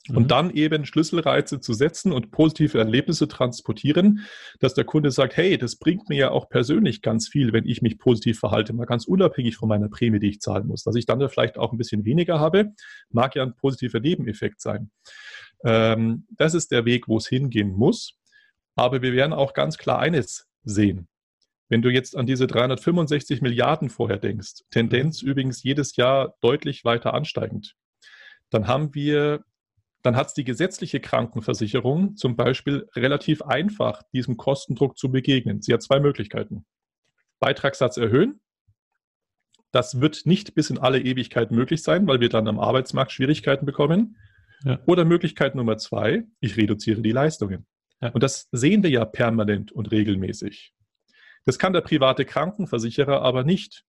Und 0.09 0.25
mhm. 0.25 0.29
dann 0.29 0.51
eben 0.51 0.85
Schlüsselreize 0.85 1.61
zu 1.61 1.75
setzen 1.75 2.11
und 2.11 2.33
positive 2.33 2.77
Erlebnisse 2.77 3.29
transportieren, 3.29 4.27
dass 4.59 4.75
der 4.75 4.83
Kunde 4.83 5.12
sagt, 5.12 5.37
hey, 5.37 5.57
das 5.57 5.77
bringt 5.77 6.09
mir 6.09 6.16
ja 6.16 6.31
auch 6.33 6.48
persönlich 6.48 7.03
ganz 7.03 7.29
viel, 7.29 7.53
wenn 7.53 7.68
ich 7.68 7.83
mich 7.83 7.98
positiv 7.98 8.40
verhalte, 8.40 8.72
mal 8.72 8.87
ganz 8.87 9.05
unabhängig 9.05 9.57
von 9.57 9.68
meiner 9.68 9.88
Prämie, 9.88 10.18
die 10.18 10.31
ich 10.31 10.40
zahlen 10.40 10.66
muss. 10.66 10.83
Dass 10.83 10.96
ich 10.96 11.07
dann 11.07 11.27
vielleicht 11.29 11.57
auch 11.57 11.70
ein 11.70 11.79
bisschen 11.79 12.05
weniger 12.05 12.40
habe, 12.40 12.72
mag 13.11 13.37
ja 13.37 13.44
ein 13.44 13.55
positiver 13.55 14.01
Nebeneffekt 14.01 14.61
sein. 14.61 14.90
Ähm, 15.64 16.26
das 16.30 16.55
ist 16.55 16.72
der 16.72 16.84
Weg, 16.84 17.07
wo 17.07 17.18
es 17.18 17.28
hingehen 17.28 17.70
muss. 17.70 18.18
Aber 18.74 19.03
wir 19.03 19.12
werden 19.12 19.32
auch 19.32 19.53
ganz 19.55 19.78
klar 19.78 20.01
eines 20.01 20.49
sehen. 20.64 21.07
Wenn 21.73 21.81
du 21.81 21.89
jetzt 21.89 22.18
an 22.18 22.27
diese 22.27 22.47
365 22.47 23.41
Milliarden 23.41 23.89
vorher 23.89 24.18
denkst, 24.18 24.64
Tendenz 24.70 25.23
mhm. 25.23 25.31
übrigens 25.31 25.62
jedes 25.62 25.97
Jahr 25.97 26.37
deutlich 26.43 26.85
weiter 26.85 27.14
ansteigend, 27.14 27.77
dann 28.51 28.66
haben 28.66 28.95
wir 28.95 29.43
dann 30.03 30.14
hat 30.14 30.27
es 30.27 30.35
die 30.35 30.45
gesetzliche 30.45 31.01
Krankenversicherung 31.01 32.14
zum 32.16 32.37
Beispiel 32.37 32.91
relativ 32.95 33.41
einfach, 33.41 34.03
diesem 34.12 34.37
Kostendruck 34.37 34.99
zu 34.99 35.11
begegnen. 35.11 35.62
Sie 35.62 35.73
hat 35.73 35.81
zwei 35.81 35.99
Möglichkeiten. 35.99 36.66
Beitragssatz 37.41 37.97
erhöhen 37.97 38.43
Das 39.70 39.99
wird 39.99 40.27
nicht 40.27 40.55
bis 40.55 40.68
in 40.68 40.77
alle 40.77 41.01
Ewigkeit 41.01 41.53
möglich 41.53 41.83
sein, 41.83 42.07
weil 42.07 42.20
wir 42.20 42.29
dann 42.29 42.49
am 42.49 42.61
Arbeitsmarkt 42.61 43.12
Schwierigkeiten 43.12 43.64
bekommen. 43.64 44.18
Ja. 44.64 44.79
Oder 44.85 45.07
Möglichkeit 45.07 45.55
Nummer 45.55 45.79
zwei, 45.79 46.25
ich 46.41 46.59
reduziere 46.59 47.01
die 47.01 47.12
Leistungen. 47.12 47.64
Ja. 48.03 48.11
Und 48.11 48.23
das 48.23 48.51
sehen 48.53 48.83
wir 48.83 48.91
ja 48.91 49.07
permanent 49.07 49.73
und 49.73 49.91
regelmäßig. 49.91 50.75
Das 51.45 51.59
kann 51.59 51.72
der 51.72 51.80
private 51.80 52.24
Krankenversicherer 52.24 53.22
aber 53.22 53.45
nicht. 53.45 53.84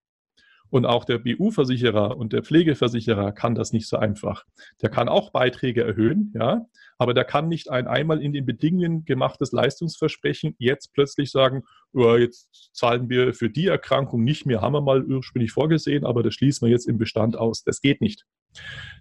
Und 0.70 0.88
auch 0.88 1.06
der 1.06 1.20
BU-Versicherer 1.20 2.18
und 2.18 2.34
der 2.34 2.41
Pflegeversicherer 2.41 3.32
kann 3.32 3.54
das 3.54 3.74
nicht 3.74 3.88
so 3.88 3.97
einfach. 3.97 4.43
Der 4.82 4.89
kann 4.89 5.08
auch 5.08 5.32
Beiträge 5.32 5.84
erhöhen, 5.84 6.34
ja, 6.34 6.66
aber 6.97 7.14
der 7.14 7.26
kann 7.26 7.47
nicht 7.47 7.70
ein 7.70 7.86
einmal 7.86 8.20
in 8.20 8.34
den 8.34 8.43
Bedingungen 8.47 9.06
gemachtes 9.06 9.51
Leistungsversprechen 9.51 10.56
jetzt 10.58 10.91
plötzlich 10.93 11.30
sagen, 11.30 11.62
oh, 11.93 12.16
jetzt 12.16 12.72
zahlen 12.74 13.08
wir 13.08 13.36
für 13.36 13.51
die 13.51 13.68
Erkrankung 13.68 14.24
nicht 14.24 14.47
mehr, 14.47 14.62
haben 14.62 14.74
wir 14.74 14.82
mal 14.82 15.04
ursprünglich 15.04 15.51
vorgesehen, 15.51 16.08
aber 16.08 16.24
das 16.24 16.34
schließen 16.34 16.66
wir 16.66 16.72
jetzt 16.72 16.88
im 16.88 16.97
Bestand 16.97 17.38
aus. 17.38 17.64
Das 17.64 17.80
geht 17.80 18.01
nicht. 18.01 18.26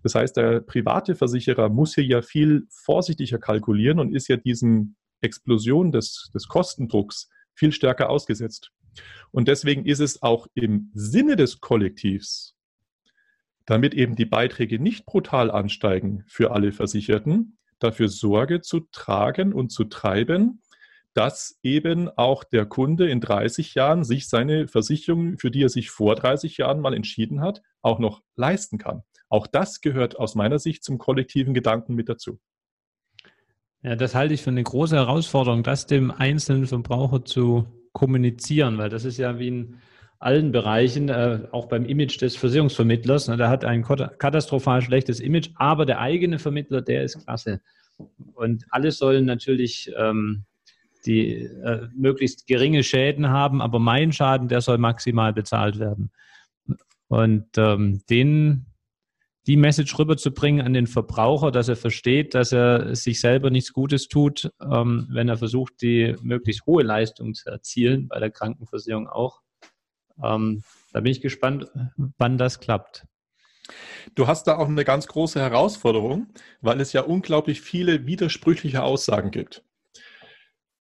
Das 0.03 0.15
heißt, 0.15 0.37
der 0.37 0.61
private 0.61 1.15
Versicherer 1.15 1.71
muss 1.71 1.95
hier 1.95 2.05
ja 2.05 2.21
viel 2.21 2.67
vorsichtiger 2.71 3.39
kalkulieren 3.39 3.99
und 3.99 4.15
ist 4.15 4.29
ja 4.29 4.37
diesen 4.37 4.97
Explosion 5.23 5.91
des, 5.91 6.31
des 6.35 6.49
Kostendrucks 6.49 7.31
viel 7.55 7.73
stärker 7.73 8.11
ausgesetzt. 8.11 8.73
Und 9.31 9.49
deswegen 9.49 9.87
ist 9.87 10.01
es 10.01 10.23
auch 10.23 10.47
im 10.55 10.91
Sinne 10.95 11.37
des 11.37 11.61
Kollektivs, 11.61 12.55
damit 13.67 13.95
eben 13.95 14.17
die 14.17 14.27
Beiträge 14.27 14.79
nicht 14.79 15.07
brutal 15.07 15.51
ansteigen 15.51 16.25
für 16.27 16.51
alle 16.51 16.73
Versicherten, 16.73 17.57
dafür 17.79 18.09
Sorge 18.09 18.61
zu 18.61 18.81
tragen 18.93 19.53
und 19.53 19.71
zu 19.71 19.85
treiben, 19.85 20.61
dass 21.15 21.59
eben 21.63 22.09
auch 22.09 22.45
der 22.45 22.65
Kunde 22.65 23.09
in 23.09 23.21
30 23.21 23.75
Jahren 23.75 24.05
sich 24.05 24.29
seine 24.29 24.67
Versicherung, 24.67 25.39
für 25.39 25.51
die 25.51 25.63
er 25.63 25.69
sich 25.69 25.91
vor 25.91 26.15
30 26.15 26.57
Jahren 26.57 26.81
mal 26.81 26.95
entschieden 26.95 27.41
hat, 27.41 27.63
auch 27.83 27.99
noch 27.99 28.23
leisten 28.37 28.79
kann. 28.79 29.03
Auch 29.29 29.47
das 29.47 29.81
gehört 29.81 30.19
aus 30.19 30.35
meiner 30.35 30.59
Sicht 30.59 30.85
zum 30.85 30.99
kollektiven 30.99 31.55
Gedanken 31.55 31.95
mit 31.95 32.09
dazu. 32.09 32.39
Ja, 33.83 33.97
das 33.97 34.15
halte 34.15 34.35
ich 34.35 34.43
für 34.43 34.51
eine 34.51 34.63
große 34.63 34.95
Herausforderung, 34.95 35.65
das 35.65 35.87
dem 35.87 36.13
einzelnen 36.13 36.67
Verbraucher 36.67 37.25
zu 37.25 37.67
kommunizieren, 37.93 38.79
weil 38.79 38.89
das 38.89 39.05
ist 39.05 39.19
ja 39.19 39.39
wie 39.39 39.49
in 39.49 39.75
allen 40.21 40.53
Bereichen, 40.53 41.09
äh, 41.09 41.41
auch 41.51 41.67
beim 41.67 41.85
Image 41.85 42.21
des 42.21 42.37
Versicherungsvermittlers. 42.37 43.27
Ne, 43.27 43.37
der 43.37 43.49
hat 43.49 43.65
ein 43.65 43.83
katastrophal 43.83 44.81
schlechtes 44.83 45.19
Image, 45.19 45.51
aber 45.57 45.85
der 45.85 46.01
eigene 46.01 46.39
Vermittler, 46.39 46.81
der 46.81 47.03
ist 47.03 47.25
klasse. 47.25 47.61
Und 48.35 48.65
alle 48.71 48.93
sollen 48.93 49.25
natürlich 49.25 49.93
ähm, 49.97 50.45
die 51.05 51.43
äh, 51.43 51.89
möglichst 51.97 52.47
geringe 52.47 52.85
Schäden 52.85 53.31
haben, 53.31 53.61
aber 53.61 53.81
mein 53.81 54.13
Schaden, 54.13 54.47
der 54.47 54.61
soll 54.61 54.79
maximal 54.79 55.33
bezahlt 55.33 55.81
werden. 55.81 56.13
Und 57.09 57.47
ähm, 57.59 58.01
den 58.09 58.67
die 59.47 59.57
Message 59.57 59.99
rüberzubringen 59.99 60.65
an 60.65 60.73
den 60.73 60.87
Verbraucher, 60.87 61.51
dass 61.51 61.69
er 61.69 61.77
versteht, 61.77 62.35
dass 62.35 62.53
er 62.53 62.95
sich 62.95 63.21
selber 63.21 63.51
nichts 63.51 63.73
Gutes 63.73 64.09
tut, 64.09 64.51
ähm, 64.61 65.09
wenn 65.11 65.29
er 65.29 65.37
versucht, 65.37 65.83
die 65.83 66.15
möglichst 66.23 66.65
hohe 66.67 66.83
Leistung 66.83 67.35
zu 67.35 67.51
erzielen, 67.51 68.09
bei 68.09 68.21
der 68.21 68.31
Krankenversicherung 68.31 69.09
auch. 69.09 69.41
Ähm, 70.23 70.63
da 70.93 71.01
bin 71.01 71.11
ich 71.11 71.21
gespannt, 71.21 71.67
wann 72.19 72.39
das 72.39 72.61
klappt. 72.61 73.05
Du 74.15 74.27
hast 74.27 74.45
da 74.45 74.59
auch 74.59 74.69
eine 74.69 74.85
ganz 74.85 75.07
große 75.07 75.41
Herausforderung, 75.41 76.29
weil 76.61 76.81
es 76.81 76.93
ja 76.93 77.03
unglaublich 77.03 77.61
viele 77.61 78.07
widersprüchliche 78.07 78.83
Aussagen 78.83 79.31
gibt. 79.31 79.65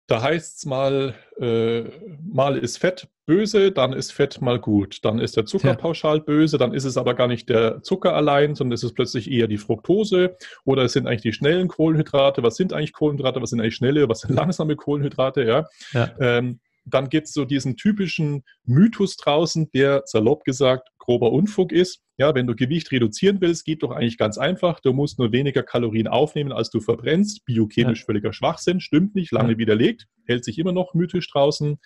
Da 0.08 0.22
heißt 0.22 0.58
es 0.58 0.66
mal, 0.66 1.14
äh, 1.40 1.82
mal 2.22 2.56
ist 2.56 2.78
Fett 2.78 3.08
böse, 3.26 3.72
dann 3.72 3.92
ist 3.92 4.12
Fett 4.12 4.40
mal 4.40 4.60
gut. 4.60 5.04
Dann 5.04 5.18
ist 5.18 5.36
der 5.36 5.46
Zucker 5.46 5.68
ja. 5.68 5.74
pauschal 5.74 6.20
böse, 6.20 6.58
dann 6.58 6.72
ist 6.72 6.84
es 6.84 6.96
aber 6.96 7.14
gar 7.14 7.26
nicht 7.26 7.48
der 7.48 7.82
Zucker 7.82 8.14
allein, 8.14 8.54
sondern 8.54 8.74
es 8.74 8.84
ist 8.84 8.94
plötzlich 8.94 9.30
eher 9.30 9.48
die 9.48 9.58
Fructose 9.58 10.36
oder 10.64 10.84
es 10.84 10.92
sind 10.92 11.08
eigentlich 11.08 11.22
die 11.22 11.32
schnellen 11.32 11.66
Kohlenhydrate. 11.66 12.44
Was 12.44 12.54
sind 12.54 12.72
eigentlich 12.72 12.92
Kohlenhydrate? 12.92 13.42
Was 13.42 13.50
sind 13.50 13.60
eigentlich 13.60 13.74
schnelle? 13.74 14.08
Was 14.08 14.20
sind 14.20 14.34
langsame 14.34 14.76
Kohlenhydrate? 14.76 15.42
Ja. 15.42 15.66
ja. 15.92 16.10
Ähm, 16.20 16.60
dann 16.86 17.08
gibt 17.08 17.26
es 17.26 17.34
so 17.34 17.44
diesen 17.44 17.76
typischen 17.76 18.44
Mythos 18.64 19.16
draußen, 19.16 19.70
der 19.72 20.02
salopp 20.06 20.44
gesagt 20.44 20.88
grober 20.98 21.32
Unfug 21.32 21.72
ist. 21.72 22.00
Ja, 22.16 22.34
wenn 22.34 22.46
du 22.46 22.54
Gewicht 22.54 22.90
reduzieren 22.92 23.40
willst, 23.40 23.64
geht 23.64 23.82
doch 23.82 23.90
eigentlich 23.90 24.18
ganz 24.18 24.38
einfach. 24.38 24.80
Du 24.80 24.92
musst 24.92 25.18
nur 25.18 25.32
weniger 25.32 25.62
Kalorien 25.62 26.08
aufnehmen, 26.08 26.52
als 26.52 26.70
du 26.70 26.80
verbrennst. 26.80 27.44
Biochemisch 27.44 28.00
ja. 28.00 28.06
völliger 28.06 28.32
Schwachsinn, 28.32 28.80
stimmt 28.80 29.14
nicht, 29.14 29.32
lange 29.32 29.52
ja. 29.52 29.58
widerlegt, 29.58 30.06
hält 30.26 30.44
sich 30.44 30.58
immer 30.58 30.72
noch 30.72 30.94
mythisch 30.94 31.30
draußen 31.30 31.78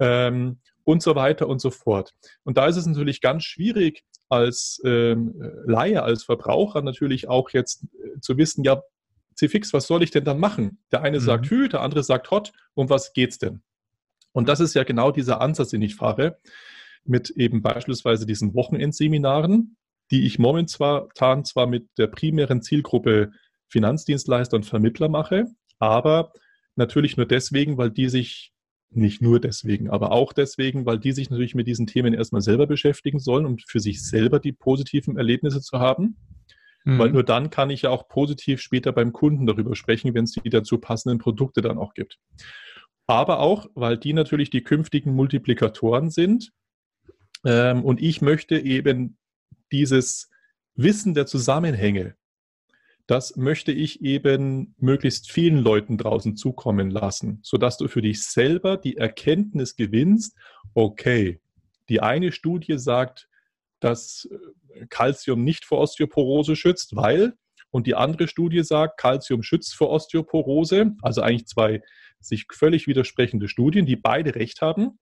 ähm, 0.00 0.58
und 0.84 1.02
so 1.02 1.14
weiter 1.14 1.46
und 1.46 1.60
so 1.60 1.70
fort. 1.70 2.12
Und 2.42 2.56
da 2.56 2.66
ist 2.66 2.76
es 2.76 2.86
natürlich 2.86 3.20
ganz 3.20 3.44
schwierig, 3.44 4.02
als 4.28 4.80
ähm, 4.84 5.34
Laie, 5.66 6.02
als 6.02 6.24
Verbraucher 6.24 6.82
natürlich 6.82 7.28
auch 7.28 7.50
jetzt 7.50 7.84
äh, 7.84 8.20
zu 8.20 8.36
wissen, 8.38 8.64
ja, 8.64 8.82
C-Fix, 9.34 9.72
was 9.72 9.86
soll 9.86 10.02
ich 10.02 10.10
denn 10.10 10.24
dann 10.24 10.38
machen? 10.38 10.82
Der 10.92 11.02
eine 11.02 11.18
mhm. 11.18 11.22
sagt 11.22 11.46
Hü, 11.50 11.68
der 11.68 11.80
andere 11.80 12.02
sagt 12.02 12.30
Hot. 12.30 12.52
Um 12.74 12.90
was 12.90 13.12
geht's 13.12 13.38
denn? 13.38 13.62
Und 14.32 14.48
das 14.48 14.60
ist 14.60 14.74
ja 14.74 14.84
genau 14.84 15.10
dieser 15.10 15.40
Ansatz, 15.40 15.70
den 15.70 15.82
ich 15.82 15.96
fahre, 15.96 16.38
mit 17.04 17.30
eben 17.30 17.62
beispielsweise 17.62 18.26
diesen 18.26 18.54
Wochenendseminaren, 18.54 19.76
die 20.10 20.26
ich 20.26 20.38
momentan 20.38 21.44
zwar 21.44 21.66
mit 21.66 21.88
der 21.98 22.08
primären 22.08 22.62
Zielgruppe 22.62 23.30
Finanzdienstleister 23.68 24.56
und 24.56 24.66
Vermittler 24.66 25.08
mache, 25.08 25.46
aber 25.78 26.32
natürlich 26.76 27.16
nur 27.16 27.26
deswegen, 27.26 27.78
weil 27.78 27.90
die 27.90 28.08
sich, 28.08 28.52
nicht 28.92 29.22
nur 29.22 29.38
deswegen, 29.38 29.88
aber 29.88 30.10
auch 30.10 30.32
deswegen, 30.32 30.84
weil 30.84 30.98
die 30.98 31.12
sich 31.12 31.30
natürlich 31.30 31.54
mit 31.54 31.68
diesen 31.68 31.86
Themen 31.86 32.12
erstmal 32.12 32.42
selber 32.42 32.66
beschäftigen 32.66 33.20
sollen, 33.20 33.46
um 33.46 33.56
für 33.58 33.78
sich 33.78 34.02
selber 34.02 34.40
die 34.40 34.52
positiven 34.52 35.16
Erlebnisse 35.16 35.60
zu 35.60 35.78
haben. 35.78 36.16
Mhm. 36.84 36.98
Weil 36.98 37.10
nur 37.10 37.22
dann 37.22 37.50
kann 37.50 37.70
ich 37.70 37.82
ja 37.82 37.90
auch 37.90 38.08
positiv 38.08 38.60
später 38.60 38.90
beim 38.90 39.12
Kunden 39.12 39.46
darüber 39.46 39.76
sprechen, 39.76 40.12
wenn 40.14 40.24
es 40.24 40.32
die 40.32 40.50
dazu 40.50 40.78
passenden 40.78 41.18
Produkte 41.18 41.60
dann 41.60 41.78
auch 41.78 41.94
gibt 41.94 42.18
aber 43.10 43.40
auch, 43.40 43.68
weil 43.74 43.98
die 43.98 44.12
natürlich 44.12 44.50
die 44.50 44.62
künftigen 44.62 45.14
Multiplikatoren 45.14 46.10
sind. 46.10 46.52
Ähm, 47.44 47.84
und 47.84 48.00
ich 48.00 48.22
möchte 48.22 48.58
eben 48.58 49.18
dieses 49.72 50.30
Wissen 50.74 51.14
der 51.14 51.26
Zusammenhänge, 51.26 52.14
das 53.06 53.36
möchte 53.36 53.72
ich 53.72 54.02
eben 54.02 54.74
möglichst 54.78 55.32
vielen 55.32 55.58
Leuten 55.58 55.98
draußen 55.98 56.36
zukommen 56.36 56.90
lassen, 56.90 57.40
sodass 57.42 57.76
du 57.76 57.88
für 57.88 58.02
dich 58.02 58.22
selber 58.22 58.76
die 58.76 58.96
Erkenntnis 58.96 59.74
gewinnst, 59.74 60.38
okay, 60.74 61.40
die 61.88 62.00
eine 62.00 62.30
Studie 62.30 62.78
sagt, 62.78 63.28
dass 63.80 64.28
Calcium 64.90 65.42
nicht 65.42 65.64
vor 65.64 65.78
Osteoporose 65.78 66.54
schützt, 66.54 66.94
weil, 66.94 67.34
und 67.72 67.88
die 67.88 67.96
andere 67.96 68.28
Studie 68.28 68.62
sagt, 68.62 69.00
Calcium 69.00 69.42
schützt 69.42 69.74
vor 69.74 69.90
Osteoporose, 69.90 70.94
also 71.02 71.22
eigentlich 71.22 71.48
zwei 71.48 71.82
sich 72.20 72.46
völlig 72.52 72.86
widersprechende 72.86 73.48
Studien, 73.48 73.86
die 73.86 73.96
beide 73.96 74.34
recht 74.34 74.60
haben. 74.60 74.98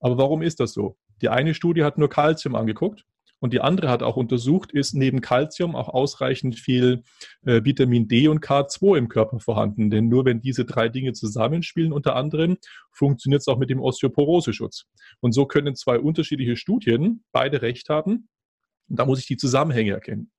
Aber 0.00 0.18
warum 0.18 0.42
ist 0.42 0.60
das 0.60 0.72
so? 0.72 0.96
Die 1.20 1.28
eine 1.28 1.54
Studie 1.54 1.84
hat 1.84 1.98
nur 1.98 2.08
Calcium 2.08 2.54
angeguckt 2.54 3.04
und 3.42 3.52
die 3.52 3.60
andere 3.60 3.88
hat 3.88 4.02
auch 4.02 4.16
untersucht, 4.16 4.72
ist 4.72 4.94
neben 4.94 5.20
Calcium 5.20 5.74
auch 5.74 5.88
ausreichend 5.88 6.58
viel 6.58 7.02
äh, 7.44 7.64
Vitamin 7.64 8.06
D 8.06 8.28
und 8.28 8.44
K2 8.44 8.96
im 8.96 9.08
Körper 9.08 9.40
vorhanden. 9.40 9.90
Denn 9.90 10.08
nur 10.08 10.24
wenn 10.24 10.40
diese 10.40 10.64
drei 10.64 10.88
Dinge 10.88 11.12
zusammenspielen, 11.12 11.92
unter 11.92 12.14
anderem, 12.14 12.56
funktioniert 12.92 13.40
es 13.40 13.48
auch 13.48 13.58
mit 13.58 13.68
dem 13.68 13.80
Osteoporoseschutz. 13.80 14.84
Und 15.20 15.32
so 15.32 15.46
können 15.46 15.74
zwei 15.74 15.98
unterschiedliche 15.98 16.56
Studien 16.56 17.24
beide 17.32 17.62
recht 17.62 17.88
haben. 17.88 18.28
Und 18.88 18.98
da 18.98 19.06
muss 19.06 19.18
ich 19.18 19.26
die 19.26 19.36
Zusammenhänge 19.36 19.90
erkennen. 19.90 20.30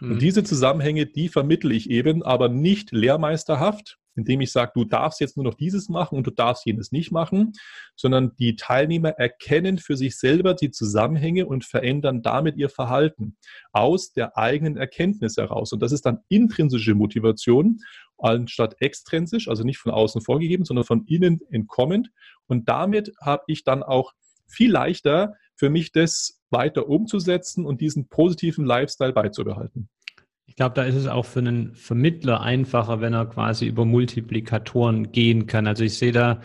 Und 0.00 0.14
mhm. 0.14 0.18
diese 0.18 0.44
Zusammenhänge, 0.44 1.06
die 1.06 1.28
vermittle 1.28 1.74
ich 1.74 1.88
eben, 1.90 2.22
aber 2.22 2.48
nicht 2.48 2.92
lehrmeisterhaft, 2.92 3.99
indem 4.16 4.40
ich 4.40 4.52
sage, 4.52 4.72
du 4.74 4.84
darfst 4.84 5.20
jetzt 5.20 5.36
nur 5.36 5.44
noch 5.44 5.54
dieses 5.54 5.88
machen 5.88 6.16
und 6.16 6.26
du 6.26 6.30
darfst 6.30 6.66
jenes 6.66 6.92
nicht 6.92 7.12
machen, 7.12 7.52
sondern 7.96 8.34
die 8.38 8.56
Teilnehmer 8.56 9.10
erkennen 9.10 9.78
für 9.78 9.96
sich 9.96 10.18
selber 10.18 10.54
die 10.54 10.70
Zusammenhänge 10.70 11.46
und 11.46 11.64
verändern 11.64 12.22
damit 12.22 12.56
ihr 12.56 12.68
Verhalten 12.68 13.36
aus 13.72 14.12
der 14.12 14.36
eigenen 14.36 14.76
Erkenntnis 14.76 15.36
heraus. 15.36 15.72
Und 15.72 15.80
das 15.80 15.92
ist 15.92 16.06
dann 16.06 16.20
intrinsische 16.28 16.94
Motivation 16.94 17.80
anstatt 18.18 18.76
extrinsisch, 18.80 19.48
also 19.48 19.64
nicht 19.64 19.78
von 19.78 19.92
außen 19.92 20.20
vorgegeben, 20.20 20.64
sondern 20.64 20.84
von 20.84 21.04
innen 21.06 21.40
entkommend. 21.50 22.10
Und 22.46 22.68
damit 22.68 23.12
habe 23.20 23.44
ich 23.46 23.64
dann 23.64 23.82
auch 23.82 24.12
viel 24.46 24.70
leichter 24.70 25.34
für 25.54 25.70
mich 25.70 25.92
das 25.92 26.40
weiter 26.50 26.88
umzusetzen 26.88 27.64
und 27.64 27.80
diesen 27.80 28.08
positiven 28.08 28.64
Lifestyle 28.64 29.12
beizubehalten. 29.12 29.88
Ich 30.50 30.56
glaube, 30.56 30.74
da 30.74 30.82
ist 30.82 30.96
es 30.96 31.06
auch 31.06 31.26
für 31.26 31.38
einen 31.38 31.76
Vermittler 31.76 32.40
einfacher, 32.40 33.00
wenn 33.00 33.14
er 33.14 33.26
quasi 33.26 33.66
über 33.66 33.84
Multiplikatoren 33.84 35.12
gehen 35.12 35.46
kann. 35.46 35.68
Also 35.68 35.84
ich 35.84 35.96
sehe 35.96 36.10
da 36.10 36.40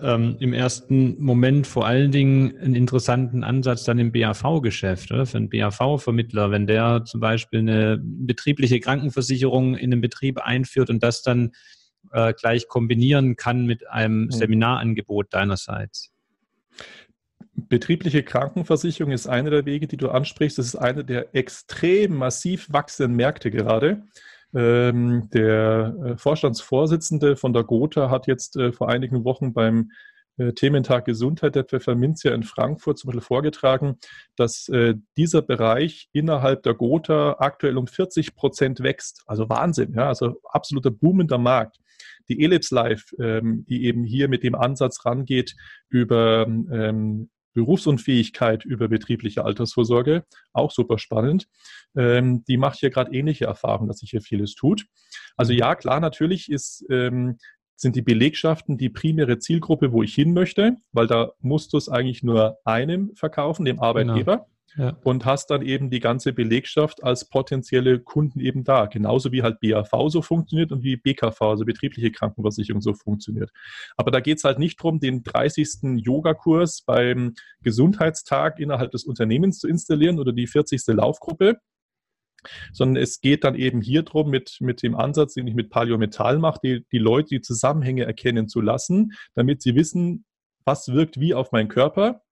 ähm, 0.00 0.36
im 0.38 0.52
ersten 0.52 1.20
Moment 1.20 1.66
vor 1.66 1.84
allen 1.84 2.12
Dingen 2.12 2.56
einen 2.56 2.76
interessanten 2.76 3.42
Ansatz 3.42 3.82
dann 3.82 3.98
im 3.98 4.12
BAV-Geschäft? 4.12 5.08
Für 5.08 5.36
einen 5.36 5.50
BAV-Vermittler, 5.50 6.52
wenn 6.52 6.68
der 6.68 7.04
zum 7.04 7.18
Beispiel 7.18 7.58
eine 7.58 8.00
betriebliche 8.00 8.78
Krankenversicherung 8.78 9.74
in 9.74 9.90
den 9.90 10.00
Betrieb 10.00 10.38
einführt 10.38 10.88
und 10.88 11.02
das 11.02 11.22
dann 11.22 11.50
äh, 12.12 12.32
gleich 12.34 12.68
kombinieren 12.68 13.34
kann 13.34 13.66
mit 13.66 13.90
einem 13.90 14.30
Seminarangebot 14.30 15.34
deinerseits. 15.34 16.11
Betriebliche 17.68 18.22
Krankenversicherung 18.22 19.12
ist 19.12 19.26
einer 19.26 19.50
der 19.50 19.66
Wege, 19.66 19.86
die 19.86 19.96
du 19.96 20.10
ansprichst. 20.10 20.58
Das 20.58 20.66
ist 20.66 20.76
einer 20.76 21.02
der 21.02 21.34
extrem 21.34 22.16
massiv 22.16 22.66
wachsenden 22.70 23.16
Märkte 23.16 23.50
gerade. 23.50 24.02
Ähm, 24.54 25.30
der 25.32 25.94
äh, 26.04 26.16
Vorstandsvorsitzende 26.18 27.36
von 27.36 27.52
der 27.52 27.64
Gotha 27.64 28.10
hat 28.10 28.26
jetzt 28.26 28.56
äh, 28.56 28.72
vor 28.72 28.90
einigen 28.90 29.24
Wochen 29.24 29.54
beim 29.54 29.90
äh, 30.36 30.52
Thementag 30.52 31.04
Gesundheit 31.04 31.54
der 31.54 31.64
Pfefferminzia 31.64 32.34
in 32.34 32.42
Frankfurt 32.42 32.98
zum 32.98 33.08
Beispiel 33.08 33.22
vorgetragen, 33.22 33.98
dass 34.36 34.68
äh, 34.68 34.94
dieser 35.16 35.42
Bereich 35.42 36.08
innerhalb 36.12 36.62
der 36.62 36.74
Gotha 36.74 37.36
aktuell 37.38 37.78
um 37.78 37.86
40 37.86 38.34
Prozent 38.34 38.80
wächst. 38.80 39.22
Also 39.26 39.48
Wahnsinn, 39.48 39.94
ja, 39.94 40.08
also 40.08 40.36
absoluter 40.44 40.90
boomender 40.90 41.38
Markt. 41.38 41.78
Die 42.28 42.42
Ellipse 42.42 42.74
Life, 42.74 43.14
ähm, 43.20 43.64
die 43.68 43.84
eben 43.84 44.04
hier 44.04 44.28
mit 44.28 44.42
dem 44.42 44.54
Ansatz 44.54 45.04
rangeht, 45.04 45.54
über 45.88 46.46
ähm, 46.46 47.30
Berufsunfähigkeit 47.54 48.64
über 48.64 48.88
betriebliche 48.88 49.44
Altersvorsorge, 49.44 50.24
auch 50.52 50.70
super 50.70 50.98
spannend. 50.98 51.48
Ähm, 51.96 52.44
die 52.44 52.56
macht 52.56 52.78
hier 52.78 52.90
gerade 52.90 53.12
ähnliche 53.12 53.46
Erfahrungen, 53.46 53.88
dass 53.88 53.98
sich 53.98 54.10
hier 54.10 54.22
vieles 54.22 54.54
tut. 54.54 54.86
Also 55.36 55.52
ja, 55.52 55.74
klar, 55.74 56.00
natürlich 56.00 56.50
ist, 56.50 56.84
ähm, 56.90 57.38
sind 57.76 57.96
die 57.96 58.02
Belegschaften 58.02 58.78
die 58.78 58.90
primäre 58.90 59.38
Zielgruppe, 59.38 59.92
wo 59.92 60.02
ich 60.02 60.14
hin 60.14 60.32
möchte, 60.32 60.76
weil 60.92 61.06
da 61.06 61.32
musst 61.40 61.72
du 61.72 61.76
es 61.76 61.88
eigentlich 61.88 62.22
nur 62.22 62.58
einem 62.64 63.12
verkaufen, 63.14 63.64
dem 63.64 63.80
Arbeitgeber. 63.80 64.36
Genau 64.36 64.51
ja. 64.76 64.96
und 65.04 65.24
hast 65.24 65.50
dann 65.50 65.62
eben 65.62 65.90
die 65.90 66.00
ganze 66.00 66.32
Belegschaft 66.32 67.02
als 67.02 67.28
potenzielle 67.28 68.00
Kunden 68.00 68.40
eben 68.40 68.64
da. 68.64 68.86
Genauso 68.86 69.32
wie 69.32 69.42
halt 69.42 69.60
BAV 69.60 69.90
so 70.08 70.22
funktioniert 70.22 70.72
und 70.72 70.82
wie 70.82 70.96
BKV, 70.96 71.40
also 71.42 71.64
betriebliche 71.64 72.10
Krankenversicherung, 72.10 72.80
so 72.80 72.94
funktioniert. 72.94 73.50
Aber 73.96 74.10
da 74.10 74.20
geht 74.20 74.38
es 74.38 74.44
halt 74.44 74.58
nicht 74.58 74.80
darum, 74.80 75.00
den 75.00 75.22
30. 75.22 76.02
Yogakurs 76.04 76.82
beim 76.82 77.34
Gesundheitstag 77.62 78.58
innerhalb 78.58 78.90
des 78.92 79.04
Unternehmens 79.04 79.58
zu 79.58 79.68
installieren 79.68 80.18
oder 80.18 80.32
die 80.32 80.46
40. 80.46 80.82
Laufgruppe, 80.88 81.58
sondern 82.72 83.02
es 83.02 83.20
geht 83.20 83.44
dann 83.44 83.54
eben 83.54 83.80
hier 83.80 84.02
drum 84.02 84.30
mit, 84.30 84.56
mit 84.60 84.82
dem 84.82 84.96
Ansatz, 84.96 85.34
den 85.34 85.46
ich 85.46 85.54
mit 85.54 85.70
Paleo-Metall 85.70 86.38
mache, 86.38 86.58
die, 86.62 86.86
die 86.90 86.98
Leute 86.98 87.28
die 87.28 87.40
Zusammenhänge 87.40 88.04
erkennen 88.04 88.48
zu 88.48 88.60
lassen, 88.60 89.12
damit 89.34 89.62
sie 89.62 89.74
wissen, 89.74 90.24
was 90.64 90.88
wirkt 90.88 91.20
wie 91.20 91.34
auf 91.34 91.52
meinen 91.52 91.68
Körper 91.68 92.22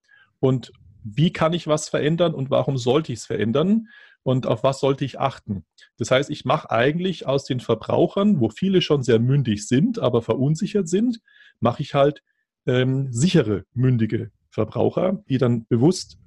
und 0.41 0.73
wie 1.05 1.33
kann 1.33 1.53
ich 1.53 1.67
was 1.67 1.89
verändern 1.89 2.35
und 2.35 2.51
warum 2.51 2.77
sollte 2.77 3.13
ich 3.13 3.21
es 3.21 3.27
verändern 3.27 3.89
und 4.23 4.47
auf 4.47 4.63
was 4.63 4.81
sollte 4.81 5.05
ich 5.05 5.19
achten. 5.19 5.65
Das 5.97 6.11
heißt, 6.11 6.31
ich 6.31 6.45
mache 6.45 6.71
eigentlich 6.71 7.27
aus 7.27 7.45
den 7.45 7.61
Verbrauchern, 7.61 8.41
wo 8.41 8.51
viele 8.51 8.83
schon 8.83 9.03
sehr 9.03 9.19
mündig 9.19 9.67
sind, 9.67 9.99
aber 9.99 10.23
verunsichert 10.23 10.89
sind, 10.89 11.21
mache 11.59 11.83
ich 11.83 11.95
halt 11.95 12.23
ähm, 12.67 13.13
sichere, 13.13 13.65
mündige 13.73 14.31
Verbraucher, 14.51 15.23
die 15.29 15.39
dann 15.39 15.67
bewusst 15.69 16.19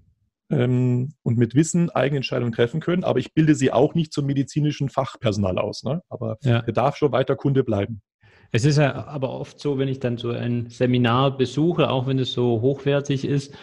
ähm, 0.50 1.14
und 1.24 1.38
mit 1.38 1.56
Wissen 1.56 1.90
eigene 1.90 2.18
Entscheidungen 2.18 2.54
treffen 2.54 2.80
können. 2.80 3.04
Aber 3.04 3.20
ich 3.20 3.34
bilde 3.34 3.56
sie 3.56 3.72
auch 3.72 3.94
nicht 3.94 4.14
zum 4.14 4.26
medizinischen 4.26 4.90
Fachpersonal 4.90 5.60
aus. 5.60 5.84
Ne? 5.84 6.02
Aber 6.10 6.38
ja. 6.44 6.60
er 6.60 6.74
darf 6.74 6.98
schon 6.98 7.12
weiter 7.12 7.36
Kunde 7.36 7.64
bleiben. 7.64 8.02
Es 8.52 8.66
ist 8.66 8.78
ja 8.78 9.06
aber 9.08 9.32
oft 9.32 9.60
so, 9.60 9.80
wenn 9.80 9.88
ich 9.88 10.00
dann 10.00 10.18
so 10.18 10.30
ein 10.30 10.70
Seminar 10.70 11.38
besuche, 11.38 11.90
auch 11.90 12.06
wenn 12.06 12.20
es 12.20 12.34
so 12.34 12.62
hochwertig 12.62 13.26
ist, 13.26 13.56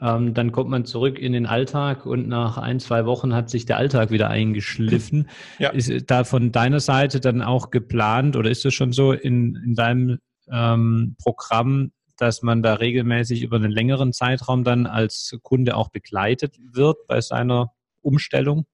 ähm, 0.00 0.34
dann 0.34 0.50
kommt 0.50 0.70
man 0.70 0.84
zurück 0.84 1.18
in 1.18 1.32
den 1.32 1.46
Alltag 1.46 2.06
und 2.06 2.26
nach 2.26 2.58
ein, 2.58 2.80
zwei 2.80 3.04
Wochen 3.04 3.34
hat 3.34 3.50
sich 3.50 3.66
der 3.66 3.76
Alltag 3.76 4.10
wieder 4.10 4.30
eingeschliffen. 4.30 5.28
Ja. 5.58 5.70
Ist 5.70 6.10
da 6.10 6.24
von 6.24 6.52
deiner 6.52 6.80
Seite 6.80 7.20
dann 7.20 7.42
auch 7.42 7.70
geplant 7.70 8.36
oder 8.36 8.50
ist 8.50 8.64
es 8.64 8.74
schon 8.74 8.92
so 8.92 9.12
in, 9.12 9.56
in 9.64 9.74
deinem 9.74 10.18
ähm, 10.50 11.16
Programm, 11.22 11.92
dass 12.16 12.42
man 12.42 12.62
da 12.62 12.74
regelmäßig 12.74 13.42
über 13.42 13.56
einen 13.56 13.70
längeren 13.70 14.12
Zeitraum 14.12 14.64
dann 14.64 14.86
als 14.86 15.36
Kunde 15.42 15.76
auch 15.76 15.90
begleitet 15.90 16.56
wird 16.72 17.06
bei 17.06 17.20
seiner 17.20 17.72
Umstellung? 18.00 18.66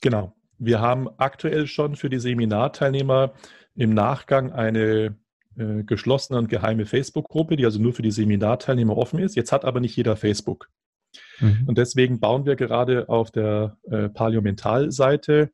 Genau. 0.00 0.34
Wir 0.58 0.80
haben 0.80 1.08
aktuell 1.18 1.66
schon 1.66 1.96
für 1.96 2.08
die 2.08 2.18
Seminarteilnehmer 2.18 3.34
im 3.74 3.92
Nachgang 3.92 4.52
eine 4.52 5.16
äh, 5.58 5.82
geschlossene 5.84 6.38
und 6.38 6.48
geheime 6.48 6.86
Facebook-Gruppe, 6.86 7.56
die 7.56 7.64
also 7.64 7.80
nur 7.80 7.92
für 7.92 8.02
die 8.02 8.10
Seminarteilnehmer 8.10 8.96
offen 8.96 9.18
ist. 9.18 9.36
Jetzt 9.36 9.52
hat 9.52 9.64
aber 9.64 9.80
nicht 9.80 9.96
jeder 9.96 10.16
Facebook. 10.16 10.68
Mhm. 11.40 11.64
Und 11.66 11.78
deswegen 11.78 12.20
bauen 12.20 12.46
wir 12.46 12.56
gerade 12.56 13.08
auf 13.08 13.30
der 13.30 13.78
äh, 13.90 14.08
Paleo-Mental-Seite 14.08 15.50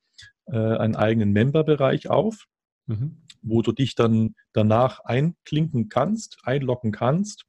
äh, 0.47 0.57
einen 0.57 0.97
eigenen 0.97 1.33
Member-Bereich 1.33 2.11
auf, 2.11 2.47
mhm. 2.87 3.23
wo 3.43 3.63
du 3.63 3.73
dich 3.73 3.95
dann 3.95 4.35
danach 4.53 5.01
einklinken 5.05 5.89
kannst, 5.89 6.39
einloggen 6.43 6.93
kannst 6.93 7.47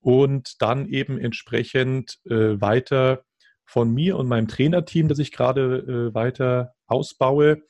und 0.00 0.60
dann 0.62 0.86
eben 0.86 1.18
entsprechend 1.18 2.20
äh, 2.24 2.60
weiter 2.60 3.24
von 3.64 3.92
mir 3.92 4.18
und 4.18 4.28
meinem 4.28 4.48
Trainerteam, 4.48 5.08
das 5.08 5.18
ich 5.18 5.32
gerade 5.32 6.10
äh, 6.10 6.14
weiter 6.14 6.74
ausbaue, 6.86 7.62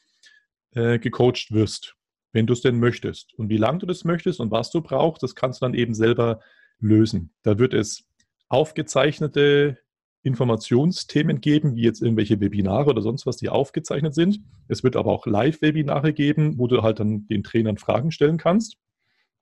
äh, 0.74 0.98
gecoacht 0.98 1.52
wirst 1.52 1.96
wenn 2.32 2.46
du 2.46 2.52
es 2.52 2.62
denn 2.62 2.78
möchtest. 2.78 3.34
Und 3.34 3.48
wie 3.48 3.56
lange 3.56 3.78
du 3.78 3.86
das 3.86 4.04
möchtest 4.04 4.40
und 4.40 4.50
was 4.50 4.70
du 4.70 4.80
brauchst, 4.80 5.22
das 5.22 5.34
kannst 5.34 5.60
du 5.60 5.66
dann 5.66 5.74
eben 5.74 5.94
selber 5.94 6.40
lösen. 6.78 7.32
Da 7.42 7.58
wird 7.58 7.74
es 7.74 8.04
aufgezeichnete 8.48 9.78
Informationsthemen 10.22 11.40
geben, 11.40 11.74
wie 11.74 11.82
jetzt 11.82 12.00
irgendwelche 12.00 12.40
Webinare 12.40 12.90
oder 12.90 13.02
sonst 13.02 13.26
was, 13.26 13.36
die 13.36 13.48
aufgezeichnet 13.48 14.14
sind. 14.14 14.40
Es 14.68 14.84
wird 14.84 14.96
aber 14.96 15.10
auch 15.10 15.26
Live-Webinare 15.26 16.12
geben, 16.12 16.58
wo 16.58 16.68
du 16.68 16.82
halt 16.82 17.00
dann 17.00 17.26
den 17.26 17.42
Trainern 17.42 17.76
Fragen 17.76 18.12
stellen 18.12 18.38
kannst. 18.38 18.76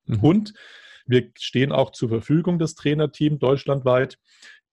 Mhm. 0.06 0.20
Und 0.20 0.54
wir 1.06 1.30
stehen 1.38 1.72
auch 1.72 1.90
zur 1.92 2.08
Verfügung, 2.08 2.58
das 2.58 2.74
Trainerteam 2.74 3.38
deutschlandweit, 3.38 4.18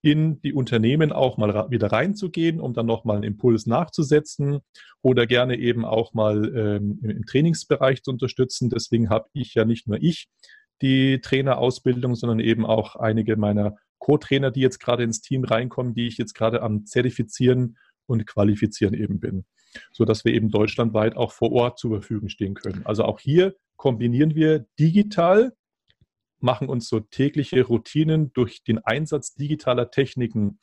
in 0.01 0.39
die 0.41 0.53
Unternehmen 0.53 1.11
auch 1.11 1.37
mal 1.37 1.69
wieder 1.71 1.91
reinzugehen, 1.91 2.59
um 2.59 2.73
dann 2.73 2.85
nochmal 2.85 3.17
einen 3.17 3.23
Impuls 3.23 3.65
nachzusetzen 3.65 4.59
oder 5.01 5.25
gerne 5.25 5.57
eben 5.57 5.85
auch 5.85 6.13
mal 6.13 6.53
ähm, 6.55 6.99
im, 7.01 7.25
Trainingsbereich 7.25 8.03
zu 8.03 8.11
unterstützen. 8.11 8.69
Deswegen 8.69 9.09
habe 9.09 9.27
ich 9.33 9.55
ja 9.55 9.65
nicht 9.65 9.87
nur 9.87 9.97
ich 10.01 10.27
die 10.81 11.19
Trainerausbildung, 11.21 12.15
sondern 12.15 12.39
eben 12.39 12.65
auch 12.65 12.95
einige 12.95 13.35
meiner 13.37 13.75
Co-Trainer, 13.97 14.51
die 14.51 14.61
jetzt 14.61 14.79
gerade 14.79 15.03
ins 15.03 15.21
Team 15.21 15.43
reinkommen, 15.43 15.95
die 15.95 16.07
ich 16.07 16.17
jetzt 16.17 16.35
gerade 16.35 16.61
am 16.61 16.85
Zertifizieren 16.85 17.77
und 18.05 18.27
Qualifizieren 18.27 18.93
eben 18.93 19.19
bin, 19.19 19.45
so 19.91 20.05
dass 20.05 20.23
wir 20.23 20.33
eben 20.33 20.49
deutschlandweit 20.49 21.17
auch 21.17 21.31
vor 21.31 21.51
Ort 21.51 21.79
zur 21.79 21.91
Verfügung 21.91 22.29
stehen 22.29 22.53
können. 22.53 22.85
Also 22.85 23.03
auch 23.03 23.19
hier 23.19 23.55
kombinieren 23.75 24.35
wir 24.35 24.65
digital 24.79 25.53
machen 26.39 26.69
uns 26.69 26.87
so 26.87 26.99
tägliche 26.99 27.63
Routinen 27.63 28.31
durch 28.33 28.63
den 28.63 28.79
Einsatz 28.79 29.33
digitaler 29.35 29.91
Techniken 29.91 30.59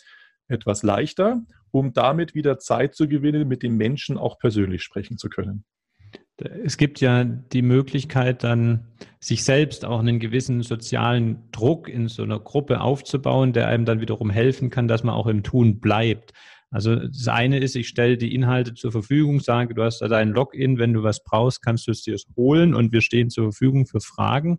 etwas 0.48 0.82
leichter, 0.82 1.42
um 1.70 1.92
damit 1.92 2.34
wieder 2.34 2.58
Zeit 2.58 2.94
zu 2.94 3.08
gewinnen, 3.08 3.48
mit 3.48 3.62
dem 3.62 3.76
Menschen 3.76 4.18
auch 4.18 4.38
persönlich 4.38 4.82
sprechen 4.82 5.18
zu 5.18 5.28
können. 5.28 5.64
Es 6.64 6.76
gibt 6.76 7.00
ja 7.00 7.24
die 7.24 7.62
Möglichkeit, 7.62 8.42
dann 8.42 8.88
sich 9.20 9.44
selbst 9.44 9.84
auch 9.84 10.00
einen 10.00 10.18
gewissen 10.18 10.62
sozialen 10.62 11.50
Druck 11.52 11.88
in 11.88 12.08
so 12.08 12.24
einer 12.24 12.40
Gruppe 12.40 12.80
aufzubauen, 12.80 13.52
der 13.52 13.68
einem 13.68 13.84
dann 13.84 14.00
wiederum 14.00 14.30
helfen 14.30 14.68
kann, 14.68 14.88
dass 14.88 15.04
man 15.04 15.14
auch 15.14 15.28
im 15.28 15.44
Tun 15.44 15.78
bleibt. 15.78 16.32
Also 16.70 16.96
das 16.96 17.28
eine 17.28 17.58
ist, 17.58 17.76
ich 17.76 17.86
stelle 17.86 18.18
die 18.18 18.34
Inhalte 18.34 18.74
zur 18.74 18.90
Verfügung, 18.90 19.38
sage, 19.38 19.74
du 19.74 19.84
hast 19.84 20.00
da 20.00 20.08
dein 20.08 20.30
Login, 20.30 20.76
wenn 20.78 20.92
du 20.92 21.04
was 21.04 21.22
brauchst, 21.22 21.62
kannst 21.62 21.86
du 21.86 21.92
es 21.92 22.02
dir 22.02 22.16
holen 22.36 22.74
und 22.74 22.92
wir 22.92 23.00
stehen 23.00 23.30
zur 23.30 23.52
Verfügung 23.52 23.86
für 23.86 24.00
Fragen. 24.00 24.58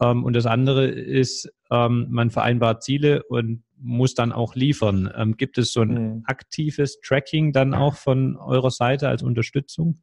Ähm, 0.00 0.24
und 0.24 0.34
das 0.34 0.46
andere 0.46 0.86
ist, 0.86 1.52
ähm, 1.70 2.06
man 2.10 2.30
vereinbart 2.30 2.82
Ziele 2.82 3.22
und 3.24 3.64
muss 3.76 4.14
dann 4.14 4.32
auch 4.32 4.54
liefern. 4.54 5.12
Ähm, 5.14 5.36
gibt 5.36 5.58
es 5.58 5.72
so 5.72 5.82
ein 5.82 6.16
mhm. 6.16 6.22
aktives 6.26 7.00
Tracking 7.00 7.52
dann 7.52 7.74
auch 7.74 7.96
von 7.96 8.36
eurer 8.36 8.70
Seite 8.70 9.08
als 9.08 9.22
Unterstützung? 9.22 10.02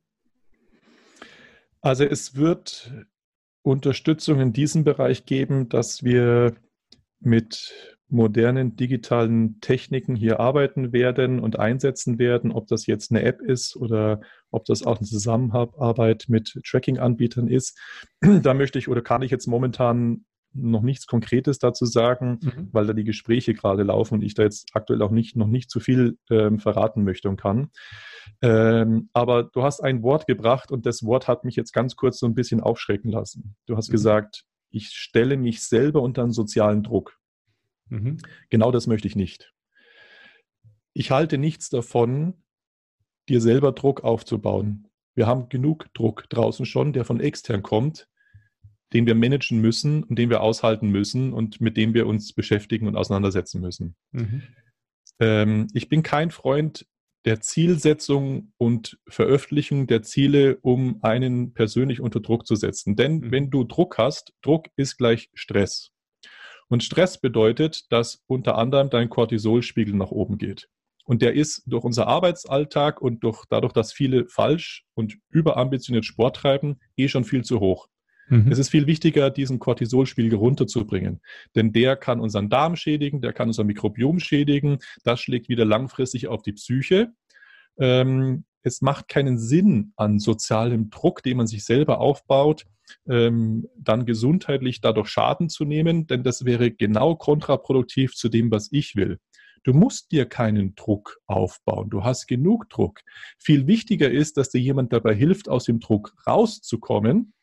Also 1.82 2.04
es 2.04 2.36
wird 2.36 2.92
Unterstützung 3.64 4.40
in 4.40 4.54
diesem 4.54 4.84
Bereich 4.84 5.26
geben, 5.26 5.70
dass 5.70 6.04
wir 6.04 6.56
mit 7.20 7.98
modernen 8.12 8.76
digitalen 8.76 9.60
Techniken 9.62 10.16
hier 10.16 10.40
arbeiten 10.40 10.94
werden 10.94 11.40
und 11.40 11.58
einsetzen 11.58 12.20
werden, 12.20 12.52
ob 12.52 12.68
das 12.68 12.86
jetzt 12.86 13.12
eine 13.12 13.24
App 13.24 13.42
ist 13.42 13.76
oder 13.76 14.22
ob 14.52 14.66
das 14.66 14.84
auch 14.84 14.98
eine 14.98 15.08
Zusammenarbeit 15.08 16.26
mit 16.28 16.60
Tracking-Anbietern 16.66 17.48
ist. 17.48 17.80
Da 18.44 18.54
möchte 18.54 18.80
ich 18.80 18.88
oder 18.88 19.02
kann 19.02 19.22
ich 19.22 19.32
jetzt 19.32 19.48
momentan 19.48 20.26
noch 20.54 20.82
nichts 20.82 21.08
Konkretes 21.08 21.60
dazu 21.60 21.86
sagen, 21.86 22.40
mhm. 22.42 22.70
weil 22.72 22.86
da 22.86 22.94
die 22.94 23.04
Gespräche 23.04 23.54
gerade 23.54 23.84
laufen 23.84 24.16
und 24.16 24.22
ich 24.22 24.34
da 24.34 24.44
jetzt 24.44 24.70
aktuell 24.74 25.02
auch 25.02 25.12
nicht, 25.12 25.36
noch 25.36 25.48
nicht 25.48 25.70
zu 25.70 25.80
viel 25.80 26.18
ähm, 26.30 26.60
verraten 26.60 27.04
möchte 27.04 27.30
und 27.30 27.40
kann. 27.40 27.70
Ähm, 28.42 29.10
aber 29.14 29.44
du 29.44 29.64
hast 29.64 29.82
ein 29.82 30.04
Wort 30.04 30.28
gebracht 30.28 30.72
und 30.72 30.86
das 30.86 31.04
Wort 31.04 31.28
hat 31.28 31.46
mich 31.46 31.56
jetzt 31.56 31.72
ganz 31.72 31.96
kurz 31.96 32.20
so 32.20 32.26
ein 32.26 32.36
bisschen 32.36 32.62
aufschrecken 32.62 33.12
lassen. 33.12 33.56
Du 33.66 33.78
hast 33.78 33.90
mhm. 33.90 33.94
gesagt, 33.94 34.44
ich 34.70 34.90
stelle 34.90 35.38
mich 35.38 35.64
selber 35.64 36.02
unter 36.02 36.24
einen 36.24 36.32
sozialen 36.32 36.84
Druck. 36.84 37.18
Mhm. 37.92 38.18
Genau 38.50 38.72
das 38.72 38.88
möchte 38.88 39.08
ich 39.08 39.16
nicht. 39.16 39.54
Ich 40.94 41.12
halte 41.12 41.38
nichts 41.38 41.70
davon, 41.70 42.44
dir 43.30 43.40
selber 43.42 43.72
Druck 43.72 44.04
aufzubauen. 44.04 44.88
Wir 45.14 45.28
haben 45.28 45.50
genug 45.50 45.94
Druck 45.94 46.30
draußen 46.30 46.66
schon, 46.66 46.94
der 46.94 47.06
von 47.06 47.20
extern 47.20 47.62
kommt. 47.62 48.08
den 48.94 49.06
wir 49.06 49.16
managen 49.16 49.62
müssen 49.62 50.04
und 50.04 50.20
den 50.20 50.30
wir 50.30 50.42
aushalten 50.42 50.90
müssen 50.90 51.34
und 51.34 51.62
mit 51.62 51.78
dem 51.78 51.94
wir 51.94 52.08
uns 52.08 52.34
beschäftigen 52.34 52.88
und 52.88 52.96
auseinandersetzen 52.96 53.62
müssen. 53.62 53.96
Mhm. 54.12 54.44
Ähm, 55.20 55.68
ich 55.74 55.88
bin 55.88 56.04
kein 56.04 56.32
Freund 56.32 56.86
der 57.26 57.40
Zielsetzung 57.40 58.52
und 58.58 59.00
Veröffentlichung 59.08 59.88
der 59.88 60.02
Ziele, 60.02 60.58
um 60.62 61.02
einen 61.04 61.54
persönlich 61.54 62.02
unter 62.02 62.20
Druck 62.20 62.48
zu 62.48 62.56
setzen. 62.56 62.96
Denn 62.96 63.20
mhm. 63.20 63.32
wenn 63.32 63.50
du 63.50 63.64
Druck 63.64 63.98
hast, 63.98 64.34
Druck 64.42 64.68
ist 64.76 64.98
gleich 64.98 65.30
Stress. 65.34 65.92
Und 66.72 66.86
Stress 66.86 67.20
bedeutet, 67.20 67.92
dass 67.92 68.24
unter 68.28 68.58
anderem 68.58 68.90
dein 68.90 69.10
Cortisolspiegel 69.10 69.94
nach 69.94 70.12
oben 70.12 70.38
geht. 70.38 70.70
Und 71.04 71.22
der 71.22 71.34
ist 71.34 71.64
durch 71.66 71.84
unser 71.84 72.08
Arbeitsalltag 72.08 73.02
und 73.02 73.26
durch, 73.26 73.44
dadurch, 73.50 73.74
dass 73.74 73.92
viele 73.92 74.30
falsch 74.30 74.86
und 74.94 75.18
überambitioniert 75.30 76.06
Sport 76.06 76.38
treiben, 76.38 76.80
eh 76.96 77.10
schon 77.10 77.26
viel 77.26 77.44
zu 77.44 77.60
hoch. 77.60 77.90
Mhm. 78.30 78.50
Es 78.50 78.58
ist 78.58 78.70
viel 78.70 78.88
wichtiger, 78.88 79.32
diesen 79.32 79.60
Cortisolspiegel 79.60 80.40
runterzubringen. 80.40 81.20
Denn 81.58 81.74
der 81.74 81.98
kann 81.98 82.22
unseren 82.22 82.48
Darm 82.50 82.78
schädigen, 82.78 83.20
der 83.20 83.34
kann 83.34 83.50
unser 83.50 83.66
Mikrobiom 83.66 84.22
schädigen. 84.22 84.78
Das 85.04 85.20
schlägt 85.20 85.50
wieder 85.50 85.66
langfristig 85.66 86.30
auf 86.30 86.42
die 86.42 86.54
Psyche. 86.54 87.12
Ähm, 87.80 88.46
es 88.64 88.82
macht 88.82 89.08
keinen 89.08 89.38
Sinn 89.38 89.94
an 89.96 90.20
sozialem 90.20 90.90
Druck, 90.90 91.24
den 91.24 91.38
man 91.38 91.48
sich 91.48 91.66
selber 91.66 92.00
aufbaut, 92.00 92.66
ähm, 93.08 93.68
dann 93.76 94.06
gesundheitlich 94.06 94.82
dadurch 94.82 95.08
Schaden 95.10 95.50
zu 95.50 95.66
nehmen, 95.66 96.08
denn 96.08 96.24
das 96.24 96.46
wäre 96.46 96.72
genau 96.72 97.16
kontraproduktiv 97.16 98.14
zu 98.14 98.30
dem, 98.30 98.52
was 98.52 98.70
ich 98.72 98.96
will. 98.96 99.20
Du 99.64 99.74
musst 99.74 100.12
dir 100.12 100.26
keinen 100.26 100.74
Druck 100.76 101.20
aufbauen. 101.28 101.90
Du 101.90 102.04
hast 102.04 102.28
genug 102.28 102.70
Druck. 102.70 103.02
Viel 103.38 103.68
wichtiger 103.68 104.10
ist, 104.10 104.38
dass 104.38 104.50
dir 104.50 104.60
jemand 104.60 104.92
dabei 104.92 105.14
hilft, 105.14 105.50
aus 105.50 105.66
dem 105.66 105.80
Druck 105.80 106.16
rauszukommen 106.26 107.34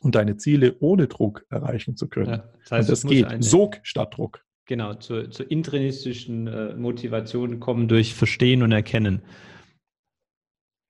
und 0.00 0.14
deine 0.14 0.36
Ziele 0.36 0.76
ohne 0.78 1.08
Druck 1.08 1.44
erreichen 1.50 1.96
zu 1.96 2.08
können. 2.08 2.30
Ja, 2.30 2.44
das, 2.60 2.70
heißt, 2.70 2.88
und 2.88 2.92
das 2.92 3.02
geht. 3.04 3.24
Eine, 3.24 3.42
Sog 3.42 3.80
statt 3.82 4.16
Druck. 4.16 4.44
Genau, 4.66 4.94
zur, 4.94 5.30
zur 5.30 5.50
intrinsischen 5.50 6.46
äh, 6.46 6.74
Motivation 6.74 7.58
kommen 7.58 7.88
durch 7.88 8.14
Verstehen 8.14 8.62
und 8.62 8.70
Erkennen. 8.70 9.22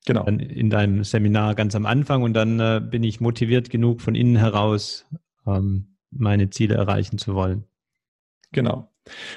Genau. 0.09 0.23
Dann 0.23 0.41
in 0.41 0.71
deinem 0.71 1.05
Seminar 1.05 1.55
ganz 1.55 1.75
am 1.75 1.85
Anfang 1.85 2.23
und 2.23 2.33
dann 2.33 2.59
äh, 2.61 2.81
bin 2.83 3.05
ich 3.05 3.21
motiviert 3.21 3.69
genug 3.69 4.01
von 4.01 4.15
innen 4.15 4.37
heraus, 4.37 5.05
ähm, 5.47 5.99
meine 6.11 6.49
Ziele 6.49 6.77
erreichen 6.77 7.19
zu 7.19 7.35
wollen. 7.35 7.65
Genau. 8.51 8.91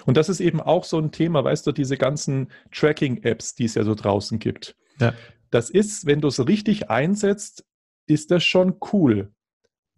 Und 0.05 0.15
das 0.15 0.29
ist 0.29 0.39
eben 0.39 0.61
auch 0.61 0.85
so 0.85 0.97
ein 0.97 1.11
Thema, 1.11 1.43
weißt 1.43 1.67
du, 1.67 1.73
diese 1.73 1.97
ganzen 1.97 2.51
Tracking-Apps, 2.71 3.55
die 3.55 3.65
es 3.65 3.75
ja 3.75 3.83
so 3.83 3.95
draußen 3.95 4.39
gibt. 4.39 4.77
Ja. 5.01 5.13
Das 5.49 5.69
ist, 5.69 6.05
wenn 6.05 6.21
du 6.21 6.29
es 6.29 6.47
richtig 6.47 6.89
einsetzt, 6.89 7.65
ist 8.07 8.31
das 8.31 8.45
schon 8.45 8.77
cool. 8.93 9.33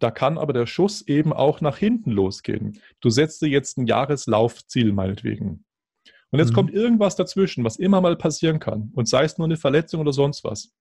Da 0.00 0.10
kann 0.10 0.38
aber 0.38 0.52
der 0.52 0.66
Schuss 0.66 1.02
eben 1.02 1.32
auch 1.32 1.60
nach 1.60 1.78
hinten 1.78 2.10
losgehen. 2.10 2.80
Du 2.98 3.10
setzt 3.10 3.40
dir 3.42 3.48
jetzt 3.48 3.78
ein 3.78 3.86
Jahreslaufziel 3.86 4.92
meinetwegen. 4.92 5.63
Und 6.34 6.40
jetzt 6.40 6.50
mhm. 6.50 6.54
kommt 6.54 6.74
irgendwas 6.74 7.14
dazwischen, 7.14 7.62
was 7.62 7.76
immer 7.76 8.00
mal 8.00 8.16
passieren 8.16 8.58
kann. 8.58 8.90
Und 8.92 9.08
sei 9.08 9.22
es 9.22 9.38
nur 9.38 9.46
eine 9.46 9.56
Verletzung 9.56 10.00
oder 10.00 10.12
sonst 10.12 10.42
was. 10.42 10.72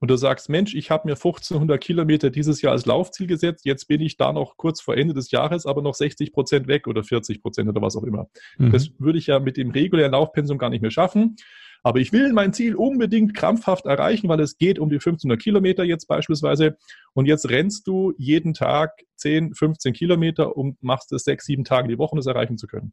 Und 0.00 0.10
du 0.10 0.16
sagst, 0.16 0.50
Mensch, 0.50 0.74
ich 0.74 0.90
habe 0.90 1.08
mir 1.08 1.14
1500 1.14 1.80
Kilometer 1.80 2.28
dieses 2.28 2.60
Jahr 2.60 2.72
als 2.72 2.84
Laufziel 2.84 3.26
gesetzt, 3.26 3.64
jetzt 3.64 3.88
bin 3.88 4.02
ich 4.02 4.18
da 4.18 4.34
noch 4.34 4.58
kurz 4.58 4.82
vor 4.82 4.98
Ende 4.98 5.14
des 5.14 5.30
Jahres, 5.30 5.64
aber 5.64 5.80
noch 5.80 5.94
60 5.94 6.30
Prozent 6.30 6.68
weg 6.68 6.86
oder 6.86 7.04
40 7.04 7.40
Prozent 7.40 7.70
oder 7.70 7.80
was 7.80 7.96
auch 7.96 8.02
immer. 8.02 8.28
Mhm. 8.58 8.70
Das 8.70 8.90
würde 8.98 9.18
ich 9.18 9.28
ja 9.28 9.40
mit 9.40 9.56
dem 9.56 9.70
regulären 9.70 10.12
Laufpensum 10.12 10.58
gar 10.58 10.68
nicht 10.68 10.82
mehr 10.82 10.90
schaffen. 10.90 11.36
Aber 11.82 12.00
ich 12.00 12.12
will 12.12 12.34
mein 12.34 12.52
Ziel 12.52 12.74
unbedingt 12.74 13.32
krampfhaft 13.32 13.86
erreichen, 13.86 14.28
weil 14.28 14.40
es 14.40 14.58
geht 14.58 14.78
um 14.78 14.90
die 14.90 14.96
1500 14.96 15.40
Kilometer 15.40 15.84
jetzt 15.84 16.06
beispielsweise. 16.06 16.76
Und 17.14 17.24
jetzt 17.24 17.48
rennst 17.48 17.86
du 17.86 18.12
jeden 18.18 18.52
Tag 18.52 18.92
10, 19.16 19.54
15 19.54 19.94
Kilometer 19.94 20.54
und 20.54 20.82
machst 20.82 21.12
es 21.12 21.24
sechs, 21.24 21.46
sieben 21.46 21.64
Tage 21.64 21.88
die 21.88 21.96
Woche, 21.96 22.12
um 22.12 22.18
es 22.18 22.26
erreichen 22.26 22.58
zu 22.58 22.66
können. 22.66 22.92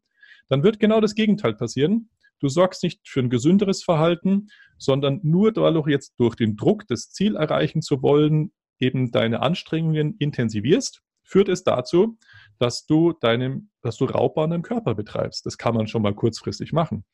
Dann 0.50 0.64
wird 0.64 0.80
genau 0.80 1.02
das 1.02 1.16
Gegenteil 1.16 1.56
passieren. 1.56 2.10
Du 2.40 2.50
sorgst 2.50 2.84
nicht 2.84 3.08
für 3.08 3.22
ein 3.22 3.30
gesünderes 3.30 3.84
Verhalten, 3.84 4.48
sondern 4.78 5.20
nur 5.24 5.54
dadurch 5.54 5.88
jetzt 5.88 6.14
durch 6.18 6.36
den 6.36 6.56
Druck, 6.56 6.86
das 6.88 7.12
Ziel 7.12 7.36
erreichen 7.36 7.82
zu 7.82 8.02
wollen, 8.02 8.52
eben 8.80 9.12
deine 9.12 9.42
Anstrengungen 9.42 10.16
intensivierst, 10.20 11.02
führt 11.24 11.50
es 11.50 11.64
dazu, 11.64 12.18
dass 12.60 12.86
du 12.86 13.14
deinem, 13.14 13.70
dass 13.82 13.98
du 13.98 14.06
Raubbau 14.06 14.44
an 14.44 14.52
deinem 14.52 14.62
Körper 14.64 14.96
betreibst. 14.96 15.46
Das 15.46 15.58
kann 15.58 15.74
man 15.74 15.88
schon 15.88 16.02
mal 16.02 16.14
kurzfristig 16.14 16.74
machen 16.74 17.06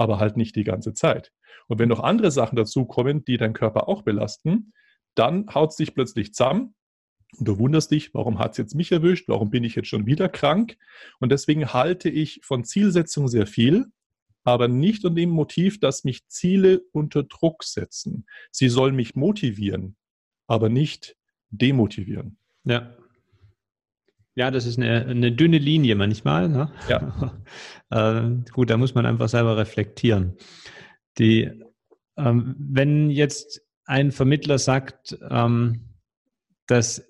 aber 0.00 0.18
halt 0.18 0.38
nicht 0.38 0.56
die 0.56 0.64
ganze 0.64 0.94
Zeit. 0.94 1.30
Und 1.68 1.78
wenn 1.78 1.90
noch 1.90 2.00
andere 2.00 2.30
Sachen 2.30 2.56
dazukommen, 2.56 3.22
die 3.26 3.36
deinen 3.36 3.52
Körper 3.52 3.86
auch 3.86 4.00
belasten, 4.00 4.72
dann 5.14 5.46
haut 5.54 5.70
es 5.70 5.76
dich 5.76 5.94
plötzlich 5.94 6.32
zusammen 6.32 6.74
und 7.38 7.46
du 7.46 7.58
wunderst 7.58 7.90
dich, 7.90 8.12
warum 8.14 8.38
hat 8.38 8.52
es 8.52 8.58
jetzt 8.58 8.74
mich 8.74 8.92
erwischt, 8.92 9.28
warum 9.28 9.50
bin 9.50 9.64
ich 9.64 9.74
jetzt 9.74 9.88
schon 9.88 10.06
wieder 10.06 10.28
krank? 10.28 10.76
Und 11.20 11.30
deswegen 11.32 11.72
halte 11.72 12.08
ich 12.08 12.40
von 12.42 12.64
Zielsetzung 12.64 13.28
sehr 13.28 13.46
viel, 13.46 13.86
aber 14.44 14.68
nicht 14.68 15.04
unter 15.04 15.16
dem 15.16 15.30
Motiv, 15.30 15.80
dass 15.80 16.04
mich 16.04 16.26
Ziele 16.26 16.82
unter 16.92 17.22
Druck 17.22 17.64
setzen. 17.64 18.26
Sie 18.50 18.68
sollen 18.68 18.96
mich 18.96 19.14
motivieren, 19.14 19.96
aber 20.46 20.68
nicht 20.68 21.16
demotivieren. 21.50 22.36
Ja. 22.64 22.96
Ja, 24.36 24.50
das 24.50 24.64
ist 24.64 24.78
eine, 24.78 25.06
eine 25.06 25.32
dünne 25.32 25.58
Linie 25.58 25.96
manchmal. 25.96 26.48
Ne? 26.48 26.72
Ja. 26.88 27.42
äh, 27.90 28.30
gut, 28.52 28.70
da 28.70 28.76
muss 28.76 28.94
man 28.94 29.04
einfach 29.04 29.28
selber 29.28 29.56
reflektieren. 29.56 30.36
Die, 31.18 31.50
ähm, 32.16 32.54
wenn 32.58 33.10
jetzt 33.10 33.62
ein 33.84 34.12
Vermittler 34.12 34.58
sagt, 34.58 35.18
ähm, 35.28 35.90
das 36.66 37.09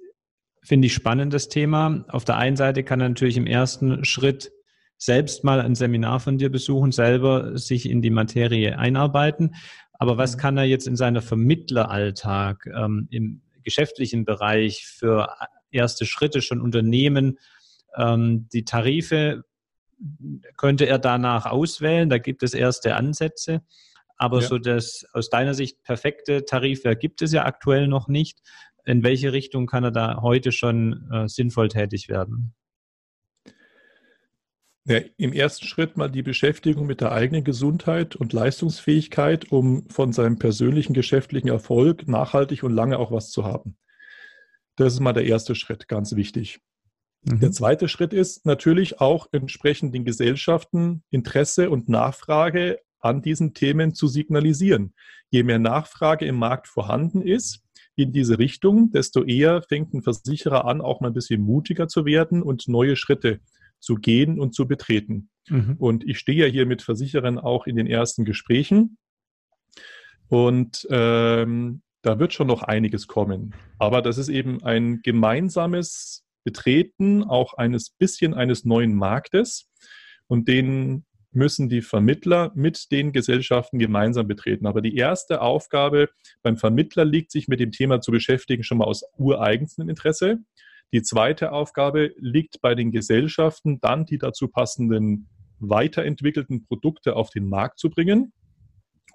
finde 0.63 0.87
ich 0.87 0.95
spannend, 0.95 1.33
das 1.33 1.49
Thema. 1.49 2.05
Auf 2.09 2.25
der 2.25 2.37
einen 2.37 2.57
Seite 2.57 2.85
kann 2.85 3.01
er 3.01 3.09
natürlich 3.09 3.37
im 3.37 3.47
ersten 3.47 4.05
Schritt 4.05 4.53
selbst 4.97 5.45
mal 5.45 5.61
ein 5.61 5.75
Seminar 5.75 6.21
von 6.21 6.37
dir 6.37 6.51
besuchen, 6.51 6.93
selber 6.93 7.57
sich 7.57 7.89
in 7.89 8.03
die 8.03 8.11
Materie 8.11 8.79
einarbeiten. 8.79 9.55
Aber 9.93 10.19
was 10.19 10.37
mhm. 10.37 10.41
kann 10.41 10.57
er 10.59 10.65
jetzt 10.65 10.87
in 10.87 10.97
seiner 10.97 11.23
Vermittleralltag 11.23 12.67
ähm, 12.67 13.09
im 13.11 13.43
geschäftlichen 13.63 14.25
Bereich 14.25 14.87
für 14.87 15.29
erste 15.71 16.07
Schritte 16.07 16.43
schon 16.43 16.61
unternehmen. 16.61 17.39
Ähm, 17.97 18.49
die 18.53 18.65
Tarife 18.65 19.45
könnte 20.57 20.87
er 20.87 20.99
danach 20.99 21.47
auswählen, 21.47 22.09
da 22.09 22.19
gibt 22.19 22.43
es 22.43 22.55
erste 22.55 22.97
Ansätze. 22.97 23.63
Aber 24.17 24.41
ja. 24.41 24.49
so 24.49 24.59
das 24.59 25.07
aus 25.13 25.31
deiner 25.31 25.55
Sicht 25.55 25.83
perfekte 25.83 26.45
Tarifwerk 26.45 27.01
gibt 27.01 27.23
es 27.23 27.33
ja 27.33 27.47
aktuell 27.47 27.89
noch 27.89 28.07
nicht. 28.07 28.41
In 28.91 29.05
welche 29.05 29.33
Richtung 29.33 29.69
kann 29.69 29.85
er 29.85 29.93
da 29.93 30.21
heute 30.21 30.51
schon 30.51 31.09
äh, 31.13 31.29
sinnvoll 31.29 31.69
tätig 31.69 32.09
werden? 32.09 32.55
Ja, 34.85 34.99
Im 35.17 35.33
ersten 35.33 35.65
Schritt 35.65 35.97
mal 35.97 36.11
die 36.11 36.23
Beschäftigung 36.23 36.89
mit 36.89 37.01
der 37.01 37.13
eigenen 37.13 37.45
Gesundheit 37.45 38.17
und 38.17 38.33
Leistungsfähigkeit, 38.33 39.53
um 39.53 39.89
von 39.91 40.13
seinem 40.13 40.41
persönlichen 40.41 40.93
geschäftlichen 40.93 41.47
Erfolg 41.47 42.09
nachhaltig 42.09 42.65
und 42.65 42.75
lange 42.75 42.99
auch 42.99 43.13
was 43.13 43.31
zu 43.31 43.45
haben. 43.45 43.77
Das 44.75 44.95
ist 44.95 45.01
mal 45.01 45.13
der 45.13 45.27
erste 45.27 45.55
Schritt, 45.55 45.87
ganz 45.87 46.17
wichtig. 46.17 46.59
Mhm. 47.23 47.39
Der 47.39 47.53
zweite 47.53 47.87
Schritt 47.87 48.13
ist 48.13 48.45
natürlich 48.45 49.01
auch 49.01 49.29
entsprechend 49.31 49.95
den 49.95 50.05
Gesellschaften 50.05 51.05
Interesse 51.11 51.71
und 51.71 51.89
Nachfrage 51.89 52.81
an 52.99 53.23
diesen 53.23 53.55
Themen 53.55 53.95
zu 53.95 54.09
signalisieren. 54.09 54.95
Je 55.31 55.45
mehr 55.45 55.61
Nachfrage 55.61 56.25
im 56.25 56.37
Markt 56.37 56.67
vorhanden 56.67 57.23
ist 57.23 57.63
in 57.97 58.13
diese 58.13 58.39
Richtung, 58.39 58.93
desto 58.93 59.25
eher 59.25 59.63
fängt 59.63 59.95
ein 59.95 60.03
Versicherer 60.03 60.65
an, 60.65 60.81
auch 60.81 61.01
mal 61.01 61.09
ein 61.09 61.15
bisschen 61.15 61.43
mutiger 61.43 61.89
zu 61.89 62.05
werden 62.05 62.43
und 62.43 62.69
neue 62.69 62.97
Schritte 62.97 63.41
zu 63.79 63.97
gehen 63.97 64.39
und 64.39 64.55
zu 64.55 64.67
betreten. 64.67 65.31
Mhm. 65.49 65.77
Und 65.79 66.09
ich 66.09 66.19
stehe 66.19 66.47
ja 66.47 66.51
hier 66.51 66.67
mit 66.67 66.83
Versicherern 66.83 67.39
auch 67.39 67.67
in 67.67 67.77
den 67.77 67.87
ersten 67.87 68.25
Gesprächen. 68.25 68.99
Und 70.29 70.87
ähm, 70.91 71.83
da 72.03 72.19
wird 72.19 72.33
schon 72.33 72.47
noch 72.47 72.63
einiges 72.63 73.07
kommen. 73.07 73.55
Aber 73.79 74.01
das 74.03 74.17
ist 74.17 74.29
eben 74.29 74.63
ein 74.63 75.01
gemeinsames 75.03 76.25
Betreten 76.45 77.23
auch 77.25 77.55
eines 77.55 77.91
bisschen 77.91 78.33
eines 78.33 78.65
neuen 78.65 78.95
Marktes 78.95 79.69
und 80.27 80.49
den 80.49 81.05
müssen 81.33 81.69
die 81.69 81.83
Vermittler 81.83 82.51
mit 82.55 82.91
den 82.91 83.13
Gesellschaften 83.13 83.79
gemeinsam 83.79 84.27
betreten. 84.27 84.67
Aber 84.67 84.81
die 84.81 84.97
erste 84.97 85.41
Aufgabe 85.41 86.09
beim 86.43 86.57
Vermittler 86.57 87.05
liegt, 87.05 87.31
sich 87.31 87.49
mit 87.49 87.61
dem 87.61 87.71
Thema 87.71 88.01
zu 88.01 88.11
beschäftigen, 88.11 88.63
schon 88.63 88.79
mal 88.79 88.87
aus 88.87 89.05
ureigenstem 89.17 89.89
Interesse. 89.89 90.39
Die 90.93 91.03
zweite 91.03 91.53
Aufgabe 91.53 92.13
liegt 92.19 92.61
bei 92.61 92.75
den 92.75 92.91
Gesellschaften, 92.91 93.81
dann 93.81 94.07
die 94.07 94.19
dazu 94.19 94.49
passenden 94.49 95.29
weiterentwickelten 95.61 96.65
Produkte 96.65 97.15
auf 97.15 97.31
den 97.31 97.49
Markt 97.49 97.79
zu 97.79 97.91
bringen 97.91 98.33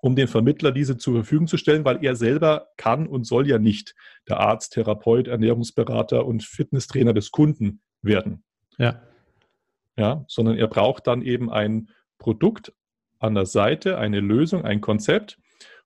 um 0.06 0.16
den 0.16 0.28
Vermittler 0.28 0.72
diese 0.72 0.98
zur 0.98 1.16
Verfügung 1.16 1.48
zu 1.48 1.58
stellen, 1.58 1.84
weil 1.84 2.06
er 2.06 2.16
selber 2.16 2.68
kann 2.78 3.08
und 3.08 3.26
soll 3.26 3.48
ja 3.48 3.58
nicht 3.58 3.96
der 4.30 4.40
Arzt, 4.40 4.74
Therapeut, 4.74 5.28
Ernährungsberater 5.28 6.28
und 6.28 6.44
Fitnesstrainer 6.44 7.12
des 7.12 7.32
Kunden 7.32 7.82
werden. 8.04 8.44
Ja. 8.78 9.02
Ja, 9.98 10.24
sondern 10.28 10.58
er 10.58 10.68
braucht 10.68 11.08
dann 11.08 11.24
eben 11.24 11.50
ein 11.50 11.90
Produkt 12.18 12.74
an 13.20 13.36
der 13.36 13.46
Seite, 13.46 13.98
eine 13.98 14.20
Lösung, 14.20 14.66
ein 14.66 14.82
Konzept. 14.82 15.38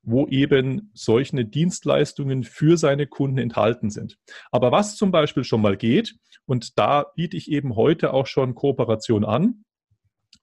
wo 0.02 0.26
eben 0.28 0.90
solche 0.94 1.44
Dienstleistungen 1.44 2.44
für 2.44 2.76
seine 2.76 3.06
Kunden 3.06 3.38
enthalten 3.38 3.90
sind. 3.90 4.16
Aber 4.50 4.72
was 4.72 4.96
zum 4.96 5.10
Beispiel 5.10 5.44
schon 5.44 5.60
mal 5.60 5.76
geht, 5.76 6.16
und 6.46 6.78
da 6.78 7.06
biete 7.14 7.36
ich 7.36 7.50
eben 7.50 7.76
heute 7.76 8.12
auch 8.12 8.26
schon 8.26 8.54
Kooperation 8.54 9.24
an, 9.24 9.64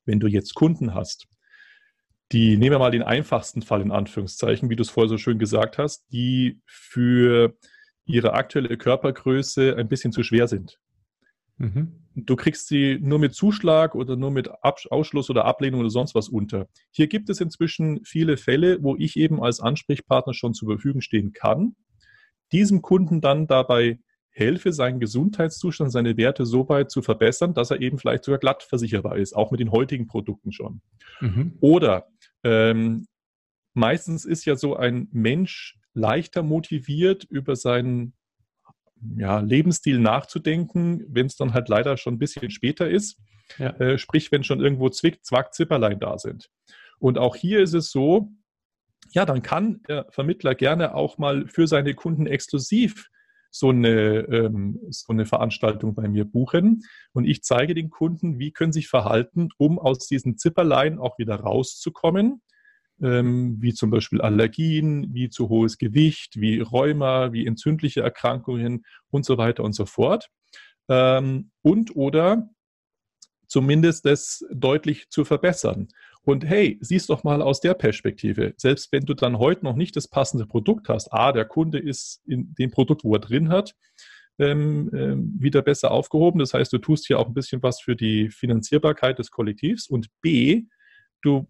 wenn 0.05 0.19
du 0.19 0.27
jetzt 0.27 0.53
Kunden 0.53 0.93
hast, 0.93 1.27
die, 2.31 2.57
nehmen 2.57 2.75
wir 2.75 2.79
mal 2.79 2.91
den 2.91 3.03
einfachsten 3.03 3.61
Fall 3.61 3.81
in 3.81 3.91
Anführungszeichen, 3.91 4.69
wie 4.69 4.75
du 4.75 4.83
es 4.83 4.89
vorher 4.89 5.09
so 5.09 5.17
schön 5.17 5.39
gesagt 5.39 5.77
hast, 5.77 6.05
die 6.11 6.61
für 6.65 7.57
ihre 8.05 8.33
aktuelle 8.33 8.77
Körpergröße 8.77 9.75
ein 9.77 9.87
bisschen 9.87 10.11
zu 10.11 10.23
schwer 10.23 10.47
sind. 10.47 10.77
Mhm. 11.57 12.03
Du 12.15 12.35
kriegst 12.35 12.67
sie 12.67 12.97
nur 12.99 13.19
mit 13.19 13.35
Zuschlag 13.35 13.93
oder 13.93 14.15
nur 14.15 14.31
mit 14.31 14.49
Ausschluss 14.61 15.29
oder 15.29 15.45
Ablehnung 15.45 15.81
oder 15.81 15.89
sonst 15.89 16.15
was 16.15 16.29
unter. 16.29 16.67
Hier 16.91 17.07
gibt 17.07 17.29
es 17.29 17.41
inzwischen 17.41 18.03
viele 18.03 18.37
Fälle, 18.37 18.81
wo 18.81 18.95
ich 18.95 19.17
eben 19.17 19.43
als 19.43 19.59
Ansprechpartner 19.59 20.33
schon 20.33 20.53
zur 20.53 20.67
Verfügung 20.67 21.01
stehen 21.01 21.33
kann, 21.33 21.75
diesem 22.51 22.81
Kunden 22.81 23.21
dann 23.21 23.45
dabei 23.45 23.99
helfe, 24.29 24.71
seinen 24.71 24.99
Gesundheitszustand, 24.99 25.91
seine 25.91 26.15
Werte 26.15 26.45
so 26.45 26.69
weit 26.69 26.91
zu 26.91 27.01
verbessern, 27.01 27.53
dass 27.53 27.71
er 27.71 27.81
eben 27.81 27.97
vielleicht 27.97 28.23
sogar 28.23 28.39
glatt 28.39 28.63
versicherbar 28.63 29.17
ist, 29.17 29.35
auch 29.35 29.51
mit 29.51 29.59
den 29.59 29.71
heutigen 29.71 30.07
Produkten 30.07 30.51
schon. 30.51 30.81
Mhm. 31.21 31.57
Oder 31.59 32.07
ähm, 32.43 33.07
meistens 33.73 34.25
ist 34.25 34.45
ja 34.45 34.55
so 34.55 34.75
ein 34.75 35.07
Mensch 35.11 35.79
leichter 35.93 36.43
motiviert, 36.43 37.25
über 37.25 37.55
seinen 37.55 38.13
ja, 39.17 39.39
Lebensstil 39.39 39.99
nachzudenken, 39.99 41.05
wenn 41.09 41.27
es 41.27 41.35
dann 41.35 41.53
halt 41.53 41.69
leider 41.69 41.97
schon 41.97 42.15
ein 42.15 42.19
bisschen 42.19 42.49
später 42.49 42.89
ist. 42.89 43.17
Ja. 43.57 43.69
Äh, 43.79 43.97
sprich, 43.97 44.31
wenn 44.31 44.43
schon 44.43 44.59
irgendwo 44.59 44.89
Zwick, 44.89 45.25
Zwack, 45.25 45.53
Zipperlein 45.53 45.99
da 45.99 46.17
sind. 46.17 46.49
Und 46.99 47.17
auch 47.17 47.35
hier 47.35 47.61
ist 47.61 47.73
es 47.73 47.91
so, 47.91 48.31
ja, 49.11 49.25
dann 49.25 49.41
kann 49.41 49.81
der 49.87 50.07
Vermittler 50.09 50.55
gerne 50.55 50.95
auch 50.95 51.17
mal 51.17 51.47
für 51.47 51.67
seine 51.67 51.93
Kunden 51.93 52.27
exklusiv 52.27 53.09
so 53.49 53.69
eine, 53.69 54.19
ähm, 54.29 54.79
so 54.89 55.13
eine 55.13 55.25
Veranstaltung 55.25 55.95
bei 55.95 56.07
mir 56.07 56.25
buchen. 56.25 56.83
Und 57.13 57.25
ich 57.25 57.43
zeige 57.43 57.73
den 57.73 57.89
Kunden, 57.89 58.39
wie 58.39 58.51
können 58.51 58.73
sie 58.73 58.81
sich 58.81 58.89
verhalten, 58.89 59.49
um 59.57 59.79
aus 59.79 60.07
diesen 60.07 60.37
Zipperlein 60.37 60.99
auch 60.99 61.17
wieder 61.17 61.35
rauszukommen 61.35 62.41
ähm, 63.01 63.57
wie 63.59 63.73
zum 63.73 63.89
Beispiel 63.89 64.21
Allergien, 64.21 65.13
wie 65.13 65.29
zu 65.29 65.49
hohes 65.49 65.77
Gewicht, 65.77 66.39
wie 66.39 66.59
Rheuma, 66.59 67.31
wie 67.33 67.45
entzündliche 67.45 68.01
Erkrankungen 68.01 68.85
und 69.09 69.25
so 69.25 69.37
weiter 69.37 69.63
und 69.63 69.73
so 69.73 69.85
fort. 69.85 70.29
Ähm, 70.89 71.51
und 71.61 71.95
oder 71.95 72.49
zumindest 73.47 74.05
das 74.05 74.45
deutlich 74.51 75.09
zu 75.09 75.25
verbessern. 75.25 75.87
Und 76.23 76.43
hey, 76.43 76.77
siehst 76.81 77.09
doch 77.09 77.23
mal 77.23 77.41
aus 77.41 77.61
der 77.61 77.73
Perspektive, 77.73 78.53
selbst 78.57 78.91
wenn 78.91 79.05
du 79.05 79.13
dann 79.13 79.39
heute 79.39 79.63
noch 79.63 79.75
nicht 79.75 79.95
das 79.95 80.09
passende 80.09 80.45
Produkt 80.45 80.89
hast, 80.89 81.13
A, 81.13 81.31
der 81.31 81.45
Kunde 81.45 81.79
ist 81.79 82.21
in 82.25 82.53
dem 82.55 82.69
Produkt, 82.69 83.05
wo 83.05 83.13
er 83.13 83.19
drin 83.19 83.47
hat, 83.47 83.75
ähm, 84.39 84.91
ähm, 84.93 85.35
wieder 85.39 85.61
besser 85.61 85.91
aufgehoben. 85.91 86.39
Das 86.39 86.53
heißt, 86.53 86.71
du 86.73 86.77
tust 86.79 87.07
hier 87.07 87.19
auch 87.19 87.27
ein 87.27 87.33
bisschen 87.33 87.63
was 87.63 87.79
für 87.79 87.95
die 87.95 88.29
Finanzierbarkeit 88.29 89.19
des 89.19 89.31
Kollektivs. 89.31 89.87
Und 89.87 90.09
B, 90.21 90.65
du 91.21 91.47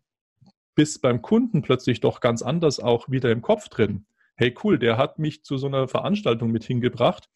bist 0.78 1.02
beim 1.02 1.24
Kunden 1.24 1.64
plötzlich 1.64 2.02
doch 2.02 2.22
ganz 2.22 2.44
anders 2.44 2.80
auch 2.80 3.10
wieder 3.10 3.32
im 3.32 3.42
Kopf 3.42 3.68
drin. 3.68 4.06
Hey, 4.36 4.56
cool, 4.64 4.78
der 4.78 4.96
hat 4.96 5.18
mich 5.18 5.44
zu 5.44 5.58
so 5.58 5.66
einer 5.66 5.88
Veranstaltung 5.88 6.52
mit 6.52 6.64
hingebracht, 6.64 7.30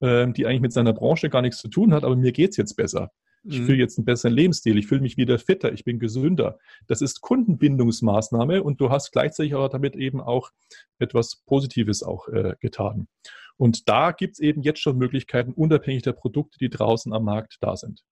äh, 0.00 0.26
die 0.32 0.46
eigentlich 0.46 0.62
mit 0.62 0.72
seiner 0.72 0.94
Branche 0.94 1.28
gar 1.28 1.42
nichts 1.42 1.58
zu 1.58 1.68
tun 1.68 1.92
hat, 1.92 2.04
aber 2.04 2.16
mir 2.16 2.32
geht 2.32 2.52
es 2.52 2.56
jetzt 2.56 2.74
besser. 2.74 3.12
Ich 3.44 3.60
mhm. 3.60 3.66
fühle 3.66 3.78
jetzt 3.78 3.98
einen 3.98 4.06
besseren 4.06 4.32
Lebensstil, 4.32 4.78
ich 4.78 4.86
fühle 4.86 5.02
mich 5.02 5.18
wieder 5.18 5.38
fitter, 5.38 5.72
ich 5.72 5.84
bin 5.84 5.98
gesünder. 5.98 6.58
Das 6.86 7.02
ist 7.02 7.20
Kundenbindungsmaßnahme 7.20 8.62
und 8.62 8.80
du 8.80 8.88
hast 8.88 9.12
gleichzeitig 9.12 9.54
aber 9.54 9.68
damit 9.68 9.94
eben 9.94 10.22
auch 10.22 10.50
etwas 10.98 11.42
Positives 11.44 12.02
auch 12.02 12.28
äh, 12.28 12.54
getan. 12.60 13.08
Und 13.58 13.90
da 13.90 14.12
gibt 14.12 14.34
es 14.34 14.38
eben 14.40 14.62
jetzt 14.62 14.80
schon 14.80 14.96
Möglichkeiten, 14.96 15.52
unabhängig 15.52 16.02
der 16.02 16.12
Produkte, 16.12 16.58
die 16.58 16.70
draußen 16.70 17.12
am 17.12 17.24
Markt 17.24 17.58
da 17.60 17.76
sind. 17.76 18.04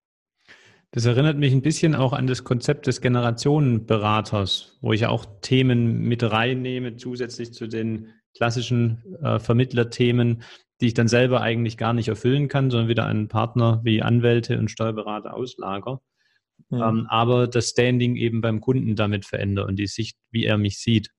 Das 0.94 1.06
erinnert 1.06 1.36
mich 1.36 1.52
ein 1.52 1.60
bisschen 1.60 1.96
auch 1.96 2.12
an 2.12 2.28
das 2.28 2.44
Konzept 2.44 2.86
des 2.86 3.00
Generationenberaters, 3.00 4.78
wo 4.80 4.92
ich 4.92 5.06
auch 5.06 5.26
Themen 5.40 6.02
mit 6.02 6.22
reinnehme, 6.22 6.94
zusätzlich 6.94 7.52
zu 7.52 7.66
den 7.66 8.12
klassischen 8.36 9.02
äh, 9.20 9.40
Vermittlerthemen, 9.40 10.44
die 10.80 10.86
ich 10.86 10.94
dann 10.94 11.08
selber 11.08 11.40
eigentlich 11.40 11.78
gar 11.78 11.94
nicht 11.94 12.06
erfüllen 12.06 12.46
kann, 12.46 12.70
sondern 12.70 12.88
wieder 12.88 13.06
an 13.06 13.26
Partner 13.26 13.80
wie 13.82 14.02
Anwälte 14.02 14.56
und 14.56 14.70
Steuerberater 14.70 15.34
auslager. 15.34 16.00
Mhm. 16.70 16.80
Ähm, 16.80 17.06
aber 17.08 17.48
das 17.48 17.70
Standing 17.70 18.14
eben 18.14 18.40
beim 18.40 18.60
Kunden 18.60 18.94
damit 18.94 19.24
verändere 19.24 19.66
und 19.66 19.80
die 19.80 19.88
Sicht, 19.88 20.16
wie 20.30 20.44
er 20.44 20.58
mich 20.58 20.78
sieht. 20.78 21.10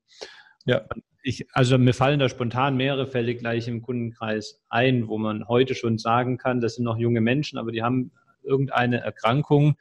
Ja. 0.63 0.83
Ich, 1.21 1.47
also 1.51 1.77
mir 1.77 1.93
fallen 1.93 2.19
da 2.19 2.29
spontan 2.29 2.77
mehrere 2.77 3.07
Fälle 3.07 3.35
gleich 3.35 3.67
im 3.67 3.81
Kundenkreis 3.81 4.63
ein, 4.69 5.09
wo 5.09 5.17
man 5.17 5.49
heute 5.49 5.75
schon 5.75 5.97
sagen 5.97 6.37
kann, 6.37 6.61
das 6.61 6.75
sind 6.75 6.85
noch 6.85 6.97
junge 6.97 7.19
Menschen, 7.19 7.57
aber 7.57 7.73
die 7.73 7.83
haben 7.83 8.13
irgendeine 8.45 9.01
Erkrankung, 9.01 9.75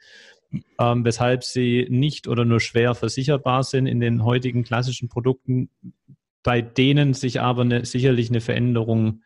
ähm, 0.79 1.05
weshalb 1.05 1.43
sie 1.43 1.87
nicht 1.89 2.27
oder 2.27 2.45
nur 2.45 2.59
schwer 2.59 2.95
versicherbar 2.95 3.63
sind 3.63 3.87
in 3.87 3.99
den 3.99 4.23
heutigen 4.23 4.63
klassischen 4.63 5.09
Produkten, 5.09 5.69
bei 6.43 6.61
denen 6.61 7.13
sich 7.13 7.41
aber 7.41 7.63
eine, 7.63 7.85
sicherlich 7.85 8.29
eine 8.29 8.41
Veränderung 8.41 9.21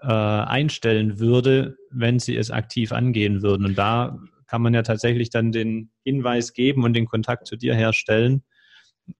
äh, 0.00 0.06
einstellen 0.06 1.18
würde, 1.18 1.76
wenn 1.90 2.18
sie 2.18 2.36
es 2.36 2.50
aktiv 2.50 2.92
angehen 2.92 3.42
würden. 3.42 3.66
Und 3.66 3.78
da 3.78 4.18
kann 4.46 4.62
man 4.62 4.74
ja 4.74 4.82
tatsächlich 4.82 5.30
dann 5.30 5.52
den 5.52 5.90
Hinweis 6.04 6.52
geben 6.52 6.84
und 6.84 6.94
den 6.94 7.06
Kontakt 7.06 7.46
zu 7.46 7.56
dir 7.56 7.74
herstellen 7.74 8.42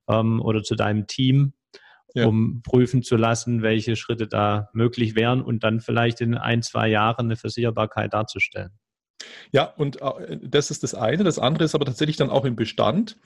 ähm, 0.08 0.40
oder 0.40 0.62
zu 0.62 0.74
deinem 0.74 1.06
Team, 1.06 1.54
ja. 2.14 2.26
um 2.26 2.62
prüfen 2.62 3.02
zu 3.02 3.16
lassen, 3.16 3.62
welche 3.62 3.96
Schritte 3.96 4.26
da 4.26 4.68
möglich 4.72 5.14
wären 5.14 5.42
und 5.42 5.64
dann 5.64 5.80
vielleicht 5.80 6.20
in 6.20 6.34
ein, 6.34 6.62
zwei 6.62 6.88
Jahren 6.88 7.26
eine 7.26 7.36
Versicherbarkeit 7.36 8.12
darzustellen. 8.12 8.72
Ja, 9.52 9.64
und 9.64 10.00
äh, 10.00 10.38
das 10.42 10.70
ist 10.70 10.82
das 10.82 10.94
eine. 10.94 11.24
Das 11.24 11.38
andere 11.38 11.64
ist 11.64 11.74
aber 11.74 11.84
tatsächlich 11.84 12.16
dann 12.16 12.30
auch 12.30 12.44
im 12.44 12.56
Bestand, 12.56 13.16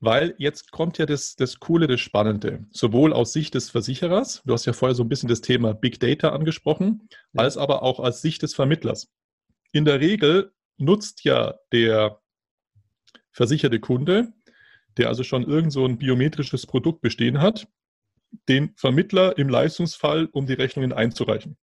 weil 0.00 0.34
jetzt 0.38 0.72
kommt 0.72 0.98
ja 0.98 1.06
das, 1.06 1.36
das 1.36 1.60
Coole, 1.60 1.86
das 1.86 2.00
Spannende. 2.00 2.66
Sowohl 2.70 3.12
aus 3.12 3.32
Sicht 3.32 3.54
des 3.54 3.70
Versicherers, 3.70 4.42
du 4.44 4.52
hast 4.52 4.64
ja 4.64 4.72
vorher 4.72 4.94
so 4.94 5.02
ein 5.02 5.08
bisschen 5.08 5.28
das 5.28 5.40
Thema 5.40 5.74
Big 5.74 6.00
Data 6.00 6.30
angesprochen, 6.30 7.08
als 7.36 7.56
aber 7.56 7.82
auch 7.82 8.00
aus 8.00 8.22
Sicht 8.22 8.42
des 8.42 8.54
Vermittlers. 8.54 9.12
In 9.72 9.84
der 9.84 10.00
Regel 10.00 10.52
nutzt 10.78 11.24
ja 11.24 11.54
der 11.72 12.20
versicherte 13.32 13.80
Kunde, 13.80 14.32
der 14.96 15.08
also 15.08 15.24
schon 15.24 15.44
irgend 15.44 15.72
so 15.72 15.84
ein 15.84 15.98
biometrisches 15.98 16.66
Produkt 16.66 17.00
bestehen 17.00 17.40
hat, 17.40 17.66
den 18.48 18.74
Vermittler 18.76 19.36
im 19.38 19.48
Leistungsfall, 19.48 20.28
um 20.32 20.46
die 20.46 20.54
Rechnungen 20.54 20.92
einzureichen. 20.92 21.56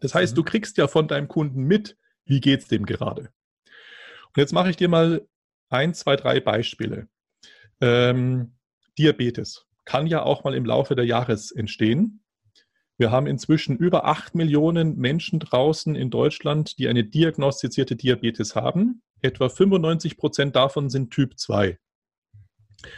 Das 0.00 0.14
heißt, 0.14 0.34
mhm. 0.34 0.36
du 0.36 0.44
kriegst 0.44 0.76
ja 0.76 0.88
von 0.88 1.08
deinem 1.08 1.28
Kunden 1.28 1.64
mit, 1.64 1.96
wie 2.28 2.40
geht 2.40 2.60
es 2.60 2.68
dem 2.68 2.86
gerade? 2.86 3.30
Und 4.26 4.36
jetzt 4.36 4.52
mache 4.52 4.70
ich 4.70 4.76
dir 4.76 4.88
mal 4.88 5.26
ein, 5.68 5.94
zwei, 5.94 6.16
drei 6.16 6.40
Beispiele. 6.40 7.08
Ähm, 7.80 8.52
Diabetes 8.98 9.66
kann 9.84 10.06
ja 10.06 10.22
auch 10.22 10.44
mal 10.44 10.54
im 10.54 10.64
Laufe 10.64 10.94
der 10.94 11.06
Jahres 11.06 11.50
entstehen. 11.50 12.22
Wir 12.98 13.10
haben 13.10 13.26
inzwischen 13.26 13.76
über 13.76 14.06
acht 14.06 14.34
Millionen 14.34 14.96
Menschen 14.96 15.38
draußen 15.38 15.94
in 15.94 16.10
Deutschland, 16.10 16.78
die 16.78 16.88
eine 16.88 17.04
diagnostizierte 17.04 17.96
Diabetes 17.96 18.54
haben. 18.54 19.02
Etwa 19.22 19.48
95 19.48 20.16
Prozent 20.16 20.56
davon 20.56 20.90
sind 20.90 21.10
Typ 21.10 21.38
2. 21.38 21.78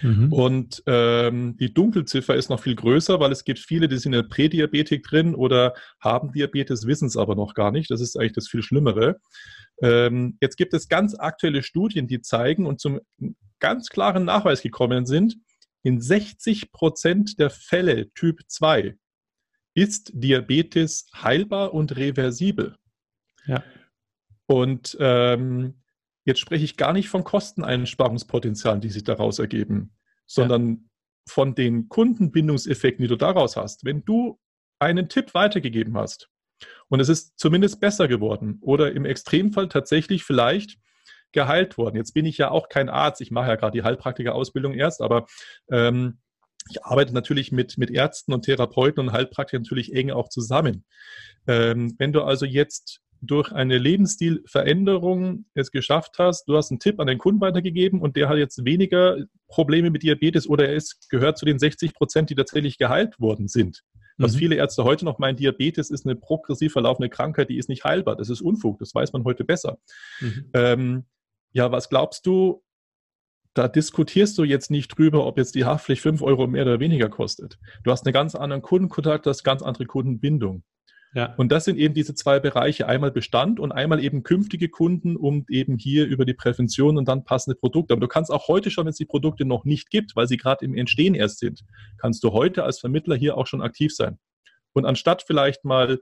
Mhm. 0.03 0.33
Und 0.33 0.83
ähm, 0.87 1.57
die 1.57 1.72
Dunkelziffer 1.72 2.35
ist 2.35 2.51
noch 2.51 2.62
viel 2.62 2.74
größer, 2.74 3.18
weil 3.18 3.33
es 3.33 3.45
gibt 3.45 3.59
viele, 3.59 3.89
die 3.89 3.97
sind 3.97 4.12
in 4.12 4.22
der 4.22 4.28
Prädiabetik 4.28 5.03
drin 5.05 5.35
oder 5.35 5.74
haben 6.01 6.33
Diabetes, 6.33 6.87
wissen 6.87 7.07
es 7.07 7.16
aber 7.16 7.35
noch 7.35 7.55
gar 7.55 7.70
nicht. 7.70 7.91
Das 7.91 8.01
ist 8.01 8.16
eigentlich 8.16 8.35
das 8.35 8.49
viel 8.49 8.62
Schlimmere. 8.62 9.20
Ähm, 9.83 10.37
jetzt 10.41 10.57
gibt 10.57 10.74
es 10.74 10.89
ganz 10.89 11.14
aktuelle 11.18 11.62
Studien, 11.62 12.07
die 12.07 12.20
zeigen 12.20 12.66
und 12.66 12.81
zum 12.81 13.01
ganz 13.59 13.89
klaren 13.89 14.24
Nachweis 14.24 14.62
gekommen 14.62 15.07
sind, 15.07 15.37
in 15.83 16.01
60 16.01 16.72
Prozent 16.72 17.39
der 17.39 17.51
Fälle 17.51 18.12
Typ 18.12 18.41
2 18.47 18.97
ist 19.74 20.11
Diabetes 20.12 21.07
heilbar 21.14 21.72
und 21.72 21.97
reversibel. 21.97 22.76
Ja. 23.47 23.62
Und 24.47 24.97
ähm, 25.01 25.80
Jetzt 26.31 26.39
spreche 26.39 26.64
ich 26.64 26.76
gar 26.76 26.93
nicht 26.93 27.09
von 27.09 27.24
Kosteneinsparungspotenzialen, 27.24 28.81
die 28.81 28.89
sich 28.89 29.03
daraus 29.03 29.41
ergeben, 29.41 29.97
sondern 30.26 30.68
ja. 30.68 30.76
von 31.26 31.57
den 31.57 31.89
Kundenbindungseffekten, 31.89 33.03
die 33.03 33.09
du 33.09 33.16
daraus 33.16 33.57
hast. 33.57 33.85
Wenn 33.85 34.05
du 34.05 34.39
einen 34.78 35.09
Tipp 35.09 35.35
weitergegeben 35.35 35.97
hast 35.97 36.28
und 36.87 37.01
es 37.01 37.09
ist 37.09 37.37
zumindest 37.37 37.81
besser 37.81 38.07
geworden 38.07 38.59
oder 38.61 38.93
im 38.93 39.07
Extremfall 39.07 39.66
tatsächlich 39.66 40.22
vielleicht 40.22 40.78
geheilt 41.33 41.76
worden. 41.76 41.97
Jetzt 41.97 42.14
bin 42.14 42.26
ich 42.26 42.39
ja 42.39 42.53
auch 42.53 42.68
kein 42.68 42.89
Arzt, 42.89 43.20
ich 43.20 43.33
mache 43.33 43.49
ja 43.49 43.57
gerade 43.57 43.76
die 43.76 43.83
Heilpraktiker-Ausbildung 43.83 44.74
erst, 44.74 45.03
aber 45.03 45.26
ähm, 45.68 46.20
ich 46.70 46.85
arbeite 46.85 47.12
natürlich 47.12 47.51
mit, 47.51 47.76
mit 47.76 47.91
Ärzten 47.91 48.33
und 48.33 48.43
Therapeuten 48.43 49.01
und 49.01 49.12
Heilpraktikern 49.12 49.62
natürlich 49.62 49.93
eng 49.97 50.12
auch 50.12 50.28
zusammen. 50.28 50.85
Ähm, 51.49 51.97
wenn 51.99 52.12
du 52.12 52.22
also 52.22 52.47
jetzt 52.47 53.03
durch 53.23 53.53
eine 53.53 53.79
Lebensstilveränderung 53.79 55.45
es 55.55 55.71
geschafft 55.71 56.18
hast, 56.18 56.49
du 56.49 56.57
hast 56.57 56.71
einen 56.71 56.81
Tipp 56.81 57.01
an 57.01 57.07
den 57.07 57.18
Kunden 57.18 57.41
weitergegeben 57.41 58.01
und 58.01 58.16
der 58.16 58.29
hat 58.29 58.39
jetzt 58.39 58.64
weniger 58.64 59.16
Probleme 59.49 59.91
mit 59.91 60.03
Diabetes 60.03 60.49
oder 60.49 60.68
er 60.68 60.75
ist, 60.75 61.09
gehört 61.11 61.39
zu 61.39 61.45
den 61.45 61.59
60 61.59 61.95
Prozent, 61.95 62.31
die 62.31 62.35
tatsächlich 62.35 62.79
geheilt 62.79 63.21
worden 63.21 63.49
sind. 63.49 63.83
Was 64.16 64.35
mhm. 64.35 64.39
viele 64.39 64.55
Ärzte 64.57 64.85
heute 64.85 65.05
noch 65.05 65.18
meinen, 65.18 65.37
Diabetes 65.37 65.91
ist 65.91 66.07
eine 66.07 66.16
progressiv 66.16 66.73
verlaufende 66.73 67.09
Krankheit, 67.09 67.49
die 67.49 67.59
ist 67.59 67.68
nicht 67.68 67.85
heilbar. 67.85 68.16
Das 68.16 68.29
ist 68.29 68.41
Unfug, 68.41 68.79
das 68.79 68.95
weiß 68.95 69.12
man 69.12 69.25
heute 69.25 69.45
besser. 69.45 69.79
Mhm. 70.21 70.51
Ähm, 70.55 71.05
ja, 71.53 71.73
was 71.73 71.89
glaubst 71.89 72.27
du, 72.27 72.62
da 73.55 73.66
diskutierst 73.66 74.39
du 74.39 74.45
jetzt 74.45 74.71
nicht 74.71 74.97
drüber, 74.97 75.27
ob 75.27 75.39
jetzt 75.39 75.55
die 75.55 75.64
Haftpflicht 75.64 76.03
5 76.03 76.23
Euro 76.23 76.47
mehr 76.47 76.62
oder 76.62 76.81
weniger 76.81 77.09
kostet. 77.09 77.59
Du 77.83 77.91
hast 77.91 78.07
einen 78.07 78.12
ganz 78.12 78.35
anderen 78.35 78.62
Kundenkontakt, 78.62 79.27
du 79.27 79.31
hast 79.31 79.43
ganz 79.43 79.62
andere 79.62 79.87
Kundenbindung. 79.87 80.62
Ja. 81.12 81.34
Und 81.36 81.50
das 81.50 81.64
sind 81.64 81.76
eben 81.76 81.92
diese 81.92 82.14
zwei 82.14 82.38
Bereiche, 82.38 82.86
einmal 82.86 83.11
Bestand 83.11 83.58
und 83.58 83.72
einmal 83.72 84.02
eben 84.02 84.22
künftige 84.22 84.68
Kunden, 84.68 85.16
um 85.16 85.44
eben 85.48 85.76
hier 85.76 86.06
über 86.06 86.24
die 86.24 86.34
Prävention 86.34 86.96
und 86.96 87.08
dann 87.08 87.24
passende 87.24 87.58
Produkte. 87.58 87.92
Aber 87.94 88.00
du 88.00 88.08
kannst 88.08 88.30
auch 88.30 88.46
heute 88.46 88.70
schon, 88.70 88.84
wenn 88.84 88.90
es 88.90 88.96
die 88.96 89.06
Produkte 89.06 89.44
noch 89.44 89.64
nicht 89.64 89.90
gibt, 89.90 90.14
weil 90.14 90.28
sie 90.28 90.36
gerade 90.36 90.64
im 90.64 90.76
Entstehen 90.76 91.14
erst 91.16 91.40
sind, 91.40 91.62
kannst 91.98 92.22
du 92.22 92.32
heute 92.32 92.62
als 92.62 92.78
Vermittler 92.78 93.16
hier 93.16 93.36
auch 93.36 93.48
schon 93.48 93.61
aktiv 93.61 93.94
sein. 93.94 94.18
Und 94.72 94.86
anstatt 94.86 95.24
vielleicht 95.26 95.64
mal 95.64 95.98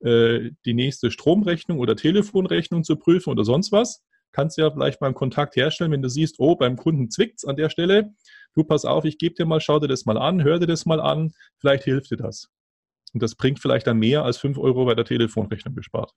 äh, 0.00 0.50
die 0.66 0.74
nächste 0.74 1.10
Stromrechnung 1.10 1.78
oder 1.78 1.96
Telefonrechnung 1.96 2.84
zu 2.84 2.96
prüfen 2.96 3.30
oder 3.30 3.44
sonst 3.44 3.72
was, 3.72 4.02
kannst 4.32 4.58
du 4.58 4.62
ja 4.62 4.70
vielleicht 4.70 5.00
mal 5.00 5.08
einen 5.08 5.14
Kontakt 5.14 5.56
herstellen, 5.56 5.90
wenn 5.90 6.02
du 6.02 6.10
siehst, 6.10 6.36
oh, 6.38 6.54
beim 6.54 6.76
Kunden 6.76 7.10
zwickt's 7.10 7.46
an 7.46 7.56
der 7.56 7.70
Stelle. 7.70 8.12
Du 8.54 8.64
pass 8.64 8.84
auf, 8.84 9.06
ich 9.06 9.16
gebe 9.16 9.34
dir 9.34 9.46
mal, 9.46 9.60
schau 9.60 9.78
dir 9.78 9.88
das 9.88 10.04
mal 10.04 10.18
an, 10.18 10.44
hör 10.44 10.58
dir 10.58 10.66
das 10.66 10.84
mal 10.84 11.00
an, 11.00 11.32
vielleicht 11.58 11.84
hilft 11.84 12.10
dir 12.10 12.16
das. 12.16 12.50
Und 13.12 13.22
das 13.22 13.34
bringt 13.34 13.60
vielleicht 13.60 13.86
dann 13.86 13.98
mehr 13.98 14.24
als 14.24 14.38
5 14.38 14.58
Euro 14.58 14.84
bei 14.84 14.94
der 14.94 15.04
Telefonrechnung 15.04 15.74
gespart. 15.74 16.12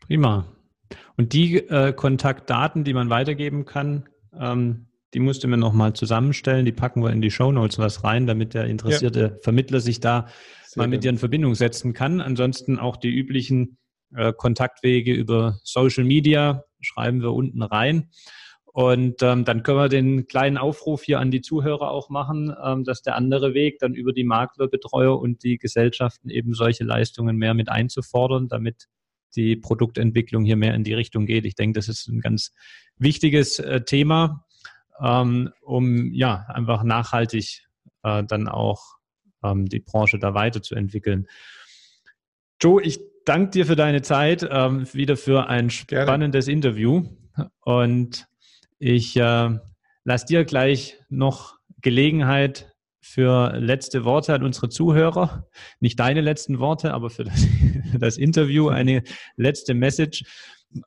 Prima. 0.00 0.46
Und 1.16 1.32
die 1.32 1.56
äh, 1.56 1.92
Kontaktdaten, 1.92 2.84
die 2.84 2.94
man 2.94 3.10
weitergeben 3.10 3.64
kann, 3.64 4.08
ähm, 4.38 4.86
die 5.14 5.20
musst 5.20 5.44
du 5.44 5.48
mir 5.48 5.56
nochmal 5.56 5.94
zusammenstellen. 5.94 6.66
Die 6.66 6.72
packen 6.72 7.02
wir 7.02 7.10
in 7.10 7.22
die 7.22 7.30
Show 7.30 7.52
Notes 7.52 7.78
was 7.78 8.04
rein, 8.04 8.26
damit 8.26 8.54
der 8.54 8.66
interessierte 8.66 9.20
ja. 9.20 9.42
Vermittler 9.42 9.80
sich 9.80 10.00
da 10.00 10.26
Sehr 10.66 10.82
mal 10.82 10.88
mit 10.88 11.04
dir 11.04 11.10
in 11.10 11.18
Verbindung 11.18 11.54
setzen 11.54 11.92
kann. 11.92 12.20
Ansonsten 12.20 12.78
auch 12.78 12.96
die 12.96 13.10
üblichen 13.10 13.78
äh, 14.14 14.32
Kontaktwege 14.32 15.12
über 15.12 15.58
Social 15.62 16.04
Media 16.04 16.64
schreiben 16.80 17.22
wir 17.22 17.32
unten 17.32 17.62
rein. 17.62 18.10
Und 18.76 19.22
ähm, 19.22 19.46
dann 19.46 19.62
können 19.62 19.78
wir 19.78 19.88
den 19.88 20.26
kleinen 20.26 20.58
Aufruf 20.58 21.02
hier 21.02 21.18
an 21.18 21.30
die 21.30 21.40
Zuhörer 21.40 21.90
auch 21.90 22.10
machen, 22.10 22.54
ähm, 22.62 22.84
dass 22.84 23.00
der 23.00 23.16
andere 23.16 23.54
Weg 23.54 23.78
dann 23.78 23.94
über 23.94 24.12
die 24.12 24.22
Maklerbetreuer 24.22 25.18
und 25.18 25.42
die 25.44 25.56
Gesellschaften 25.56 26.28
eben 26.28 26.52
solche 26.52 26.84
Leistungen 26.84 27.38
mehr 27.38 27.54
mit 27.54 27.70
einzufordern, 27.70 28.48
damit 28.48 28.84
die 29.34 29.56
Produktentwicklung 29.56 30.44
hier 30.44 30.56
mehr 30.56 30.74
in 30.74 30.84
die 30.84 30.92
Richtung 30.92 31.24
geht. 31.24 31.46
Ich 31.46 31.54
denke, 31.54 31.78
das 31.78 31.88
ist 31.88 32.06
ein 32.06 32.20
ganz 32.20 32.52
wichtiges 32.98 33.58
äh, 33.60 33.80
Thema, 33.80 34.44
ähm, 35.02 35.52
um 35.62 36.12
ja 36.12 36.44
einfach 36.48 36.82
nachhaltig 36.82 37.66
äh, 38.02 38.24
dann 38.24 38.46
auch 38.46 38.96
ähm, 39.42 39.70
die 39.70 39.80
Branche 39.80 40.18
da 40.18 40.34
weiterzuentwickeln. 40.34 41.28
Joe, 42.60 42.82
ich 42.82 43.00
danke 43.24 43.52
dir 43.52 43.64
für 43.64 43.76
deine 43.76 44.02
Zeit, 44.02 44.46
ähm, 44.50 44.86
wieder 44.92 45.16
für 45.16 45.46
ein 45.48 45.70
spannendes 45.70 46.44
Gerne. 46.44 46.56
Interview 46.56 47.04
und 47.62 48.26
ich 48.78 49.16
äh, 49.16 49.58
lasse 50.04 50.26
dir 50.26 50.44
gleich 50.44 50.98
noch 51.08 51.56
Gelegenheit 51.80 52.72
für 53.00 53.52
letzte 53.56 54.04
Worte 54.04 54.34
an 54.34 54.42
unsere 54.42 54.68
Zuhörer. 54.68 55.46
Nicht 55.80 56.00
deine 56.00 56.20
letzten 56.20 56.58
Worte, 56.58 56.92
aber 56.92 57.10
für 57.10 57.24
das, 57.24 57.46
das 57.98 58.18
Interview 58.18 58.68
eine 58.68 59.02
letzte 59.36 59.74
Message. 59.74 60.24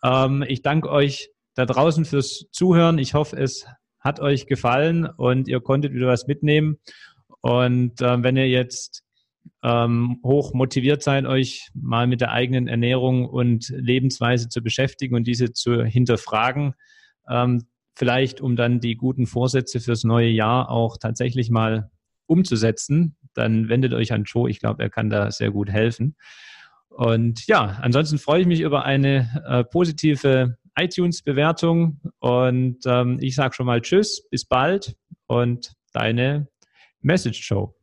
Ähm, 0.03 0.43
ich 0.47 0.61
danke 0.61 0.89
euch 0.89 1.29
da 1.55 1.65
draußen 1.65 2.05
fürs 2.05 2.45
Zuhören. 2.51 2.97
Ich 2.97 3.13
hoffe, 3.13 3.37
es 3.37 3.65
hat 3.99 4.19
euch 4.19 4.47
gefallen 4.47 5.05
und 5.05 5.47
ihr 5.47 5.61
konntet 5.61 5.93
wieder 5.93 6.07
was 6.07 6.27
mitnehmen. 6.27 6.77
Und 7.41 8.01
äh, 8.01 8.23
wenn 8.23 8.37
ihr 8.37 8.49
jetzt 8.49 9.03
ähm, 9.63 10.19
hoch 10.23 10.53
motiviert 10.53 11.03
seid, 11.03 11.25
euch 11.25 11.69
mal 11.73 12.07
mit 12.07 12.21
der 12.21 12.31
eigenen 12.31 12.67
Ernährung 12.67 13.25
und 13.25 13.69
Lebensweise 13.69 14.49
zu 14.49 14.61
beschäftigen 14.61 15.15
und 15.15 15.25
diese 15.25 15.53
zu 15.53 15.83
hinterfragen, 15.83 16.73
ähm, 17.29 17.63
vielleicht 17.99 18.39
um 18.39 18.55
dann 18.55 18.79
die 18.79 18.95
guten 18.95 19.27
Vorsätze 19.27 19.81
fürs 19.81 20.05
neue 20.05 20.29
Jahr 20.29 20.69
auch 20.69 20.95
tatsächlich 20.95 21.49
mal 21.49 21.91
umzusetzen, 22.27 23.17
dann 23.33 23.67
wendet 23.67 23.93
euch 23.93 24.13
an 24.13 24.23
Joe. 24.23 24.49
Ich 24.49 24.61
glaube, 24.61 24.81
er 24.81 24.89
kann 24.89 25.09
da 25.09 25.31
sehr 25.31 25.51
gut 25.51 25.69
helfen. 25.69 26.15
Und 26.87 27.45
ja, 27.45 27.77
ansonsten 27.81 28.17
freue 28.17 28.39
ich 28.39 28.47
mich 28.47 28.61
über 28.61 28.85
eine 28.85 29.43
äh, 29.45 29.65
positive 29.65 30.57
iTunes-Bewertung 30.77 31.99
und 32.19 32.77
ähm, 32.85 33.17
ich 33.19 33.35
sage 33.35 33.53
schon 33.53 33.65
mal 33.65 33.81
Tschüss, 33.81 34.25
bis 34.29 34.45
bald 34.45 34.95
und 35.27 35.73
deine 35.91 36.47
Message 37.01 37.43
Show. 37.43 37.75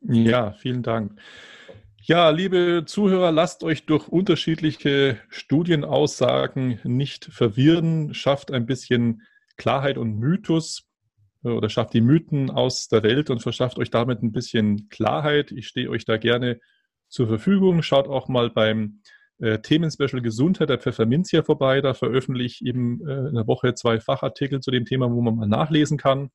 Ja, 0.00 0.52
vielen 0.54 0.82
Dank. 0.82 1.20
Ja, 2.02 2.30
liebe 2.30 2.82
Zuhörer, 2.86 3.30
lasst 3.30 3.62
euch 3.62 3.86
durch 3.86 4.08
unterschiedliche 4.08 5.18
Studienaussagen 5.28 6.80
nicht 6.82 7.26
verwirren, 7.26 8.14
schafft 8.14 8.50
ein 8.50 8.66
bisschen 8.66 9.22
Klarheit 9.56 9.98
und 9.98 10.18
Mythos 10.18 10.84
äh, 11.44 11.48
oder 11.48 11.68
schafft 11.68 11.94
die 11.94 12.00
Mythen 12.00 12.50
aus 12.50 12.88
der 12.88 13.02
Welt 13.02 13.30
und 13.30 13.42
verschafft 13.42 13.78
euch 13.78 13.90
damit 13.90 14.22
ein 14.22 14.32
bisschen 14.32 14.88
Klarheit. 14.88 15.52
Ich 15.52 15.68
stehe 15.68 15.90
euch 15.90 16.04
da 16.04 16.16
gerne 16.16 16.60
zur 17.08 17.28
Verfügung. 17.28 17.82
Schaut 17.82 18.08
auch 18.08 18.28
mal 18.28 18.50
beim 18.50 19.00
äh, 19.38 19.58
Themenspecial 19.58 20.22
Gesundheit 20.22 20.70
der 20.70 20.78
Pfefferminzia 20.78 21.42
vorbei. 21.42 21.80
Da 21.80 21.94
veröffentliche 21.94 22.64
ich 22.64 22.66
eben 22.66 23.06
äh, 23.06 23.28
in 23.28 23.34
der 23.34 23.46
Woche 23.46 23.74
zwei 23.74 24.00
Fachartikel 24.00 24.60
zu 24.60 24.70
dem 24.70 24.84
Thema, 24.84 25.10
wo 25.10 25.20
man 25.20 25.36
mal 25.36 25.48
nachlesen 25.48 25.98
kann. 25.98 26.30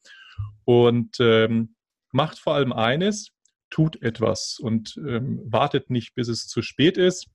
Und 0.66 1.18
ähm, 1.20 1.76
macht 2.12 2.40
vor 2.40 2.56
allem 2.56 2.74
eines, 2.74 3.32
tut 3.70 4.02
etwas 4.02 4.58
und 4.60 4.98
ähm, 4.98 5.42
wartet 5.46 5.90
nicht, 5.90 6.16
bis 6.16 6.28
es 6.28 6.48
zu 6.48 6.62
spät 6.62 6.98
ist, 6.98 7.28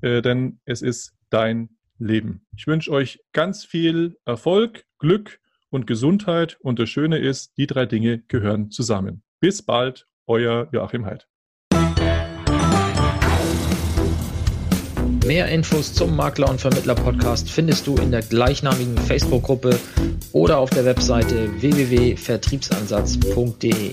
äh, 0.00 0.22
denn 0.22 0.60
es 0.64 0.82
ist 0.82 1.14
dein 1.30 1.77
Leben. 1.98 2.46
Ich 2.56 2.66
wünsche 2.66 2.90
euch 2.90 3.20
ganz 3.32 3.64
viel 3.64 4.16
Erfolg, 4.24 4.84
Glück 4.98 5.40
und 5.70 5.86
Gesundheit. 5.86 6.56
Und 6.60 6.78
das 6.78 6.88
Schöne 6.88 7.18
ist, 7.18 7.52
die 7.56 7.66
drei 7.66 7.86
Dinge 7.86 8.22
gehören 8.28 8.70
zusammen. 8.70 9.22
Bis 9.40 9.62
bald, 9.62 10.06
euer 10.26 10.68
Joachim 10.72 11.06
Heid. 11.06 11.26
Mehr 15.26 15.48
Infos 15.48 15.92
zum 15.92 16.14
Makler 16.16 16.48
und 16.48 16.58
Vermittler 16.58 16.94
Podcast 16.94 17.50
findest 17.50 17.86
du 17.86 17.96
in 17.96 18.10
der 18.10 18.22
gleichnamigen 18.22 18.96
Facebook-Gruppe 18.96 19.78
oder 20.32 20.56
auf 20.56 20.70
der 20.70 20.86
Webseite 20.86 21.60
www.vertriebsansatz.de. 21.60 23.92